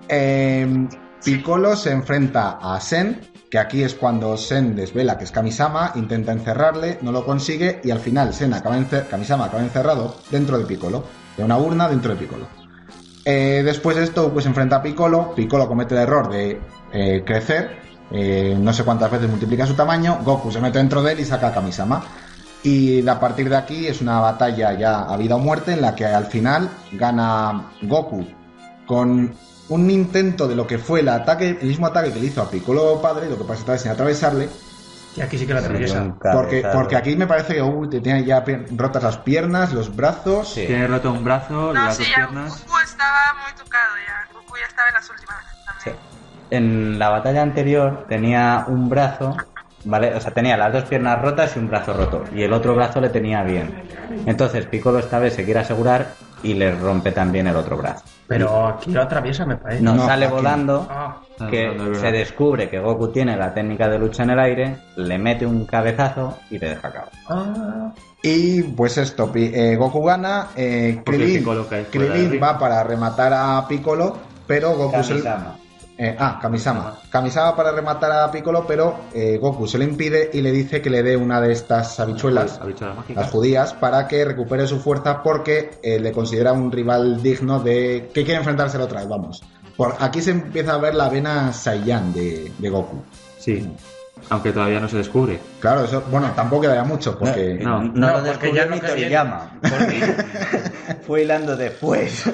[0.09, 0.89] Eh,
[1.25, 3.21] Piccolo se enfrenta a Sen,
[3.51, 7.91] que aquí es cuando Sen desvela que es Kamisama, intenta encerrarle, no lo consigue, y
[7.91, 8.77] al final Sen acaba
[9.11, 11.05] Kamisama acaba encerrado dentro de Piccolo,
[11.37, 12.47] de una urna dentro de Piccolo.
[13.25, 15.35] Eh, después de esto, pues enfrenta a Piccolo.
[15.35, 16.63] Piccolo comete el error de
[16.93, 17.79] eh, crecer.
[18.11, 20.21] eh, no sé cuántas veces multiplica su tamaño.
[20.25, 22.03] Goku se mete dentro de él y saca a Kamisama.
[22.63, 25.95] Y a partir de aquí es una batalla ya a vida o muerte en la
[25.95, 28.27] que al final gana Goku
[28.87, 29.33] con
[29.69, 32.51] un intento de lo que fue el ataque, el mismo ataque que le hizo a
[32.51, 34.49] Piccolo padre, lo que pasa vez sin atravesarle,
[35.15, 36.15] Y aquí sí que la atraviesa.
[36.33, 38.45] porque, porque aquí me parece que Goku te tiene ya
[38.77, 40.49] rotas las piernas, los brazos.
[40.55, 40.65] Sí.
[40.67, 42.65] Tiene roto un brazo, No, las sí, dos ya piernas.
[42.65, 44.33] Goku estaba muy tocado ya.
[44.35, 45.37] Goku ya estaba en las últimas
[45.85, 45.91] Sí.
[45.91, 45.97] también.
[46.51, 49.37] En la batalla anterior tenía un brazo
[49.85, 50.15] ¿vale?
[50.15, 52.25] O sea, tenía las dos piernas rotas y un brazo roto.
[52.35, 53.83] Y el otro brazo le tenía bien.
[54.27, 58.05] Entonces Piccolo esta vez se quiere asegurar y le rompe también el otro brazo.
[58.27, 59.83] Pero aquí lo atraviesa, me parece.
[59.83, 63.09] No, No, sale aquí volando, Ah, que Ah, no, no, es se descubre que Goku
[63.09, 66.93] tiene la técnica de lucha en el aire, le mete un cabezazo y le deja
[66.93, 67.09] cao.
[67.29, 67.93] ah.
[68.23, 71.45] Y pues esto, eh, Goku gana, eh, Krillin,
[72.43, 75.23] va para rematar a Piccolo, pero Goku se...
[76.01, 76.97] Eh, ah, Kamisama.
[77.11, 80.91] Kamisama para rematar a Piccolo, pero eh, Goku se lo impide y le dice que
[80.91, 82.61] le dé una de estas habichuelas,
[83.09, 88.11] las judías, para que recupere su fuerza porque eh, le considera un rival digno de...
[88.15, 89.43] que quiere enfrentárselo otra vez, vamos.
[89.77, 93.03] Por aquí se empieza a ver la vena Saiyan de, de Goku.
[93.39, 93.69] Sí.
[94.31, 95.41] Aunque todavía no se descubre.
[95.59, 97.55] Claro, eso, bueno, tampoco queda mucho porque...
[97.61, 97.83] No.
[97.83, 98.81] no, No, porque descubrió ya no.
[98.81, 100.15] Toriyama, porque
[101.07, 102.25] fue hilando después.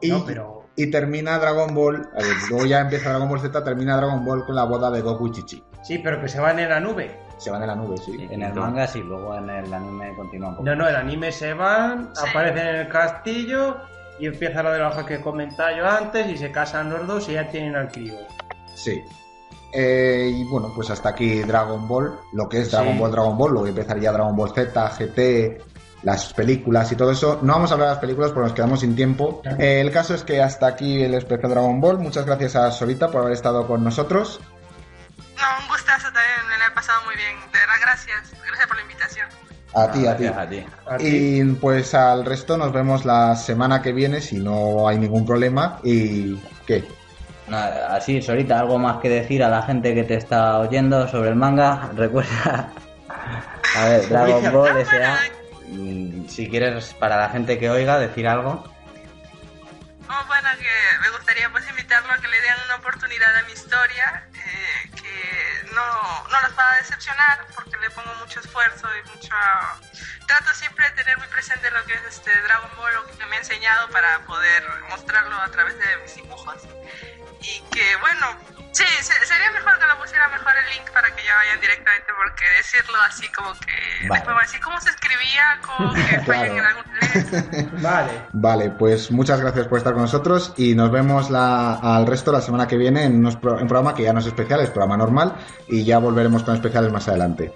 [0.00, 3.64] Y, No, pero- y termina Dragon Ball, a ver, luego ya empieza Dragon Ball Z,
[3.64, 5.64] termina Dragon Ball con la boda de Goku y Chichi.
[5.82, 7.18] Sí, pero que se van en la nube.
[7.38, 8.26] Se van en la nube, sí.
[8.30, 10.64] En el manga sí, luego en el anime continúa un poco.
[10.68, 12.24] No, no, el anime se van, Sí.
[12.28, 13.76] aparecen en el castillo
[14.18, 17.28] y empieza lo de la hoja que comentaba yo antes y se casan los dos
[17.28, 18.14] y ya tienen al crío.
[18.74, 19.02] Sí.
[19.72, 22.98] Eh, y bueno, pues hasta aquí Dragon Ball, lo que es Dragon Sí.
[22.98, 25.60] Ball, Dragon Ball, luego empezaría Dragon Ball Z, GT,
[26.02, 27.40] las películas y todo eso.
[27.42, 29.42] No vamos a hablar de las películas porque nos quedamos sin tiempo.
[29.58, 31.98] Eh, el caso es que hasta aquí el especial Dragon Ball.
[31.98, 34.40] Muchas gracias a Solita por haber estado con nosotros.
[35.36, 37.36] No, un gustazo también, me la he pasado muy bien.
[37.52, 38.32] De verdad, gracias.
[38.46, 39.28] Gracias por la invitación.
[39.74, 40.26] A ti, a ti.
[40.26, 41.06] A ti.
[41.06, 45.80] Y pues al resto nos vemos la semana que viene si no hay ningún problema.
[45.82, 46.36] ¿Y
[46.66, 46.84] qué?
[47.50, 51.36] Así, Sorita, algo más que decir a la gente que te está oyendo sobre el
[51.36, 51.90] manga.
[51.96, 52.70] Recuerda.
[53.76, 55.18] A ver, Dragon Ball S.A.
[55.68, 58.64] mm, Si quieres, para la gente que oiga, decir algo.
[60.08, 63.52] Oh, bueno, que me gustaría pues invitarlo a que le den una oportunidad a mi
[63.52, 69.10] historia, eh, que no, no los va a decepcionar porque le pongo mucho esfuerzo y
[69.10, 69.34] mucho...
[70.26, 73.36] Trato siempre de tener muy presente lo que es este Dragon Ball, lo que me
[73.36, 76.62] ha enseñado para poder mostrarlo a través de mis dibujos.
[77.42, 78.26] Y que bueno,
[78.72, 82.06] sí, se- sería mejor que lo pusiera mejor el link para que ya vayan directamente
[82.16, 83.66] porque decirlo así como que...
[84.08, 84.20] Vale.
[84.20, 86.84] Después van a decir cómo se escribía, como que fallan en algún.
[87.82, 88.10] Vale.
[88.32, 92.40] Vale, pues muchas gracias por estar con nosotros y nos vemos la- al resto la
[92.40, 94.96] semana que viene en unos pro- un programa que ya no es especial, es programa
[94.96, 95.34] normal
[95.68, 97.54] y ya volveremos con especiales más adelante.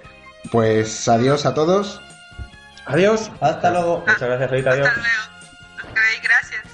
[0.51, 2.01] Pues adiós a todos.
[2.85, 3.31] Adiós.
[3.41, 3.99] Hasta luego.
[3.99, 4.71] Muchas gracias, Rita.
[4.71, 4.87] Adiós.
[4.87, 6.70] Hasta luego.